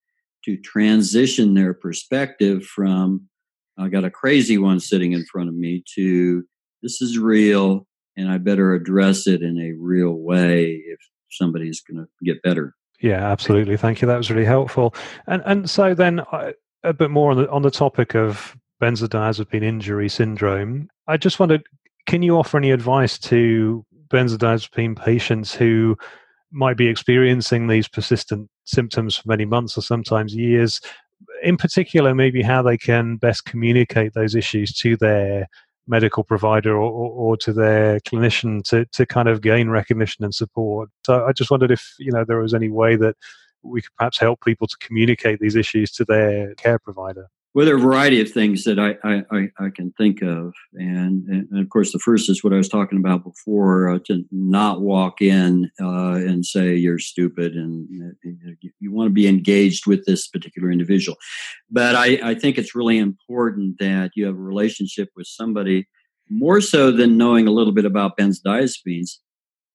to 0.45 0.57
transition 0.57 1.55
their 1.55 1.75
perspective 1.75 2.65
from 2.65 3.29
I 3.79 3.89
got 3.89 4.05
a 4.05 4.11
crazy 4.11 4.59
one 4.59 4.79
sitting 4.79 5.13
in 5.13 5.25
front 5.25 5.49
of 5.49 5.55
me 5.55 5.83
to 5.95 6.45
this 6.83 7.01
is 7.01 7.19
real 7.19 7.87
and 8.17 8.31
I 8.31 8.39
better 8.39 8.75
address 8.75 9.27
it 9.27 9.43
in 9.43 9.59
a 9.59 9.73
real 9.79 10.13
way 10.13 10.83
if 10.87 10.99
somebody's 11.31 11.81
going 11.81 12.05
to 12.05 12.09
get 12.25 12.43
better. 12.43 12.75
Yeah, 13.01 13.31
absolutely. 13.31 13.77
Thank 13.77 14.03
you. 14.03 14.09
That 14.09 14.19
was 14.19 14.31
really 14.31 14.45
helpful. 14.45 14.95
And 15.27 15.43
and 15.47 15.71
so 15.71 15.95
then 15.95 16.21
a 16.83 16.93
bit 16.93 17.11
more 17.11 17.33
on 17.33 17.37
the 17.37 17.51
on 17.51 17.63
the 17.63 17.71
topic 17.71 18.15
of 18.15 18.57
benzodiazepine 18.81 19.63
injury 19.63 20.09
syndrome. 20.09 20.89
I 21.07 21.17
just 21.17 21.39
wondered, 21.39 21.63
can 22.07 22.23
you 22.23 22.37
offer 22.37 22.57
any 22.57 22.71
advice 22.71 23.19
to 23.19 23.85
benzodiazepine 24.09 24.97
patients 24.97 25.55
who 25.55 25.97
might 26.51 26.77
be 26.77 26.89
experiencing 26.89 27.67
these 27.67 27.87
persistent 27.89 28.49
symptoms 28.65 29.17
for 29.17 29.29
many 29.29 29.45
months 29.45 29.77
or 29.77 29.83
sometimes 29.83 30.35
years? 30.35 30.81
In 31.43 31.57
particular, 31.57 32.15
maybe 32.15 32.43
how 32.43 32.63
they 32.63 32.79
can 32.79 33.17
best 33.17 33.45
communicate 33.45 34.15
those 34.15 34.35
issues 34.35 34.73
to 34.79 34.97
their 34.97 35.47
medical 35.87 36.25
provider 36.25 36.75
or, 36.75 36.91
or, 36.91 37.11
or, 37.11 37.37
to 37.37 37.53
their 37.53 37.99
clinician 38.01 38.63
to, 38.63 38.87
to 38.93 39.05
kind 39.05 39.29
of 39.29 39.43
gain 39.43 39.69
recognition 39.69 40.25
and 40.25 40.35
support. 40.35 40.89
So 41.05 41.27
I 41.27 41.33
just 41.33 41.51
wondered 41.51 41.71
if 41.71 41.95
you 41.99 42.13
know 42.13 42.25
there 42.25 42.41
was 42.41 42.55
any 42.55 42.69
way 42.69 42.97
that 42.97 43.17
we 43.63 43.83
could 43.83 43.95
perhaps 43.97 44.19
help 44.19 44.45
people 44.45 44.67
to 44.67 44.77
communicate 44.79 45.41
these 45.41 45.57
issues 45.57 45.91
to 45.93 46.05
their 46.05 46.55
care 46.55 46.79
provider? 46.79 47.29
Well, 47.53 47.67
there 47.67 47.75
are 47.75 47.79
a 47.79 47.81
variety 47.81 48.21
of 48.21 48.31
things 48.31 48.63
that 48.63 48.79
I, 48.79 48.95
I, 49.03 49.49
I 49.59 49.71
can 49.75 49.91
think 49.99 50.23
of. 50.23 50.55
And, 50.75 51.27
and, 51.27 51.59
of 51.59 51.69
course, 51.69 51.91
the 51.91 51.99
first 51.99 52.31
is 52.31 52.45
what 52.45 52.53
I 52.53 52.57
was 52.57 52.69
talking 52.69 52.97
about 52.97 53.25
before 53.25 53.89
uh, 53.89 53.99
to 54.07 54.25
not 54.31 54.83
walk 54.83 55.21
in 55.21 55.69
uh, 55.83 56.13
and 56.15 56.47
say 56.47 56.77
you're 56.77 57.01
stupid 57.01 57.57
and 57.57 58.15
uh, 58.25 58.69
you 58.79 58.93
want 58.93 59.09
to 59.09 59.13
be 59.13 59.27
engaged 59.27 59.89
with 59.89 60.07
this 60.07 60.29
particular 60.29 60.71
individual. 60.71 61.19
But 61.69 61.97
I, 61.97 62.21
I 62.23 62.35
think 62.37 62.57
it's 62.57 62.77
really 62.77 62.99
important 62.99 63.81
that 63.81 64.13
you 64.15 64.27
have 64.27 64.37
a 64.37 64.39
relationship 64.39 65.09
with 65.17 65.27
somebody 65.27 65.89
more 66.29 66.61
so 66.61 66.93
than 66.93 67.17
knowing 67.17 67.49
a 67.49 67.53
little 67.53 67.73
bit 67.73 67.85
about 67.85 68.17
benzodiazepines 68.17 69.17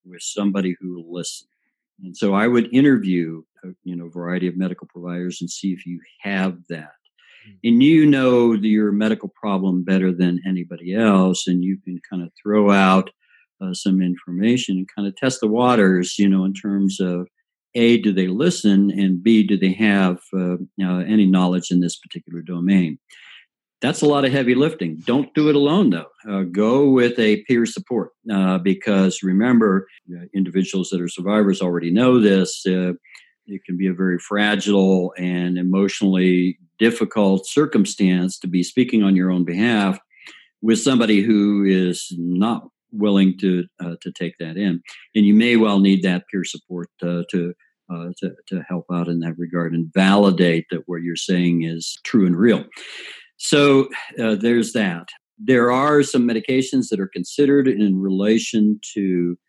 with 0.05 0.21
somebody 0.21 0.77
who 0.79 0.95
will 0.95 1.13
listen. 1.13 1.47
And 2.01 2.15
so 2.15 2.33
I 2.33 2.47
would 2.47 2.73
interview 2.73 3.43
you 3.84 3.95
know 3.95 4.09
variety 4.09 4.47
of 4.47 4.57
medical 4.57 4.88
providers 4.88 5.39
and 5.41 5.49
see 5.49 5.72
if 5.72 5.86
you 5.86 5.99
have 6.22 6.57
that. 6.70 6.91
Mm. 7.47 7.57
And 7.63 7.84
you 7.84 8.05
know 8.05 8.53
your 8.53 8.91
medical 8.91 9.30
problem 9.30 9.84
better 9.84 10.11
than 10.11 10.41
anybody 10.47 10.95
else, 10.95 11.47
and 11.47 11.63
you 11.63 11.78
can 11.84 11.99
kind 12.09 12.24
of 12.24 12.32
throw 12.41 12.72
out 12.72 13.09
uh, 13.61 13.74
some 13.74 14.01
information 14.01 14.78
and 14.78 14.88
kind 14.93 15.07
of 15.07 15.16
test 15.16 15.39
the 15.41 15.47
waters, 15.47 16.20
you 16.20 16.28
know, 16.28 16.43
in 16.43 16.53
terms 16.53 16.99
of 16.99 17.28
a, 17.74 17.97
do 17.97 18.13
they 18.13 18.28
listen, 18.28 18.89
and 18.91 19.22
b, 19.22 19.43
do 19.43 19.57
they 19.57 19.74
have 19.74 20.20
uh, 20.34 20.55
any 20.80 21.26
knowledge 21.26 21.72
in 21.72 21.82
this 21.82 21.97
particular 21.97 22.41
domain? 22.41 22.97
that's 23.82 24.01
a 24.01 24.07
lot 24.07 24.26
of 24.26 24.32
heavy 24.32 24.55
lifting. 24.55 24.97
Don't 25.05 25.34
do 25.34 25.49
it 25.49 25.55
alone, 25.55 25.89
though. 25.91 26.07
Uh, 26.28 26.43
go 26.43 26.89
with 26.89 27.20
a 27.20 27.43
peer 27.43 27.66
support 27.66 28.11
uh, 28.32 28.57
because 28.57 29.22
remember, 29.22 29.88
uh, 30.11 30.26
individuals 30.34 30.89
that 30.89 31.01
are 31.01 31.07
survivors 31.07 31.61
already 31.61 31.91
know 31.91 32.20
this. 32.20 32.66
Uh, 33.48 33.54
it 33.54 33.64
can 33.66 33.78
be 33.78 33.88
a 33.88 33.93
very 33.93 34.20
fragile 34.20 35.14
and 35.18 35.58
emotionally 35.58 36.58
difficult 36.80 37.48
circumstance 37.48 38.39
to 38.39 38.48
be 38.48 38.64
speaking 38.64 39.04
on 39.04 39.16
your 39.16 39.32
own 39.32 39.46
behalf 39.46 40.00
with 40.62 40.80
somebody 40.80 41.22
who 41.22 41.64
is 41.64 42.14
not 42.18 42.68
willing 42.91 43.38
to 43.38 43.66
uh, 43.84 43.96
to 44.02 44.12
take 44.12 44.38
that 44.39 44.58
in, 44.58 44.82
and 45.16 45.26
you 45.26 45.34
may 45.34 45.56
well 45.56 45.80
need 45.80 46.04
that 46.04 46.24
peer 46.32 46.43
support 46.43 46.89
uh, 47.02 47.24
to. 47.30 47.54
to, 48.20 48.34
to 48.48 48.64
help 48.68 48.86
out 48.91 49.08
in 49.08 49.20
that 49.20 49.38
regard 49.38 49.76
and 49.76 49.93
validate 49.93 50.66
that 50.72 50.82
what 50.88 51.04
you're 51.04 51.16
saying 51.16 51.64
is 51.64 52.00
true 52.04 52.26
and 52.26 52.36
real. 52.36 52.66
So 53.38 53.89
uh, 54.20 54.36
there's 54.36 54.74
that. 54.74 55.10
There 55.38 55.72
are 55.72 56.02
some 56.02 56.28
medications 56.28 56.89
that 56.89 57.00
are 57.00 57.08
considered 57.08 57.68
in 57.68 58.02
relation 58.02 58.80
to 58.96 59.38
uh, 59.38 59.45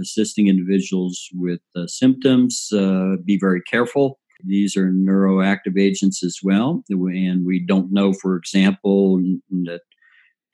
assisting 0.00 0.48
individuals 0.48 1.28
with 1.34 1.60
uh, 1.76 1.86
symptoms. 1.86 2.68
Uh, 2.72 3.16
be 3.24 3.38
very 3.38 3.62
careful. 3.62 4.18
These 4.44 4.76
are 4.76 4.90
neuroactive 4.90 5.78
agents 5.78 6.22
as 6.22 6.38
well. 6.42 6.84
And 6.88 7.44
we 7.44 7.58
don't 7.58 7.92
know, 7.92 8.12
for 8.12 8.36
example, 8.36 9.20
that 9.64 9.80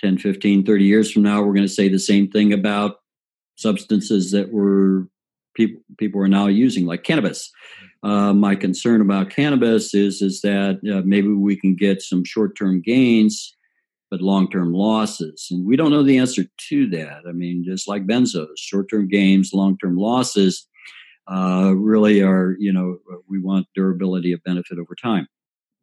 10, 0.00 0.18
15, 0.18 0.64
30 0.64 0.84
years 0.84 1.12
from 1.12 1.22
now, 1.22 1.40
we're 1.42 1.54
going 1.54 1.66
to 1.66 1.68
say 1.68 1.88
the 1.88 1.98
same 1.98 2.30
thing 2.30 2.52
about 2.52 2.96
substances 3.56 4.32
that 4.32 4.52
were 4.52 5.08
people 5.54 5.80
people 5.98 6.20
are 6.20 6.28
now 6.28 6.46
using, 6.46 6.86
like 6.86 7.04
cannabis. 7.04 7.50
Uh, 8.02 8.32
my 8.32 8.54
concern 8.54 9.00
about 9.00 9.30
cannabis 9.30 9.94
is 9.94 10.20
is 10.20 10.40
that 10.40 10.80
uh, 10.92 11.02
maybe 11.04 11.28
we 11.28 11.56
can 11.56 11.74
get 11.74 12.02
some 12.02 12.24
short 12.24 12.56
term 12.56 12.80
gains, 12.80 13.56
but 14.10 14.20
long 14.20 14.50
term 14.50 14.72
losses, 14.72 15.48
and 15.50 15.66
we 15.66 15.76
don't 15.76 15.90
know 15.90 16.02
the 16.02 16.18
answer 16.18 16.44
to 16.68 16.90
that. 16.90 17.22
I 17.28 17.32
mean, 17.32 17.64
just 17.64 17.88
like 17.88 18.06
benzos, 18.06 18.56
short 18.56 18.90
term 18.90 19.08
gains, 19.08 19.52
long 19.52 19.78
term 19.78 19.96
losses. 19.96 20.66
Uh, 21.26 21.72
really 21.74 22.22
are 22.22 22.54
you 22.58 22.70
know 22.70 22.98
we 23.26 23.40
want 23.40 23.66
durability 23.74 24.32
of 24.32 24.42
benefit 24.44 24.78
over 24.78 24.94
time 24.94 25.26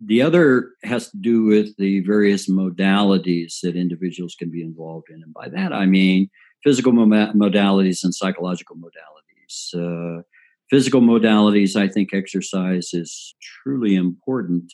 the 0.03 0.22
other 0.22 0.72
has 0.84 1.09
to 1.11 1.17
do 1.17 1.43
with 1.43 1.76
the 1.78 1.99
various 2.01 2.49
modalities 2.49 3.59
that 3.61 3.76
individuals 3.76 4.36
can 4.38 4.49
be 4.49 4.63
involved 4.63 5.09
in. 5.09 5.22
And 5.22 5.34
by 5.34 5.47
that, 5.49 5.74
I 5.74 5.86
mean 5.86 6.30
physical 6.63 6.91
modalities 6.91 8.03
and 8.03 8.13
psychological 8.13 8.76
modalities. 8.78 9.74
Uh, 9.76 10.24
physical 10.69 11.01
modalities, 11.01 11.76
I 11.76 11.88
think 11.88 12.13
exercise 12.13 12.93
is 12.93 13.36
truly 13.41 13.95
important. 13.95 14.74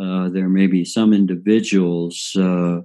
Uh, 0.00 0.28
there 0.28 0.48
may 0.48 0.66
be 0.66 0.84
some 0.84 1.12
individuals 1.12 2.32
uh, 2.38 2.80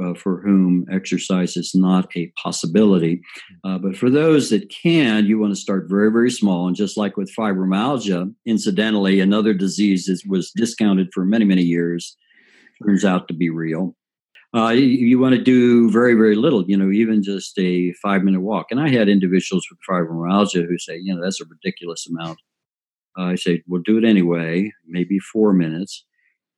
uh, 0.00 0.14
for 0.14 0.40
whom 0.40 0.86
exercise 0.90 1.56
is 1.56 1.74
not 1.74 2.08
a 2.16 2.32
possibility. 2.42 3.20
Uh, 3.64 3.78
but 3.78 3.96
for 3.96 4.08
those 4.08 4.48
that 4.50 4.70
can, 4.70 5.26
you 5.26 5.38
want 5.38 5.52
to 5.52 5.60
start 5.60 5.88
very, 5.88 6.10
very 6.10 6.30
small. 6.30 6.66
And 6.66 6.76
just 6.76 6.96
like 6.96 7.16
with 7.16 7.34
fibromyalgia, 7.34 8.32
incidentally, 8.46 9.20
another 9.20 9.52
disease 9.52 10.06
that 10.06 10.22
was 10.26 10.50
discounted 10.52 11.08
for 11.12 11.24
many, 11.24 11.44
many 11.44 11.62
years 11.62 12.16
turns 12.82 13.04
out 13.04 13.28
to 13.28 13.34
be 13.34 13.50
real. 13.50 13.94
Uh, 14.54 14.68
you, 14.68 14.84
you, 14.84 15.18
want 15.18 15.34
to 15.34 15.42
do 15.42 15.90
very, 15.90 16.12
very 16.12 16.36
little, 16.36 16.62
you 16.68 16.76
know, 16.76 16.90
even 16.90 17.22
just 17.22 17.58
a 17.58 17.92
five 18.02 18.22
minute 18.22 18.40
walk. 18.40 18.66
And 18.70 18.78
I 18.78 18.90
had 18.90 19.08
individuals 19.08 19.66
with 19.70 19.78
fibromyalgia 19.88 20.68
who 20.68 20.78
say, 20.78 20.98
you 20.98 21.14
know, 21.14 21.22
that's 21.22 21.40
a 21.40 21.46
ridiculous 21.46 22.06
amount. 22.06 22.38
Uh, 23.18 23.24
I 23.24 23.34
say, 23.36 23.62
well, 23.66 23.80
do 23.82 23.96
it 23.96 24.04
anyway, 24.04 24.70
maybe 24.86 25.18
four 25.18 25.54
minutes. 25.54 26.04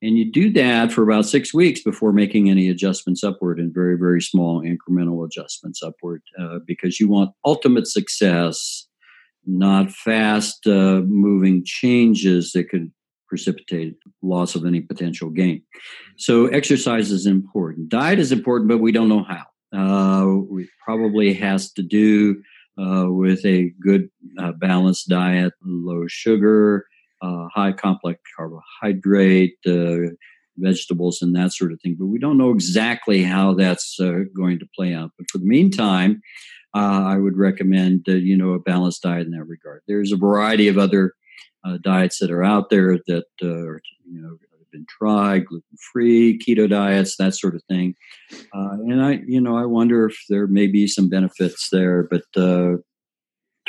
And 0.05 0.19
you 0.19 0.31
do 0.31 0.53
that 0.53 0.93
for 0.93 1.03
about 1.03 1.25
six 1.25 1.55
weeks 1.55 1.83
before 1.83 2.13
making 2.13 2.51
any 2.51 2.69
adjustments 2.69 3.25
upward 3.25 3.59
and 3.59 3.73
very, 3.73 3.97
very 3.97 4.21
small 4.21 4.61
incremental 4.61 5.25
adjustments 5.25 5.83
upward 5.83 6.21
uh, 6.39 6.59
because 6.67 7.01
you 7.01 7.09
want 7.09 7.31
ultimate 7.47 7.87
success, 7.87 8.87
not 9.47 9.91
fast 9.91 10.67
uh, 10.67 11.01
moving 11.07 11.63
changes 11.65 12.53
that 12.53 12.69
could 12.69 12.93
precipitate 13.31 13.97
loss 14.21 14.55
of 14.55 14.67
any 14.67 14.83
potential 14.83 15.31
gain. 15.31 15.63
So, 16.19 16.49
exercise 16.49 17.11
is 17.11 17.25
important. 17.25 17.89
Diet 17.89 18.19
is 18.19 18.31
important, 18.31 18.69
but 18.69 18.83
we 18.83 18.93
don't 18.93 19.09
know 19.09 19.25
how. 19.25 19.45
Uh, 19.75 20.59
it 20.59 20.69
probably 20.85 21.33
has 21.33 21.73
to 21.73 21.83
do 21.83 22.43
uh, 22.79 23.07
with 23.09 23.43
a 23.47 23.73
good 23.81 24.11
uh, 24.39 24.53
balanced 24.53 25.09
diet, 25.09 25.55
low 25.65 26.07
sugar, 26.09 26.87
uh, 27.23 27.49
high 27.55 27.73
complex 27.73 28.21
carbohydrate, 28.37 29.57
uh, 29.67 30.11
vegetables, 30.57 31.23
and 31.23 31.35
that 31.35 31.53
sort 31.53 31.73
of 31.73 31.81
thing. 31.81 31.97
But 31.99 32.07
we 32.07 32.19
don't 32.19 32.39
know 32.39 32.51
exactly 32.51 33.23
how 33.23 33.55
that's 33.55 33.99
uh, 34.01 34.21
going 34.37 34.59
to 34.59 34.69
play 34.75 34.95
out. 34.95 35.13
But 35.19 35.31
for 35.31 35.39
the 35.39 35.47
meantime, 35.47 36.23
uh, 36.75 37.05
I 37.07 37.17
would 37.17 37.37
recommend 37.37 38.05
you 38.07 38.37
know 38.37 38.53
a 38.53 38.59
balanced 38.59 39.03
diet 39.03 39.27
in 39.27 39.33
that 39.33 39.45
regard. 39.45 39.83
There's 39.87 40.13
a 40.13 40.17
variety 40.17 40.69
of 40.69 40.79
other 40.79 41.15
uh, 41.65 41.79
diets 41.83 42.19
that 42.19 42.31
are 42.31 42.45
out 42.45 42.71
there 42.71 42.99
that 43.07 43.27
uh, 43.43 43.47
you 43.47 44.21
know 44.21 44.39
have 44.59 44.71
been 44.71 44.87
tried, 44.89 45.47
gluten 45.47 45.77
free, 45.93 46.39
keto 46.39 46.69
diets, 46.69 47.17
that 47.17 47.35
sort 47.35 47.55
of 47.55 47.63
thing. 47.65 47.95
and 48.53 49.03
I 49.03 49.21
you 49.27 49.41
know 49.41 49.57
I 49.57 49.67
wonder 49.67 50.07
if 50.07 50.17
there 50.29 50.47
may 50.47 50.67
be 50.67 50.87
some 50.87 51.09
benefits 51.09 51.69
there, 51.71 52.03
but 52.03 52.23
to 52.35 52.83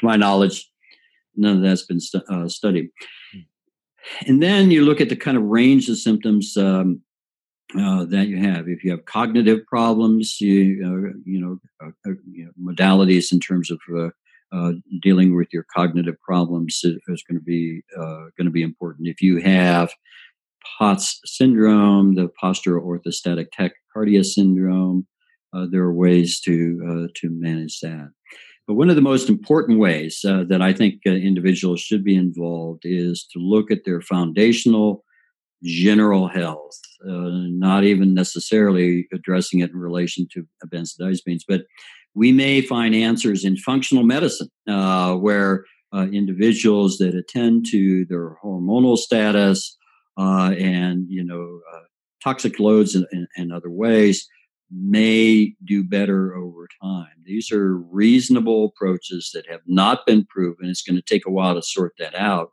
my 0.03 0.17
knowledge, 0.17 0.69
none 1.37 1.57
of 1.57 1.63
that's 1.63 1.85
been 1.85 1.99
stu- 1.99 2.23
uh, 2.29 2.47
studied. 2.47 2.89
And 4.27 4.41
then 4.41 4.71
you 4.71 4.85
look 4.85 5.01
at 5.01 5.09
the 5.09 5.15
kind 5.15 5.37
of 5.37 5.43
range 5.43 5.89
of 5.89 5.97
symptoms 5.97 6.55
um, 6.57 7.01
uh, 7.77 8.05
that 8.05 8.27
you 8.27 8.37
have. 8.37 8.67
If 8.67 8.83
you 8.83 8.91
have 8.91 9.05
cognitive 9.05 9.65
problems, 9.65 10.39
you 10.39 10.81
uh, 10.85 11.19
you 11.25 11.39
know, 11.39 11.59
uh, 11.83 11.89
uh, 12.07 12.13
you 12.31 12.45
know, 12.45 12.73
modalities 12.73 13.31
in 13.31 13.39
terms 13.39 13.71
of 13.71 13.79
uh, 14.53 14.71
dealing 15.01 15.35
with 15.35 15.47
your 15.51 15.65
cognitive 15.75 16.15
problems 16.21 16.81
is 16.83 17.23
going 17.27 17.39
to 17.39 17.43
be 17.43 17.81
going 17.97 18.45
to 18.45 18.51
be 18.51 18.61
important. 18.61 19.07
If 19.07 19.21
you 19.21 19.41
have 19.41 19.91
POTS 20.77 21.19
syndrome, 21.25 22.15
the 22.15 22.29
postural 22.41 22.83
orthostatic 22.83 23.47
tachycardia 23.57 24.23
syndrome, 24.23 25.07
there 25.71 25.81
are 25.81 25.93
ways 25.93 26.39
to 26.41 27.09
to 27.13 27.29
manage 27.29 27.79
that. 27.81 28.11
But 28.67 28.75
one 28.75 28.89
of 28.89 28.95
the 28.95 29.01
most 29.01 29.29
important 29.29 29.79
ways 29.79 30.25
uh, 30.27 30.43
that 30.49 30.61
I 30.61 30.73
think 30.73 31.01
uh, 31.05 31.11
individuals 31.11 31.81
should 31.81 32.03
be 32.03 32.15
involved 32.15 32.81
is 32.83 33.27
to 33.33 33.39
look 33.39 33.69
at 33.69 33.85
their 33.85 34.01
foundational 34.01 35.03
general 35.63 36.27
health, 36.27 36.79
uh, 37.07 37.45
not 37.49 37.83
even 37.83 38.13
necessarily 38.13 39.07
addressing 39.13 39.59
it 39.59 39.69
in 39.69 39.77
relation 39.77 40.27
to 40.33 40.45
benzodiazepines, 40.67 41.41
but 41.47 41.65
we 42.15 42.31
may 42.31 42.61
find 42.61 42.95
answers 42.95 43.43
in 43.43 43.57
functional 43.57 44.03
medicine 44.03 44.49
uh, 44.67 45.15
where 45.15 45.65
uh, 45.93 46.07
individuals 46.11 46.97
that 46.97 47.13
attend 47.13 47.65
to 47.69 48.05
their 48.05 48.37
hormonal 48.43 48.97
status 48.97 49.77
uh, 50.17 50.53
and 50.57 51.05
you 51.09 51.23
know 51.23 51.59
toxic 52.23 52.59
loads 52.59 52.95
and 52.95 53.53
other 53.53 53.69
ways 53.69 54.27
may 54.71 55.53
do 55.63 55.83
better 55.83 56.35
over 56.35 56.67
time. 56.81 57.07
These 57.23 57.51
are 57.51 57.77
reasonable 57.77 58.65
approaches 58.65 59.31
that 59.33 59.49
have 59.49 59.61
not 59.65 60.05
been 60.05 60.25
proven. 60.25 60.69
It's 60.69 60.81
going 60.81 60.95
to 60.95 61.01
take 61.01 61.25
a 61.25 61.31
while 61.31 61.55
to 61.55 61.61
sort 61.61 61.93
that 61.99 62.15
out. 62.15 62.51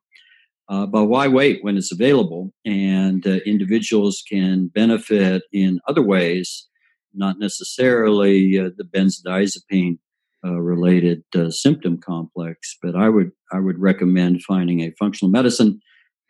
Uh, 0.69 0.87
but 0.87 1.07
why 1.07 1.29
wait 1.29 1.63
when 1.63 1.77
it's 1.77 1.93
available? 1.93 2.53
And 2.65 3.27
uh, 3.27 3.41
individuals 3.45 4.23
can 4.27 4.69
benefit 4.69 5.43
in 5.53 5.81
other 5.89 6.03
ways, 6.03 6.69
not 7.15 7.39
necessarily 7.39 8.59
uh, 8.59 8.71
the 8.77 8.85
benzodiazepine 8.85 9.99
uh, 10.45 10.61
related 10.61 11.25
uh, 11.37 11.51
symptom 11.51 11.99
complex. 11.99 12.77
But 12.83 12.97
I 12.97 13.09
would 13.09 13.33
I 13.53 13.59
would 13.59 13.79
recommend 13.79 14.43
finding 14.43 14.81
a 14.81 14.95
functional 14.99 15.31
medicine 15.31 15.81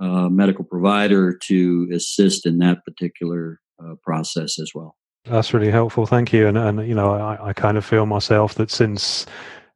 uh, 0.01 0.28
medical 0.28 0.64
provider 0.64 1.39
to 1.45 1.89
assist 1.95 2.47
in 2.47 2.59
that 2.59 2.85
particular 2.85 3.61
process 4.05 4.61
as 4.61 4.70
well. 4.76 4.97
That's 5.25 5.55
really 5.55 5.70
helpful. 5.70 6.07
Thank 6.07 6.33
you. 6.33 6.49
And, 6.49 6.59
and 6.59 6.87
you 6.87 6.95
know, 6.95 7.12
I, 7.12 7.49
I 7.49 7.53
kind 7.53 7.77
of 7.77 7.85
feel 7.85 8.07
myself 8.07 8.55
that 8.57 8.70
since 8.70 9.25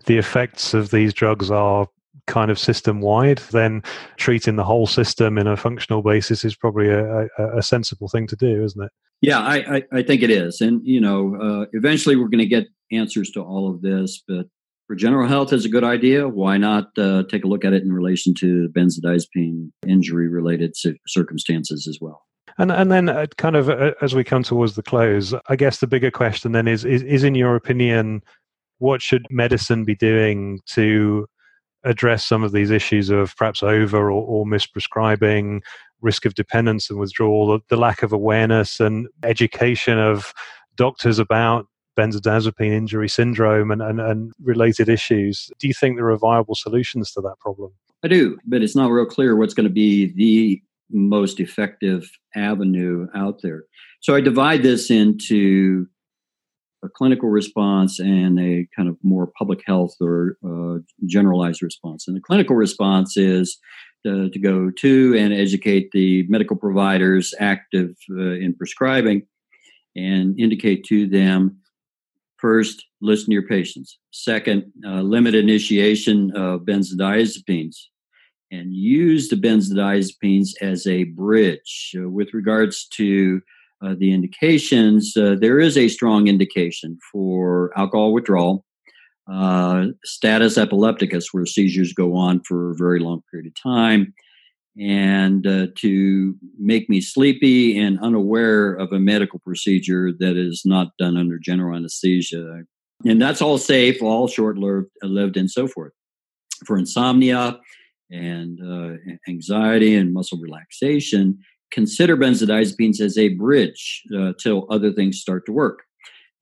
the 0.06 0.18
effects 0.18 0.74
of 0.74 0.90
these 0.90 1.14
drugs 1.14 1.50
are 1.50 1.88
kind 2.26 2.50
of 2.50 2.58
system 2.58 3.00
wide, 3.00 3.38
then 3.52 3.82
treating 4.16 4.56
the 4.56 4.64
whole 4.64 4.86
system 4.86 5.38
in 5.38 5.46
a 5.46 5.56
functional 5.56 6.02
basis 6.02 6.44
is 6.44 6.56
probably 6.56 6.88
a, 6.88 7.26
a, 7.38 7.58
a 7.58 7.62
sensible 7.62 8.08
thing 8.08 8.26
to 8.26 8.36
do, 8.36 8.64
isn't 8.64 8.82
it? 8.82 8.90
Yeah, 9.20 9.38
I, 9.38 9.76
I, 9.76 9.82
I 9.92 10.02
think 10.02 10.22
it 10.22 10.30
is. 10.30 10.60
And, 10.60 10.84
you 10.84 11.00
know, 11.00 11.36
uh, 11.36 11.66
eventually 11.72 12.16
we're 12.16 12.28
going 12.28 12.38
to 12.38 12.46
get 12.46 12.66
answers 12.90 13.30
to 13.30 13.40
all 13.40 13.70
of 13.70 13.82
this, 13.82 14.22
but 14.26 14.46
for 14.86 14.96
general 14.96 15.28
health 15.28 15.52
is 15.52 15.64
a 15.64 15.68
good 15.68 15.84
idea. 15.84 16.28
Why 16.28 16.58
not 16.58 16.90
uh, 16.98 17.22
take 17.30 17.44
a 17.44 17.48
look 17.48 17.64
at 17.64 17.72
it 17.72 17.82
in 17.82 17.92
relation 17.92 18.34
to 18.34 18.68
benzodiazepine 18.68 19.70
injury 19.86 20.28
related 20.28 20.74
circumstances 21.06 21.86
as 21.88 21.98
well? 22.00 22.22
And 22.58 22.72
and 22.72 22.90
then 22.90 23.08
uh, 23.08 23.26
kind 23.36 23.56
of 23.56 23.68
uh, 23.68 23.92
as 24.00 24.14
we 24.14 24.24
come 24.24 24.42
towards 24.42 24.74
the 24.74 24.82
close, 24.82 25.34
I 25.48 25.56
guess 25.56 25.78
the 25.78 25.86
bigger 25.86 26.10
question 26.10 26.52
then 26.52 26.66
is, 26.66 26.84
is 26.84 27.02
is 27.02 27.24
in 27.24 27.34
your 27.34 27.54
opinion, 27.54 28.22
what 28.78 29.02
should 29.02 29.26
medicine 29.30 29.84
be 29.84 29.94
doing 29.94 30.60
to 30.66 31.26
address 31.84 32.24
some 32.24 32.42
of 32.42 32.52
these 32.52 32.70
issues 32.70 33.10
of 33.10 33.36
perhaps 33.36 33.62
over 33.62 34.10
or, 34.10 34.22
or 34.22 34.44
misprescribing, 34.44 35.60
risk 36.00 36.24
of 36.24 36.34
dependence 36.34 36.90
and 36.90 36.98
withdrawal, 36.98 37.46
the, 37.46 37.60
the 37.68 37.76
lack 37.76 38.02
of 38.02 38.12
awareness 38.12 38.80
and 38.80 39.08
education 39.22 39.98
of 39.98 40.32
doctors 40.76 41.18
about 41.18 41.66
benzodiazepine 41.96 42.72
injury 42.72 43.08
syndrome 43.08 43.70
and, 43.70 43.80
and, 43.80 44.00
and 44.00 44.32
related 44.42 44.88
issues. 44.88 45.50
Do 45.58 45.68
you 45.68 45.74
think 45.74 45.96
there 45.96 46.10
are 46.10 46.16
viable 46.18 46.54
solutions 46.54 47.12
to 47.12 47.20
that 47.22 47.36
problem? 47.40 47.72
I 48.02 48.08
do, 48.08 48.38
but 48.44 48.62
it's 48.62 48.76
not 48.76 48.90
real 48.90 49.06
clear 49.06 49.36
what's 49.36 49.54
going 49.54 49.64
to 49.66 49.72
be 49.72 50.12
the 50.12 50.62
most 50.90 51.40
effective 51.40 52.08
avenue 52.34 53.06
out 53.14 53.40
there. 53.42 53.64
So 54.00 54.14
I 54.14 54.20
divide 54.20 54.62
this 54.62 54.90
into 54.90 55.86
a 56.84 56.88
clinical 56.88 57.28
response 57.28 57.98
and 57.98 58.38
a 58.38 58.66
kind 58.76 58.88
of 58.88 58.96
more 59.02 59.32
public 59.38 59.60
health 59.66 59.94
or 60.00 60.36
uh, 60.46 60.78
generalized 61.06 61.62
response. 61.62 62.06
And 62.06 62.16
the 62.16 62.20
clinical 62.20 62.54
response 62.54 63.16
is 63.16 63.58
to, 64.04 64.30
to, 64.30 64.38
go 64.38 64.70
to 64.70 65.16
and 65.18 65.32
educate 65.32 65.90
the 65.92 66.24
medical 66.28 66.56
providers 66.56 67.34
active 67.40 67.96
uh, 68.10 68.34
in 68.34 68.54
prescribing 68.56 69.26
and 69.96 70.38
indicate 70.38 70.84
to 70.84 71.08
them 71.08 71.58
first, 72.36 72.84
listen 73.00 73.26
to 73.26 73.32
your 73.32 73.48
patients. 73.48 73.98
Second, 74.12 74.70
uh, 74.86 75.00
limit 75.00 75.34
initiation 75.34 76.30
of 76.36 76.60
benzodiazepines 76.60 77.76
and 78.50 78.74
use 78.74 79.28
the 79.28 79.36
benzodiazepines 79.36 80.50
as 80.60 80.86
a 80.86 81.04
bridge. 81.04 81.94
Uh, 81.98 82.08
with 82.08 82.32
regards 82.32 82.86
to 82.88 83.40
uh, 83.84 83.94
the 83.98 84.12
indications, 84.12 85.16
uh, 85.16 85.36
there 85.40 85.58
is 85.58 85.76
a 85.76 85.88
strong 85.88 86.28
indication 86.28 86.98
for 87.12 87.72
alcohol 87.76 88.12
withdrawal, 88.12 88.64
uh, 89.30 89.86
status 90.04 90.56
epilepticus, 90.56 91.32
where 91.32 91.46
seizures 91.46 91.92
go 91.92 92.14
on 92.14 92.40
for 92.44 92.70
a 92.70 92.76
very 92.76 93.00
long 93.00 93.22
period 93.30 93.46
of 93.46 93.60
time, 93.60 94.14
and 94.78 95.46
uh, 95.46 95.66
to 95.76 96.34
make 96.58 96.88
me 96.88 97.00
sleepy 97.00 97.78
and 97.78 97.98
unaware 98.00 98.74
of 98.74 98.92
a 98.92 98.98
medical 98.98 99.40
procedure 99.40 100.12
that 100.18 100.36
is 100.36 100.62
not 100.64 100.88
done 100.98 101.16
under 101.16 101.38
general 101.38 101.76
anesthesia. 101.76 102.62
And 103.04 103.20
that's 103.20 103.42
all 103.42 103.58
safe, 103.58 104.02
all 104.02 104.28
short 104.28 104.56
lived, 104.58 105.36
and 105.36 105.50
so 105.50 105.66
forth. 105.66 105.92
For 106.64 106.78
insomnia, 106.78 107.58
and 108.10 108.60
uh, 108.60 108.96
anxiety 109.28 109.94
and 109.94 110.12
muscle 110.12 110.38
relaxation, 110.38 111.38
consider 111.70 112.16
benzodiazepines 112.16 113.00
as 113.00 113.18
a 113.18 113.30
bridge 113.30 114.02
uh, 114.16 114.32
till 114.40 114.66
other 114.70 114.92
things 114.92 115.20
start 115.20 115.44
to 115.46 115.52
work. 115.52 115.82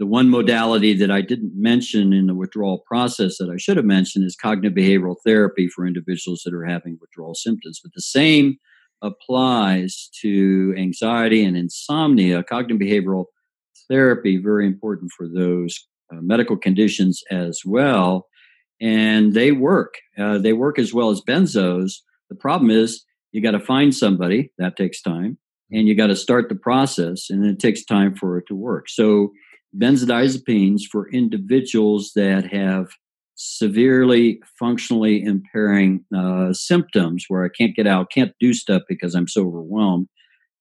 The 0.01 0.07
one 0.07 0.29
modality 0.29 0.93
that 0.95 1.11
I 1.11 1.21
didn't 1.21 1.53
mention 1.55 2.13
in 2.13 2.27
the 2.27 2.35
withdrawal 2.35 2.79
process 2.87 3.39
that 3.39 3.49
I 3.49 3.57
should 3.57 3.77
have 3.77 3.87
mentioned 3.87 4.25
is 4.25 4.35
cognitive 4.35 4.77
behavioral 4.77 5.17
therapy 5.25 5.69
for 5.69 5.87
individuals 5.87 6.43
that 6.45 6.53
are 6.53 6.65
having 6.65 6.99
withdrawal 7.01 7.35
symptoms. 7.35 7.81
But 7.83 7.93
the 7.95 8.03
same 8.03 8.57
applies 9.03 10.11
to 10.21 10.75
anxiety 10.77 11.45
and 11.45 11.57
insomnia. 11.57 12.43
Cognitive 12.43 12.79
behavioral 12.79 13.27
therapy, 13.89 14.37
very 14.37 14.67
important 14.67 15.13
for 15.17 15.29
those 15.29 15.87
uh, 16.13 16.21
medical 16.21 16.57
conditions 16.57 17.23
as 17.31 17.61
well. 17.65 18.27
And 18.85 19.33
they 19.33 19.51
work. 19.51 19.95
Uh, 20.19 20.37
they 20.37 20.53
work 20.53 20.79
as 20.79 20.93
well 20.93 21.09
as 21.09 21.23
benzos. 21.23 21.95
The 22.29 22.37
problem 22.37 22.71
is 22.71 23.03
you 23.33 23.41
got 23.43 23.53
to 23.53 23.61
find 23.61 23.95
somebody, 23.95 24.53
that 24.59 24.77
takes 24.77 25.01
time, 25.01 25.39
and 25.73 25.89
you 25.89 25.95
got 25.95 26.09
to 26.09 26.17
start 26.17 26.51
the 26.51 26.55
process, 26.55 27.31
and 27.31 27.47
it 27.47 27.59
takes 27.59 27.83
time 27.85 28.15
for 28.15 28.37
it 28.37 28.45
to 28.49 28.55
work. 28.55 28.91
So 28.91 29.33
benzodiazepines 29.75 30.83
for 30.93 31.09
individuals 31.11 32.13
that 32.15 32.45
have 32.53 32.89
severely 33.37 34.41
functionally 34.59 35.23
impairing 35.23 36.05
uh, 36.17 36.53
symptoms 36.53 37.25
where 37.29 37.45
I 37.45 37.49
can't 37.49 37.75
get 37.75 37.87
out, 37.87 38.13
can't 38.13 38.33
do 38.39 38.53
stuff 38.53 38.83
because 38.89 39.15
I'm 39.15 39.29
so 39.29 39.47
overwhelmed. 39.49 40.09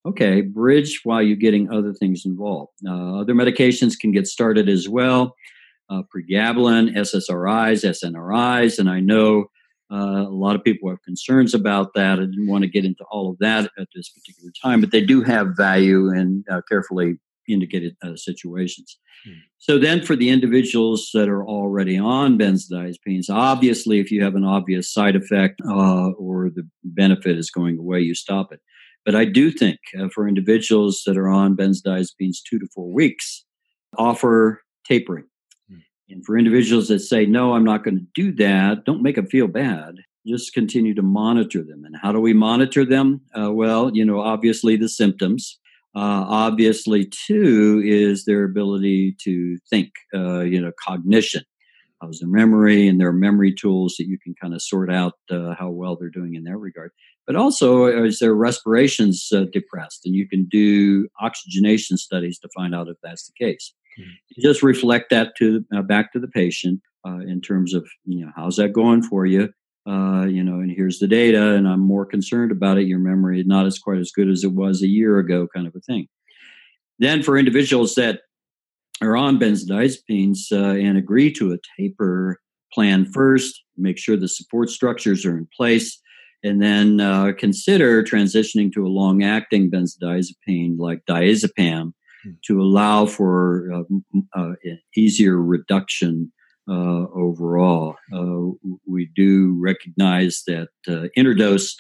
Okay, 0.06 0.42
bridge 0.42 1.02
while 1.04 1.22
you're 1.22 1.36
getting 1.36 1.72
other 1.72 1.94
things 1.94 2.24
involved. 2.26 2.72
Uh, 2.88 3.20
other 3.20 3.34
medications 3.34 4.00
can 4.00 4.12
get 4.12 4.28
started 4.28 4.68
as 4.70 4.90
well. 4.90 5.36
Uh, 5.94 6.02
pregabalin, 6.16 6.96
SSRIs, 6.96 7.84
SNRIs, 7.84 8.80
and 8.80 8.90
I 8.90 9.00
know 9.00 9.46
uh, 9.92 10.26
a 10.28 10.34
lot 10.34 10.56
of 10.56 10.64
people 10.64 10.90
have 10.90 11.02
concerns 11.04 11.54
about 11.54 11.94
that. 11.94 12.14
I 12.20 12.26
didn't 12.26 12.48
want 12.48 12.64
to 12.64 12.70
get 12.70 12.86
into 12.86 13.04
all 13.12 13.30
of 13.30 13.38
that 13.40 13.70
at 13.78 13.88
this 13.94 14.10
particular 14.10 14.52
time, 14.60 14.82
but 14.82 14.92
they 14.92 15.06
do 15.06 15.22
have 15.22 15.56
value 15.56 16.10
in 16.10 16.44
uh, 16.50 16.62
carefully 16.68 17.20
indicated 17.48 17.96
uh, 18.02 18.16
situations. 18.16 18.98
Hmm. 19.24 19.34
So 19.60 19.78
then, 19.78 20.04
for 20.04 20.16
the 20.16 20.30
individuals 20.30 21.12
that 21.14 21.30
are 21.30 21.46
already 21.46 21.98
on 21.98 22.40
benzodiazepines, 22.40 23.30
obviously, 23.30 24.00
if 24.00 24.10
you 24.10 24.24
have 24.24 24.36
an 24.36 24.46
obvious 24.46 24.92
side 24.92 25.16
effect 25.16 25.62
uh, 25.68 26.10
or 26.12 26.50
the 26.50 26.68
benefit 26.84 27.38
is 27.38 27.52
going 27.52 27.78
away, 27.78 28.00
you 28.00 28.16
stop 28.16 28.52
it. 28.52 28.62
But 29.06 29.16
I 29.16 29.26
do 29.26 29.52
think 29.52 29.78
uh, 30.00 30.08
for 30.14 30.28
individuals 30.28 31.04
that 31.06 31.18
are 31.18 31.30
on 31.30 31.56
benzodiazepines 31.56 32.38
two 32.50 32.58
to 32.58 32.68
four 32.74 32.92
weeks, 32.92 33.46
offer 33.98 34.62
tapering. 34.88 35.26
And 36.10 36.26
for 36.26 36.38
individuals 36.38 36.90
that 36.90 37.00
say, 37.00 37.26
no, 37.26 37.54
I'm 37.54 37.64
not 37.64 37.84
going 37.84 37.98
to 37.98 38.06
do 38.14 38.32
that, 38.34 38.86
don't 38.86 39.02
make 39.02 39.16
them 39.16 39.28
feel 39.28 39.48
bad. 39.48 39.96
Just 40.26 40.54
continue 40.54 40.94
to 40.96 41.02
monitor 41.02 41.64
them. 41.64 41.84
And 41.86 41.96
how 42.02 42.12
do 42.12 42.20
we 42.20 42.34
monitor 42.34 42.86
them? 42.86 43.22
Uh, 43.38 43.52
well, 43.52 43.92
you 43.94 44.06
know, 44.06 44.22
obviously 44.22 44.76
the 44.76 44.90
symptoms. 44.90 45.60
Uh, 45.96 46.26
obviously, 46.28 47.06
too, 47.06 47.82
is 47.86 48.26
their 48.26 48.44
ability 48.44 49.16
to 49.22 49.58
think, 49.70 49.92
uh, 50.14 50.40
you 50.40 50.60
know, 50.60 50.72
cognition. 50.84 51.44
How's 52.02 52.20
their 52.20 52.30
memory? 52.30 52.88
And 52.88 53.00
their 53.00 53.14
memory 53.14 53.54
tools 53.54 53.96
that 53.98 54.08
you 54.08 54.18
can 54.18 54.34
kind 54.42 54.54
of 54.54 54.62
sort 54.62 54.92
out 54.92 55.14
uh, 55.30 55.56
how 55.56 55.70
well 55.70 55.96
they're 55.96 56.10
doing 56.10 56.36
in 56.36 56.44
that 56.46 56.58
regard. 56.58 56.92
But 57.28 57.36
also, 57.36 57.86
uh, 57.86 58.04
is 58.04 58.20
their 58.20 58.34
respirations 58.34 59.30
uh, 59.32 59.46
depressed? 59.54 60.06
And 60.06 60.16
you 60.16 60.28
can 60.28 60.46
do 60.46 61.08
oxygenation 61.22 61.98
studies 61.98 62.40
to 62.40 62.50
find 62.56 62.74
out 62.76 62.90
if 62.90 62.98
that's 63.04 63.28
the 63.28 63.46
case. 63.46 63.74
Mm-hmm. 64.00 64.42
Just 64.42 64.64
reflect 64.64 65.10
that 65.12 65.34
to 65.38 65.64
uh, 65.76 65.82
back 65.82 66.12
to 66.14 66.20
the 66.20 66.28
patient 66.28 66.82
in 67.28 67.42
terms 67.42 67.74
of, 67.74 67.86
you 68.06 68.26
know, 68.26 68.32
how's 68.36 68.56
that 68.56 68.72
going 68.72 69.04
for 69.04 69.26
you? 69.26 69.50
uh, 69.88 70.26
you 70.26 70.44
know, 70.44 70.60
and 70.60 70.72
here's 70.72 71.00
the 71.00 71.08
data, 71.08 71.54
and 71.56 71.68
I'm 71.68 71.82
more 71.82 72.06
concerned 72.06 72.52
about 72.52 72.78
it. 72.78 72.88
Your 72.88 73.00
memory 73.00 73.44
not 73.44 73.66
as 73.66 73.80
quite 73.80 74.00
as 74.00 74.12
good 74.12 74.30
as 74.30 74.44
it 74.44 74.54
was 74.54 74.82
a 74.82 74.88
year 74.88 75.20
ago, 75.20 75.48
kind 75.54 75.68
of 75.68 75.76
a 75.76 75.82
thing. 75.82 76.08
Then, 77.00 77.22
for 77.22 77.38
individuals 77.38 77.96
that 77.96 78.22
are 79.02 79.18
on 79.18 79.40
benzodiazepines 79.40 80.52
uh, 80.52 80.80
and 80.80 80.98
agree 80.98 81.34
to 81.34 81.52
a 81.52 81.58
taper 81.78 82.40
plan 82.72 83.06
first, 83.06 83.62
make 83.78 83.98
sure 83.98 84.16
the 84.16 84.28
support 84.28 84.70
structures 84.70 85.26
are 85.26 85.38
in 85.38 85.48
place, 85.56 86.00
and 86.44 86.62
then 86.62 87.02
uh, 87.02 87.34
consider 87.38 88.04
transitioning 88.04 88.72
to 88.72 88.86
a 88.86 88.90
long 88.90 89.22
acting 89.22 89.70
benzodiazepine 89.70 90.78
like 90.78 91.02
diazepam. 91.10 91.92
To 92.46 92.62
allow 92.62 93.06
for 93.06 93.70
uh, 93.74 94.40
uh, 94.40 94.54
easier 94.96 95.42
reduction 95.42 96.32
uh, 96.68 97.06
overall. 97.14 97.96
Uh, 98.14 98.56
we 98.88 99.10
do 99.16 99.58
recognize 99.60 100.44
that 100.48 100.70
uh, 100.88 101.08
interdose 101.18 101.76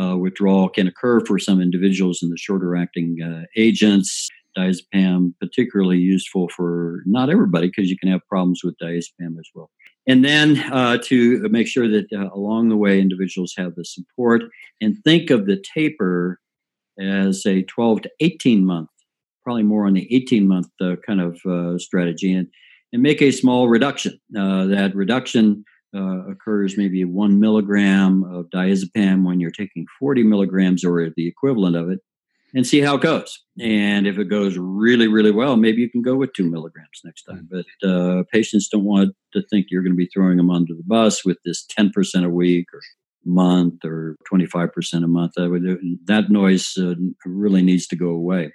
uh, 0.00 0.16
withdrawal 0.16 0.68
can 0.68 0.86
occur 0.86 1.20
for 1.20 1.38
some 1.38 1.60
individuals 1.60 2.22
in 2.22 2.28
the 2.28 2.36
shorter 2.36 2.76
acting 2.76 3.16
uh, 3.22 3.44
agents. 3.56 4.28
Diazepam 4.56 5.34
particularly 5.38 5.98
useful 5.98 6.48
for 6.48 7.02
not 7.04 7.28
everybody 7.28 7.66
because 7.66 7.90
you 7.90 7.98
can 7.98 8.10
have 8.10 8.26
problems 8.26 8.62
with 8.64 8.74
diazepam 8.78 9.38
as 9.38 9.48
well. 9.54 9.70
And 10.06 10.24
then 10.24 10.58
uh, 10.72 10.96
to 11.04 11.46
make 11.50 11.66
sure 11.66 11.88
that 11.88 12.10
along 12.32 12.70
the 12.70 12.76
way 12.76 12.98
individuals 12.98 13.52
have 13.58 13.74
the 13.74 13.84
support 13.84 14.44
and 14.80 14.96
think 15.04 15.28
of 15.28 15.44
the 15.44 15.62
taper 15.74 16.40
as 16.98 17.44
a 17.44 17.64
12 17.64 18.02
to 18.02 18.10
18 18.20 18.64
month, 18.64 18.88
probably 19.46 19.62
more 19.62 19.86
on 19.86 19.92
the 19.94 20.14
18 20.14 20.48
month 20.48 20.66
kind 21.06 21.20
of 21.20 21.80
strategy. 21.80 22.32
And 22.32 22.48
and 22.92 23.02
make 23.02 23.20
a 23.20 23.30
small 23.30 23.68
reduction. 23.68 24.18
Uh, 24.36 24.66
that 24.66 24.94
reduction 24.94 25.64
uh, 25.94 26.26
occurs 26.30 26.76
maybe 26.76 27.04
one 27.04 27.40
milligram 27.40 28.24
of 28.24 28.46
diazepam 28.46 29.24
when 29.24 29.40
you're 29.40 29.50
taking 29.50 29.86
40 29.98 30.22
milligrams 30.22 30.84
or 30.84 31.10
the 31.16 31.28
equivalent 31.28 31.76
of 31.76 31.90
it, 31.90 32.00
and 32.54 32.66
see 32.66 32.80
how 32.80 32.96
it 32.96 33.02
goes. 33.02 33.42
And 33.60 34.06
if 34.06 34.18
it 34.18 34.24
goes 34.24 34.56
really, 34.56 35.08
really 35.08 35.30
well, 35.30 35.56
maybe 35.56 35.80
you 35.82 35.90
can 35.90 36.02
go 36.02 36.16
with 36.16 36.32
two 36.32 36.48
milligrams 36.48 37.00
next 37.04 37.24
time. 37.24 37.48
Mm. 37.52 37.64
But 37.82 37.88
uh, 37.88 38.22
patients 38.32 38.68
don't 38.68 38.84
want 38.84 39.14
to 39.32 39.42
think 39.50 39.66
you're 39.70 39.82
going 39.82 39.92
to 39.92 39.96
be 39.96 40.10
throwing 40.12 40.36
them 40.36 40.50
under 40.50 40.74
the 40.74 40.84
bus 40.86 41.24
with 41.24 41.38
this 41.44 41.66
10% 41.78 42.24
a 42.24 42.30
week 42.30 42.66
or 42.72 42.80
month 43.24 43.84
or 43.84 44.16
25% 44.32 44.70
a 45.04 45.06
month. 45.06 45.32
That 45.34 46.30
noise 46.30 46.78
uh, 46.78 46.94
really 47.24 47.62
needs 47.62 47.86
to 47.88 47.96
go 47.96 48.08
away. 48.08 48.52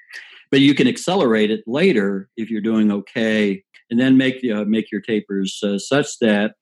But 0.51 0.59
you 0.59 0.75
can 0.75 0.87
accelerate 0.87 1.49
it 1.49 1.63
later 1.65 2.29
if 2.35 2.49
you're 2.49 2.61
doing 2.61 2.91
okay 2.91 3.63
and 3.89 3.99
then 3.99 4.17
make 4.17 4.43
uh, 4.45 4.65
make 4.65 4.91
your 4.91 5.01
tapers 5.01 5.59
uh, 5.63 5.79
such 5.79 6.19
that 6.19 6.55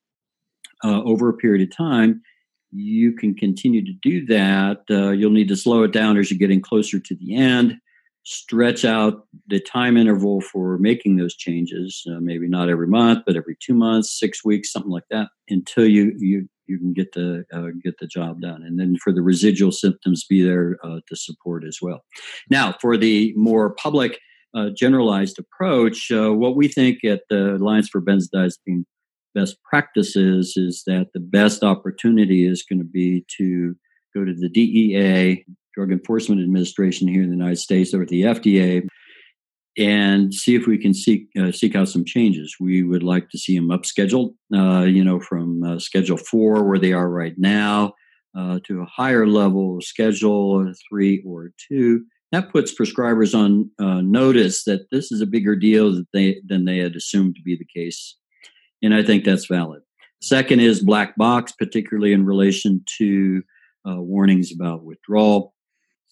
uh, 0.84 1.02
over 1.04 1.30
a 1.30 1.34
period 1.34 1.68
of 1.68 1.76
time 1.76 2.22
you 2.72 3.14
can 3.14 3.34
continue 3.34 3.84
to 3.84 3.94
do 4.02 4.26
that. 4.28 4.82
Uh, 4.90 5.10
you'll 5.10 5.32
need 5.32 5.48
to 5.48 5.56
slow 5.56 5.84
it 5.84 5.92
down 5.92 6.18
as 6.18 6.30
you're 6.30 6.38
getting 6.38 6.62
closer 6.62 7.00
to 7.00 7.16
the 7.16 7.36
end. 7.36 7.78
Stretch 8.24 8.86
out 8.86 9.28
the 9.48 9.60
time 9.60 9.98
interval 9.98 10.42
for 10.42 10.78
making 10.78 11.16
those 11.16 11.36
changes. 11.36 12.04
Uh, 12.10 12.20
maybe 12.20 12.48
not 12.48 12.70
every 12.70 12.88
month, 12.88 13.24
but 13.26 13.36
every 13.36 13.58
two 13.60 13.74
months, 13.74 14.20
six 14.20 14.46
weeks, 14.46 14.72
something 14.72 14.92
like 14.92 15.08
that, 15.10 15.30
until 15.50 15.88
you 15.88 16.14
you 16.18 16.48
you 16.70 16.78
can 16.78 16.94
get 16.94 17.12
the 17.14 17.44
uh, 17.52 17.68
get 17.84 17.98
the 18.00 18.08
job 18.08 18.42
done. 18.42 18.64
And 18.64 18.80
then 18.80 18.96
for 19.04 19.12
the 19.12 19.22
residual 19.22 19.72
symptoms, 19.72 20.24
be 20.24 20.42
there 20.42 20.78
to 20.84 21.16
support 21.16 21.66
as 21.66 21.80
well. 21.82 22.04
Now, 22.50 22.76
for 22.80 22.96
the 22.96 23.34
more 23.36 23.72
public 23.72 24.20
uh, 24.56 24.70
generalized 24.76 25.40
approach. 25.40 26.12
Uh, 26.12 26.34
what 26.34 26.56
we 26.56 26.68
think 26.68 27.04
at 27.04 27.22
the 27.30 27.56
Alliance 27.56 27.90
for 27.90 28.02
Benzodiazepine 28.02 28.84
Best 29.36 29.58
Practices 29.64 30.54
is 30.56 30.84
that 30.88 31.08
the 31.14 31.20
best 31.20 31.64
opportunity 31.64 32.48
is 32.48 32.64
going 32.64 32.80
to 32.80 32.86
be 32.86 33.26
to 33.38 33.76
go 34.16 34.26
to 34.26 34.34
the 34.34 34.50
DEA, 34.50 35.46
Drug 35.76 35.92
Enforcement 35.92 36.42
Administration 36.42 37.08
here 37.08 37.22
in 37.22 37.30
the 37.30 37.36
United 37.36 37.60
States, 37.60 37.94
or 37.94 38.06
the 38.06 38.24
FDA, 38.24 38.88
and 39.80 40.34
see 40.34 40.56
if 40.56 40.68
we 40.68 40.78
can 40.78 40.94
seek 40.94 41.30
uh, 41.40 41.52
seek 41.52 41.76
out 41.76 41.90
some 41.90 42.06
changes. 42.06 42.56
We 42.60 42.84
would 42.84 43.04
like 43.04 43.30
to 43.30 43.38
see 43.38 43.58
them 43.58 43.70
upscheduled, 43.70 44.34
uh, 44.54 44.84
you 44.84 45.04
know, 45.04 45.20
from 45.20 45.64
uh, 45.64 45.80
Schedule 45.80 46.18
Four, 46.18 46.66
where 46.66 46.80
they 46.80 46.94
are 46.94 47.10
right 47.10 47.36
now, 47.38 47.94
uh, 48.38 48.60
to 48.66 48.82
a 48.82 48.86
higher 48.86 49.26
level, 49.26 49.80
Schedule 49.82 50.72
Three 50.90 51.24
or 51.26 51.52
Two 51.68 52.04
that 52.32 52.52
puts 52.52 52.74
prescribers 52.74 53.34
on 53.34 53.70
uh, 53.80 54.02
notice 54.02 54.64
that 54.64 54.90
this 54.92 55.12
is 55.12 55.22
a 55.22 55.26
bigger 55.26 55.56
deal 55.56 55.92
that 55.94 56.08
they, 56.14 56.42
than 56.46 56.66
they 56.66 56.78
had 56.78 56.96
assumed 56.96 57.36
to 57.36 57.42
be 57.42 57.56
the 57.56 57.66
case. 57.66 58.16
And 58.84 58.94
I 58.94 59.04
think 59.04 59.24
that's 59.24 59.48
valid. 59.48 59.82
Second 60.22 60.60
is 60.60 60.84
black 60.84 61.16
box, 61.16 61.52
particularly 61.54 62.14
in 62.14 62.26
relation 62.26 62.84
to 62.98 63.42
uh, 63.90 64.02
warnings 64.02 64.52
about 64.52 64.84
withdrawal. 64.84 65.54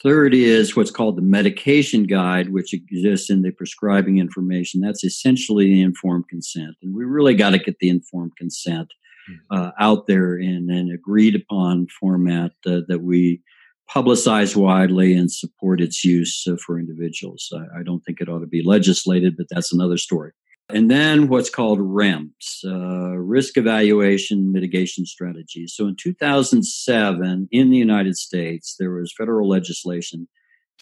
Third 0.03 0.33
is 0.33 0.75
what's 0.75 0.91
called 0.91 1.17
the 1.17 1.23
medication 1.23 2.03
guide, 2.03 2.49
which 2.49 2.73
exists 2.73 3.29
in 3.31 3.41
the 3.41 3.51
prescribing 3.51 4.19
information. 4.19 4.79
That's 4.79 5.03
essentially 5.03 5.65
the 5.65 5.81
informed 5.81 6.29
consent. 6.29 6.75
And 6.83 6.95
we 6.95 7.03
really 7.03 7.33
got 7.33 7.51
to 7.51 7.57
get 7.57 7.79
the 7.79 7.89
informed 7.89 8.33
consent 8.37 8.93
hmm. 9.27 9.35
uh, 9.49 9.71
out 9.79 10.05
there 10.05 10.37
in 10.37 10.69
an 10.69 10.91
agreed 10.93 11.35
upon 11.35 11.87
format 11.99 12.51
uh, 12.65 12.81
that 12.87 13.01
we 13.01 13.41
publicize 13.89 14.55
widely 14.55 15.13
and 15.13 15.31
support 15.31 15.81
its 15.81 16.03
use 16.03 16.45
uh, 16.47 16.57
for 16.63 16.77
individuals. 16.77 17.51
I, 17.53 17.79
I, 17.79 17.83
don't 17.83 18.01
think 18.01 18.19
it 18.19 18.27
ought 18.27 18.39
to 18.39 18.47
be 18.47 18.61
legislated, 18.61 19.37
but 19.37 19.47
that's 19.49 19.71
another 19.71 19.97
story. 19.97 20.33
And 20.69 20.91
then 20.91 21.29
what's 21.29 21.49
called 21.49 21.79
REMS, 21.79 22.65
uh, 22.65 23.15
risk 23.17 23.55
evaluation 23.57 24.51
mitigation 24.51 25.05
strategies. 25.05 25.73
So 25.73 25.87
in 25.87 25.95
2007, 25.95 27.47
in 27.51 27.69
the 27.69 27.77
United 27.77 28.17
States, 28.17 28.75
there 28.77 28.91
was 28.91 29.13
federal 29.17 29.47
legislation 29.47 30.27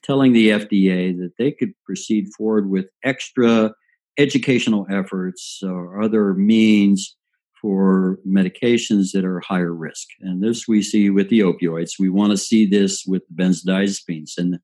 telling 0.01 0.33
the 0.33 0.49
FDA 0.49 1.15
that 1.17 1.33
they 1.38 1.51
could 1.51 1.73
proceed 1.86 2.29
forward 2.36 2.69
with 2.69 2.88
extra 3.03 3.73
educational 4.17 4.88
efforts 4.89 5.61
or 5.63 6.01
other 6.01 6.33
means 6.33 7.15
for 7.61 8.19
medications 8.27 9.11
that 9.11 9.25
are 9.25 9.39
higher 9.39 9.73
risk. 9.73 10.07
And 10.21 10.43
this 10.43 10.67
we 10.67 10.81
see 10.81 11.09
with 11.09 11.29
the 11.29 11.39
opioids. 11.39 11.99
We 11.99 12.09
want 12.09 12.31
to 12.31 12.38
see 12.38 12.65
this 12.65 13.03
with 13.05 13.23
benzodiazepines. 13.36 14.38
And, 14.38 14.59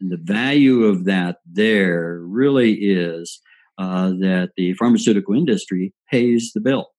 and 0.00 0.10
the 0.10 0.18
value 0.20 0.84
of 0.84 1.04
that 1.04 1.38
there 1.50 2.20
really 2.22 2.72
is 2.74 3.40
uh, 3.78 4.10
that 4.20 4.50
the 4.56 4.74
pharmaceutical 4.74 5.34
industry 5.34 5.92
pays 6.10 6.52
the 6.54 6.60
bill. 6.60 6.90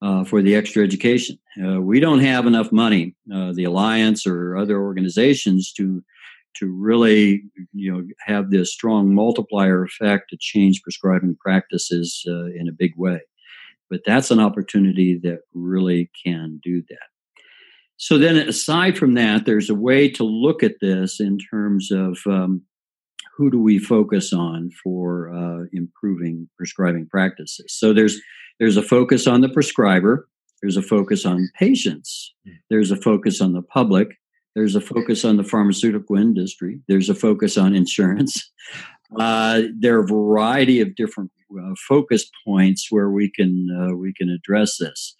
Uh, 0.00 0.22
for 0.22 0.42
the 0.42 0.54
extra 0.54 0.84
education. 0.84 1.36
Uh, 1.60 1.80
we 1.80 1.98
don't 1.98 2.20
have 2.20 2.46
enough 2.46 2.70
money, 2.70 3.16
uh, 3.34 3.52
the 3.52 3.64
alliance 3.64 4.28
or 4.28 4.56
other 4.56 4.80
organizations, 4.80 5.72
to 5.72 6.04
to 6.54 6.70
really 6.70 7.42
you 7.72 7.92
know 7.92 8.04
have 8.20 8.50
this 8.50 8.72
strong 8.72 9.12
multiplier 9.12 9.82
effect 9.82 10.30
to 10.30 10.36
change 10.38 10.82
prescribing 10.82 11.36
practices 11.40 12.24
uh, 12.28 12.44
in 12.44 12.68
a 12.68 12.72
big 12.72 12.92
way. 12.96 13.20
But 13.90 14.02
that's 14.06 14.30
an 14.30 14.38
opportunity 14.38 15.18
that 15.24 15.40
really 15.52 16.10
can 16.24 16.60
do 16.62 16.82
that. 16.88 17.08
So 17.96 18.18
then, 18.18 18.36
aside 18.36 18.96
from 18.96 19.14
that, 19.14 19.46
there's 19.46 19.68
a 19.68 19.74
way 19.74 20.08
to 20.10 20.22
look 20.22 20.62
at 20.62 20.76
this 20.80 21.18
in 21.18 21.38
terms 21.38 21.90
of 21.90 22.18
um, 22.26 22.62
who 23.38 23.50
do 23.50 23.58
we 23.60 23.78
focus 23.78 24.32
on 24.32 24.70
for 24.82 25.32
uh, 25.32 25.64
improving 25.72 26.48
prescribing 26.56 27.06
practices. 27.06 27.66
So 27.68 27.94
there's 27.94 28.20
there's 28.58 28.76
a 28.76 28.82
focus 28.82 29.26
on 29.26 29.40
the 29.40 29.48
prescriber. 29.48 30.28
There's 30.60 30.76
a 30.76 30.82
focus 30.82 31.24
on 31.24 31.48
patients. 31.56 32.34
Hmm. 32.44 32.54
There's 32.68 32.90
a 32.90 32.96
focus 32.96 33.40
on 33.40 33.52
the 33.52 33.62
public, 33.62 34.08
there's 34.58 34.74
a 34.74 34.80
focus 34.80 35.24
on 35.24 35.36
the 35.36 35.44
pharmaceutical 35.44 36.16
industry. 36.16 36.80
There's 36.88 37.08
a 37.08 37.14
focus 37.14 37.56
on 37.56 37.76
insurance. 37.76 38.50
Uh, 39.18 39.62
there 39.78 39.96
are 39.96 40.04
a 40.04 40.06
variety 40.06 40.80
of 40.80 40.94
different 40.96 41.30
uh, 41.58 41.74
focus 41.88 42.28
points 42.44 42.88
where 42.90 43.08
we 43.08 43.30
can 43.30 43.68
uh, 43.80 43.94
we 43.94 44.12
can 44.12 44.28
address 44.28 44.76
this, 44.76 45.14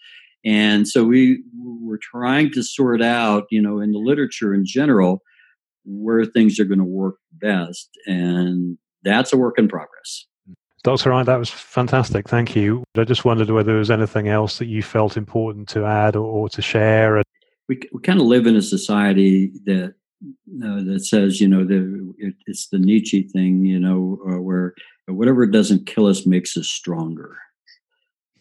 and 0.45 0.87
so 0.87 1.05
we 1.05 1.43
we're 1.57 2.01
trying 2.03 2.51
to 2.53 2.63
sort 2.63 3.01
out, 3.01 3.45
you 3.51 3.63
know, 3.63 3.81
in 3.81 3.93
the 3.93 3.99
literature 3.99 4.53
in 4.53 4.67
general, 4.67 5.23
where 5.89 6.25
things 6.25 6.61
are 6.61 6.65
going 6.65 6.79
to 6.79 6.85
work 6.85 7.17
best, 7.33 7.91
and 8.07 8.79
that's 9.03 9.33
a 9.33 9.37
work 9.37 9.59
in 9.59 9.69
progress. 9.69 10.27
Dr. 10.85 11.11
Wright, 11.11 11.27
that 11.27 11.39
was 11.39 11.51
fantastic. 11.51 12.29
Thank 12.29 12.55
you. 12.55 12.85
I 12.97 13.05
just 13.05 13.25
wondered 13.25 13.51
whether 13.51 13.73
there 13.73 13.79
was 13.79 13.91
anything 13.91 14.29
else 14.29 14.59
that 14.59 14.67
you 14.67 14.83
felt 14.83 15.17
important 15.17 15.69
to 15.71 15.85
add 15.85 16.15
or, 16.15 16.25
or 16.25 16.49
to 16.51 16.63
share 16.63 17.23
we, 17.69 17.81
we 17.93 18.01
kind 18.01 18.21
of 18.21 18.27
live 18.27 18.47
in 18.47 18.57
a 18.57 18.63
society 18.63 19.53
that 19.65 19.95
uh, 20.65 20.83
that 20.83 21.05
says, 21.05 21.41
you 21.41 21.47
know, 21.47 21.65
the, 21.65 22.13
it, 22.19 22.35
it's 22.47 22.69
the 22.69 22.79
Nietzsche 22.79 23.23
thing, 23.23 23.65
you 23.65 23.79
know, 23.79 24.19
uh, 24.29 24.41
where 24.41 24.75
whatever 25.07 25.47
doesn't 25.47 25.87
kill 25.87 26.07
us 26.07 26.27
makes 26.27 26.57
us 26.57 26.67
stronger. 26.67 27.37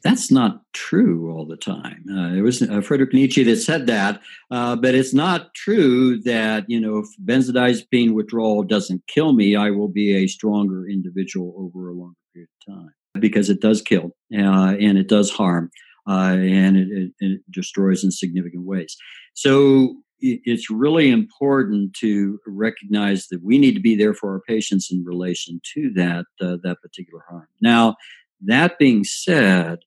That's 0.08 0.32
not 0.32 0.62
true 0.74 1.32
all 1.32 1.46
the 1.46 1.58
time. 1.58 2.06
Uh, 2.10 2.34
it 2.34 2.42
was 2.42 2.62
uh, 2.62 2.82
Friedrich 2.82 3.14
Nietzsche 3.14 3.44
that 3.44 3.58
said 3.58 3.88
that, 3.88 4.22
uh, 4.52 4.76
but 4.76 4.96
it's 4.96 5.14
not 5.14 5.54
true 5.54 6.22
that 6.22 6.66
you 6.70 6.80
know 6.80 7.00
if 7.00 7.08
benzodiazepine 7.26 8.14
withdrawal 8.14 8.64
doesn't 8.64 9.06
kill 9.08 9.34
me, 9.34 9.56
I 9.56 9.72
will 9.72 9.90
be 9.90 10.16
a 10.16 10.28
stronger 10.28 10.88
individual 10.88 11.54
over 11.58 11.90
a 11.90 11.94
longer 11.94 12.16
period 12.34 12.50
of 12.68 12.74
time 12.74 12.94
because 13.20 13.50
it 13.50 13.62
does 13.62 13.82
kill 13.82 14.12
uh, 14.34 14.76
and 14.80 14.98
it 14.98 15.10
does 15.10 15.32
harm 15.32 15.72
uh, 16.08 16.38
and 16.40 16.78
it, 16.78 16.88
it, 16.90 17.12
it, 17.20 17.42
destroys 17.52 18.04
in 18.04 18.12
significant 18.12 18.64
ways. 18.64 18.96
So 19.34 19.98
it's 20.20 20.70
really 20.70 21.12
important 21.12 21.94
to 21.98 22.40
recognize 22.48 23.28
that 23.28 23.44
we 23.44 23.58
need 23.60 23.74
to 23.74 23.80
be 23.80 23.96
there 23.96 24.14
for 24.14 24.32
our 24.32 24.42
patients 24.48 24.92
in 24.92 25.04
relation 25.04 25.62
to 25.74 25.92
that 25.94 26.26
uh, 26.42 26.58
that 26.64 26.78
particular 26.82 27.24
harm. 27.30 27.48
Now, 27.62 27.96
that 28.42 28.80
being 28.80 29.04
said, 29.04 29.80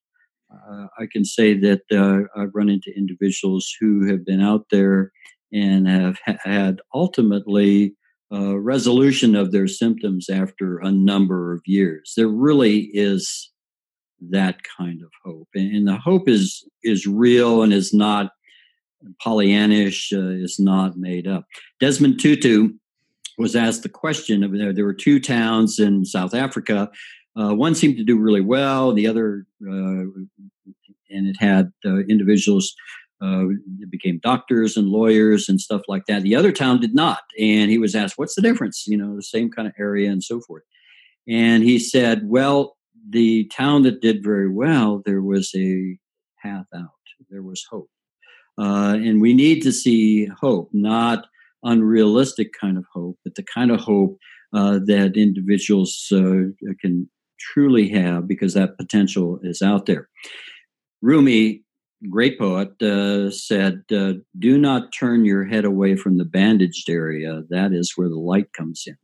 uh, 0.53 0.87
I 0.99 1.07
can 1.11 1.25
say 1.25 1.55
that 1.55 1.83
uh, 1.93 2.41
I've 2.41 2.55
run 2.55 2.69
into 2.69 2.97
individuals 2.97 3.73
who 3.81 4.07
have 4.09 4.25
been 4.25 4.41
out 4.41 4.67
there 4.71 5.13
and 5.53 5.89
have 5.89 6.19
ha- 6.25 6.39
had 6.43 6.81
ultimately 6.95 7.95
uh, 8.33 8.59
resolution 8.59 9.35
of 9.35 9.51
their 9.51 9.67
symptoms 9.67 10.29
after 10.31 10.79
a 10.79 10.91
number 10.91 11.53
of 11.53 11.63
years. 11.67 12.15
There 12.17 12.29
really 12.29 12.91
is 12.95 13.51
that 14.31 14.61
kind 14.63 15.03
of 15.03 15.11
hope. 15.25 15.49
And, 15.55 15.75
and 15.75 15.89
the 15.89 15.97
hope 15.97 16.29
is 16.29 16.65
is 16.85 17.07
real 17.07 17.63
and 17.63 17.73
is 17.73 17.93
not 17.93 18.33
Pollyannish, 19.25 20.13
uh, 20.13 20.43
is 20.43 20.59
not 20.59 20.97
made 20.97 21.27
up. 21.27 21.47
Desmond 21.81 22.21
Tutu 22.21 22.71
was 23.39 23.57
asked 23.57 23.83
the 23.83 23.89
question 23.89 24.45
of 24.45 24.53
there, 24.53 24.73
there 24.73 24.85
were 24.85 24.95
two 24.95 25.19
towns 25.19 25.79
in 25.79 26.05
South 26.05 26.35
Africa. 26.35 26.91
Uh, 27.39 27.55
one 27.55 27.75
seemed 27.75 27.97
to 27.97 28.05
do 28.05 28.19
really 28.19 28.41
well, 28.41 28.93
the 28.93 29.07
other, 29.07 29.47
uh, 29.63 30.05
and 31.11 31.27
it 31.27 31.37
had 31.39 31.73
uh, 31.85 31.99
individuals 32.09 32.75
uh, 33.23 33.45
became 33.91 34.19
doctors 34.23 34.77
and 34.77 34.89
lawyers 34.89 35.49
and 35.49 35.61
stuff 35.61 35.83
like 35.89 36.07
that. 36.07 36.23
The 36.23 36.35
other 36.35 36.53
town 36.53 36.81
did 36.81 36.95
not. 36.95 37.23
And 37.39 37.71
he 37.71 37.79
was 37.79 37.95
asked, 37.95 38.17
What's 38.17 38.35
the 38.35 38.43
difference? 38.43 38.87
You 38.87 38.97
know, 38.97 39.15
the 39.15 39.23
same 39.23 39.51
kind 39.51 39.69
of 39.69 39.75
area 39.79 40.11
and 40.11 40.25
so 40.25 40.41
forth. 40.41 40.63
And 41.29 41.63
he 41.63 41.79
said, 41.79 42.23
Well, 42.29 42.77
the 43.09 43.45
town 43.47 43.83
that 43.83 44.01
did 44.01 44.25
very 44.25 44.49
well, 44.49 45.03
there 45.05 45.23
was 45.23 45.53
a 45.55 45.99
path 46.43 46.67
out. 46.75 46.89
There 47.29 47.43
was 47.43 47.65
hope. 47.71 47.91
Uh, 48.59 48.95
and 48.95 49.21
we 49.21 49.35
need 49.35 49.61
to 49.63 49.73
see 49.73 50.27
hope, 50.27 50.71
not 50.73 51.27
unrealistic 51.63 52.53
kind 52.59 52.79
of 52.79 52.85
hope, 52.93 53.19
but 53.25 53.35
the 53.35 53.43
kind 53.43 53.71
of 53.71 53.81
hope 53.81 54.19
uh, 54.53 54.81
that 54.87 55.17
individuals 55.17 56.09
uh, 56.13 56.51
can 56.81 57.09
truly 57.41 57.89
have 57.89 58.29
because 58.29 58.55
that 58.55 58.77
potential 58.77 59.41
is 59.43 59.63
out 59.63 59.87
there. 59.87 60.09
Rumi, 61.03 61.63
great 62.11 62.39
poet, 62.39 62.81
uh, 62.83 63.31
said, 63.31 63.83
uh, 63.93 64.15
Do 64.39 64.59
not 64.59 64.93
turn 64.93 65.25
your 65.25 65.45
head 65.45 65.65
away 65.65 65.97
from 65.97 66.19
the 66.19 66.25
bandaged 66.25 66.89
area. 66.89 67.43
That 67.51 67.73
is 67.73 67.95
where 67.97 68.09
the 68.09 68.19
light 68.19 68.53
comes 68.53 68.85
in. 68.87 68.97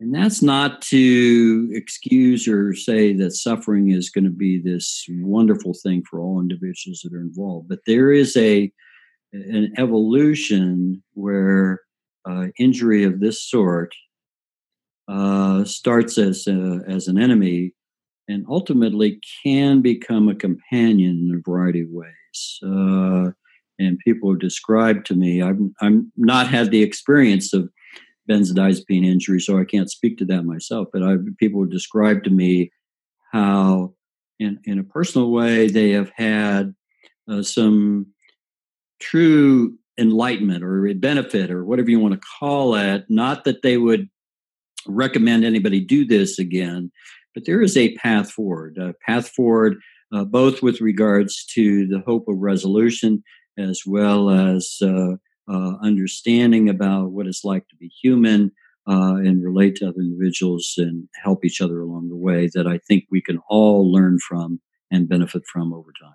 And 0.00 0.14
that's 0.14 0.42
not 0.42 0.82
to 0.82 1.70
excuse 1.72 2.48
or 2.48 2.74
say 2.74 3.14
that 3.14 3.32
suffering 3.32 3.90
is 3.90 4.10
going 4.10 4.24
to 4.24 4.30
be 4.30 4.60
this 4.60 5.06
wonderful 5.08 5.72
thing 5.72 6.02
for 6.08 6.20
all 6.20 6.40
individuals 6.40 7.00
that 7.02 7.14
are 7.14 7.20
involved, 7.20 7.68
but 7.68 7.80
there 7.86 8.12
is 8.12 8.36
a 8.36 8.72
an 9.32 9.72
evolution 9.78 11.02
where 11.14 11.80
uh, 12.28 12.46
injury 12.58 13.02
of 13.02 13.20
this 13.20 13.42
sort 13.42 13.92
uh, 15.08 15.64
starts 15.64 16.18
as 16.18 16.46
a, 16.46 16.80
as 16.86 17.08
an 17.08 17.18
enemy 17.18 17.72
and 18.28 18.46
ultimately 18.48 19.20
can 19.44 19.82
become 19.82 20.28
a 20.28 20.34
companion 20.34 21.28
in 21.28 21.36
a 21.36 21.50
variety 21.50 21.82
of 21.82 21.88
ways. 21.90 22.58
Uh, 22.62 23.30
and 23.78 23.98
people 23.98 24.30
have 24.30 24.40
described 24.40 25.06
to 25.06 25.14
me, 25.14 25.42
I've, 25.42 25.58
I've 25.80 26.00
not 26.16 26.48
had 26.48 26.70
the 26.70 26.82
experience 26.82 27.52
of 27.52 27.68
benzodiazepine 28.30 29.04
injury, 29.04 29.40
so 29.40 29.58
I 29.58 29.64
can't 29.64 29.90
speak 29.90 30.16
to 30.18 30.24
that 30.26 30.44
myself. 30.44 30.88
But 30.92 31.02
I, 31.02 31.16
people 31.38 31.60
would 31.60 31.70
describe 31.70 32.24
to 32.24 32.30
me 32.30 32.70
how, 33.32 33.94
in, 34.38 34.60
in 34.64 34.78
a 34.78 34.84
personal 34.84 35.30
way, 35.30 35.68
they 35.68 35.90
have 35.90 36.10
had 36.16 36.74
uh, 37.30 37.42
some 37.42 38.06
true 39.00 39.76
enlightenment 39.98 40.64
or 40.64 40.92
benefit 40.94 41.50
or 41.50 41.64
whatever 41.64 41.90
you 41.90 42.00
want 42.00 42.14
to 42.14 42.28
call 42.38 42.74
it. 42.74 43.04
Not 43.08 43.44
that 43.44 43.62
they 43.62 43.76
would 43.76 44.08
recommend 44.86 45.44
anybody 45.44 45.80
do 45.80 46.04
this 46.04 46.38
again, 46.38 46.90
but 47.34 47.44
there 47.44 47.62
is 47.62 47.76
a 47.76 47.94
path 47.96 48.30
forward, 48.30 48.78
a 48.78 48.94
path 49.06 49.28
forward, 49.28 49.76
uh, 50.12 50.24
both 50.24 50.62
with 50.62 50.80
regards 50.80 51.44
to 51.54 51.86
the 51.86 52.00
hope 52.00 52.28
of 52.28 52.38
resolution 52.38 53.22
as 53.58 53.82
well 53.86 54.30
as 54.30 54.78
uh, 54.82 55.14
uh, 55.48 55.72
understanding 55.82 56.68
about 56.68 57.10
what 57.10 57.26
it's 57.26 57.44
like 57.44 57.68
to 57.68 57.76
be 57.76 57.88
human 57.88 58.50
uh, 58.88 59.16
and 59.16 59.42
relate 59.42 59.76
to 59.76 59.88
other 59.88 60.00
individuals 60.00 60.74
and 60.76 61.08
help 61.22 61.44
each 61.44 61.60
other 61.60 61.80
along 61.80 62.08
the 62.08 62.16
way 62.16 62.48
that 62.54 62.66
I 62.66 62.78
think 62.78 63.04
we 63.10 63.22
can 63.22 63.40
all 63.48 63.90
learn 63.90 64.18
from 64.18 64.60
and 64.90 65.08
benefit 65.08 65.42
from 65.50 65.72
over 65.72 65.92
time. 66.00 66.14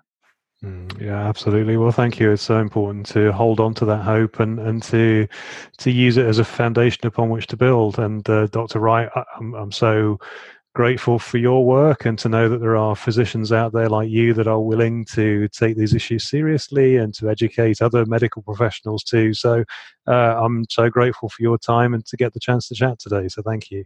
Mm, 0.62 1.00
yeah, 1.00 1.26
absolutely. 1.26 1.78
Well, 1.78 1.90
thank 1.90 2.20
you. 2.20 2.30
It's 2.30 2.42
so 2.42 2.58
important 2.58 3.06
to 3.06 3.32
hold 3.32 3.60
on 3.60 3.72
to 3.74 3.86
that 3.86 4.02
hope 4.02 4.40
and, 4.40 4.58
and 4.58 4.82
to 4.84 5.26
to 5.78 5.90
use 5.90 6.18
it 6.18 6.26
as 6.26 6.38
a 6.38 6.44
foundation 6.44 7.06
upon 7.06 7.30
which 7.30 7.46
to 7.48 7.56
build. 7.56 7.98
And 7.98 8.28
uh, 8.28 8.46
Dr. 8.48 8.78
Wright, 8.78 9.08
I'm, 9.38 9.54
I'm 9.54 9.72
so 9.72 10.18
grateful 10.74 11.18
for 11.18 11.38
your 11.38 11.64
work 11.64 12.04
and 12.04 12.16
to 12.16 12.28
know 12.28 12.48
that 12.48 12.60
there 12.60 12.76
are 12.76 12.94
physicians 12.94 13.50
out 13.50 13.72
there 13.72 13.88
like 13.88 14.08
you 14.08 14.32
that 14.32 14.46
are 14.46 14.60
willing 14.60 15.04
to 15.04 15.48
take 15.48 15.76
these 15.76 15.94
issues 15.94 16.28
seriously 16.28 16.96
and 16.96 17.12
to 17.14 17.28
educate 17.28 17.82
other 17.82 18.06
medical 18.06 18.40
professionals 18.42 19.02
too. 19.02 19.34
So 19.34 19.64
uh, 20.06 20.12
I'm 20.40 20.64
so 20.70 20.88
grateful 20.88 21.28
for 21.28 21.42
your 21.42 21.58
time 21.58 21.92
and 21.92 22.06
to 22.06 22.16
get 22.16 22.34
the 22.34 22.40
chance 22.40 22.68
to 22.68 22.74
chat 22.74 23.00
today. 23.00 23.26
So 23.28 23.42
thank 23.42 23.70
you. 23.70 23.84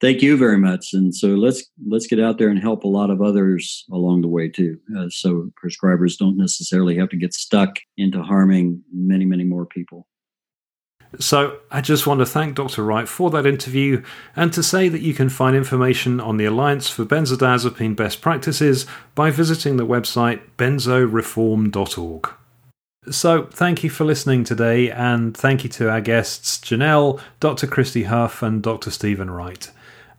Thank 0.00 0.22
you 0.22 0.36
very 0.36 0.58
much. 0.58 0.88
And 0.92 1.14
so 1.14 1.28
let's 1.28 1.64
let's 1.88 2.06
get 2.06 2.20
out 2.20 2.38
there 2.38 2.48
and 2.48 2.60
help 2.60 2.84
a 2.84 2.88
lot 2.88 3.10
of 3.10 3.20
others 3.20 3.84
along 3.90 4.20
the 4.20 4.28
way 4.28 4.48
too. 4.48 4.78
Uh, 4.96 5.06
so 5.08 5.50
prescribers 5.62 6.16
don't 6.16 6.36
necessarily 6.36 6.96
have 6.96 7.08
to 7.08 7.16
get 7.16 7.34
stuck 7.34 7.80
into 7.96 8.22
harming 8.22 8.82
many 8.92 9.24
many 9.24 9.44
more 9.44 9.66
people. 9.66 10.06
So, 11.18 11.58
I 11.72 11.80
just 11.80 12.06
want 12.06 12.20
to 12.20 12.26
thank 12.26 12.54
Dr. 12.54 12.84
Wright 12.84 13.08
for 13.08 13.30
that 13.30 13.44
interview 13.44 14.02
and 14.36 14.52
to 14.52 14.62
say 14.62 14.88
that 14.88 15.00
you 15.00 15.12
can 15.12 15.28
find 15.28 15.56
information 15.56 16.20
on 16.20 16.36
the 16.36 16.44
Alliance 16.44 16.88
for 16.88 17.04
Benzodiazepine 17.04 17.96
Best 17.96 18.20
Practices 18.20 18.86
by 19.16 19.30
visiting 19.32 19.76
the 19.76 19.86
website 19.86 20.40
benzoreform.org. 20.56 22.30
So, 23.10 23.46
thank 23.46 23.82
you 23.82 23.90
for 23.90 24.04
listening 24.04 24.44
today, 24.44 24.90
and 24.90 25.36
thank 25.36 25.64
you 25.64 25.70
to 25.70 25.90
our 25.90 26.00
guests 26.00 26.58
Janelle, 26.58 27.20
Dr. 27.40 27.66
Christy 27.66 28.04
Huff, 28.04 28.40
and 28.42 28.62
Dr. 28.62 28.90
Stephen 28.90 29.30
Wright. 29.30 29.68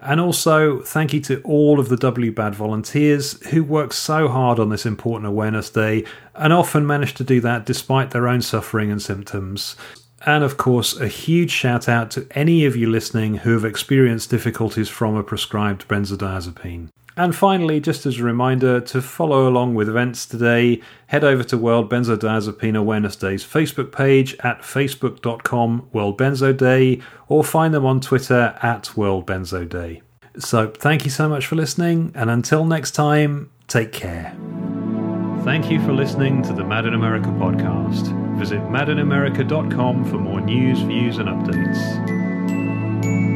And 0.01 0.19
also, 0.19 0.79
thank 0.81 1.13
you 1.13 1.21
to 1.21 1.41
all 1.43 1.79
of 1.79 1.89
the 1.89 1.95
W-BAD 1.95 2.55
volunteers 2.55 3.41
who 3.49 3.63
work 3.63 3.93
so 3.93 4.27
hard 4.27 4.57
on 4.57 4.69
this 4.69 4.85
important 4.85 5.27
awareness 5.27 5.69
day 5.69 6.05
and 6.33 6.51
often 6.51 6.87
manage 6.87 7.13
to 7.13 7.23
do 7.23 7.39
that 7.41 7.67
despite 7.67 8.09
their 8.09 8.27
own 8.27 8.41
suffering 8.41 8.91
and 8.91 9.01
symptoms. 9.01 9.75
And 10.26 10.43
of 10.43 10.57
course, 10.57 10.99
a 10.99 11.07
huge 11.07 11.51
shout 11.51 11.89
out 11.89 12.11
to 12.11 12.28
any 12.32 12.65
of 12.65 12.76
you 12.76 12.89
listening 12.89 13.38
who 13.38 13.53
have 13.53 13.65
experienced 13.65 14.30
difficulties 14.30 14.89
from 14.89 15.15
a 15.15 15.24
prescribed 15.24 15.88
benzodiazepine. 15.88 16.89
And 17.17 17.36
finally, 17.36 17.80
just 17.80 18.05
as 18.05 18.19
a 18.19 18.24
reminder 18.24 18.80
to 18.82 19.01
follow 19.01 19.47
along 19.47 19.76
with 19.76 19.89
events 19.89 20.26
today, 20.26 20.82
head 21.07 21.24
over 21.24 21.43
to 21.43 21.57
World 21.57 21.89
Benzodiazepine 21.89 22.78
Awareness 22.78 23.15
Day's 23.15 23.43
Facebook 23.43 23.91
page 23.91 24.36
at 24.39 24.61
facebook.com 24.61 25.89
World 25.91 26.17
Benzo 26.17 26.55
Day 26.55 27.01
or 27.28 27.43
find 27.43 27.74
them 27.74 27.86
on 27.86 27.99
Twitter 27.99 28.57
at 28.61 28.95
World 28.95 29.28
Benzo 29.28 29.67
Day. 29.67 30.01
So, 30.39 30.69
thank 30.69 31.03
you 31.03 31.11
so 31.11 31.28
much 31.28 31.45
for 31.45 31.57
listening, 31.57 32.13
and 32.15 32.30
until 32.30 32.63
next 32.63 32.91
time, 32.91 33.51
take 33.67 33.91
care. 33.91 34.34
Thank 35.43 35.71
you 35.71 35.83
for 35.83 35.91
listening 35.91 36.43
to 36.43 36.53
the 36.53 36.63
Mad 36.63 36.85
in 36.85 36.93
America 36.93 37.29
podcast. 37.29 38.15
Visit 38.37 38.59
madinamerica.com 38.69 40.05
for 40.05 40.19
more 40.19 40.39
news, 40.39 40.81
views, 40.81 41.17
and 41.17 41.27
updates. 41.27 43.30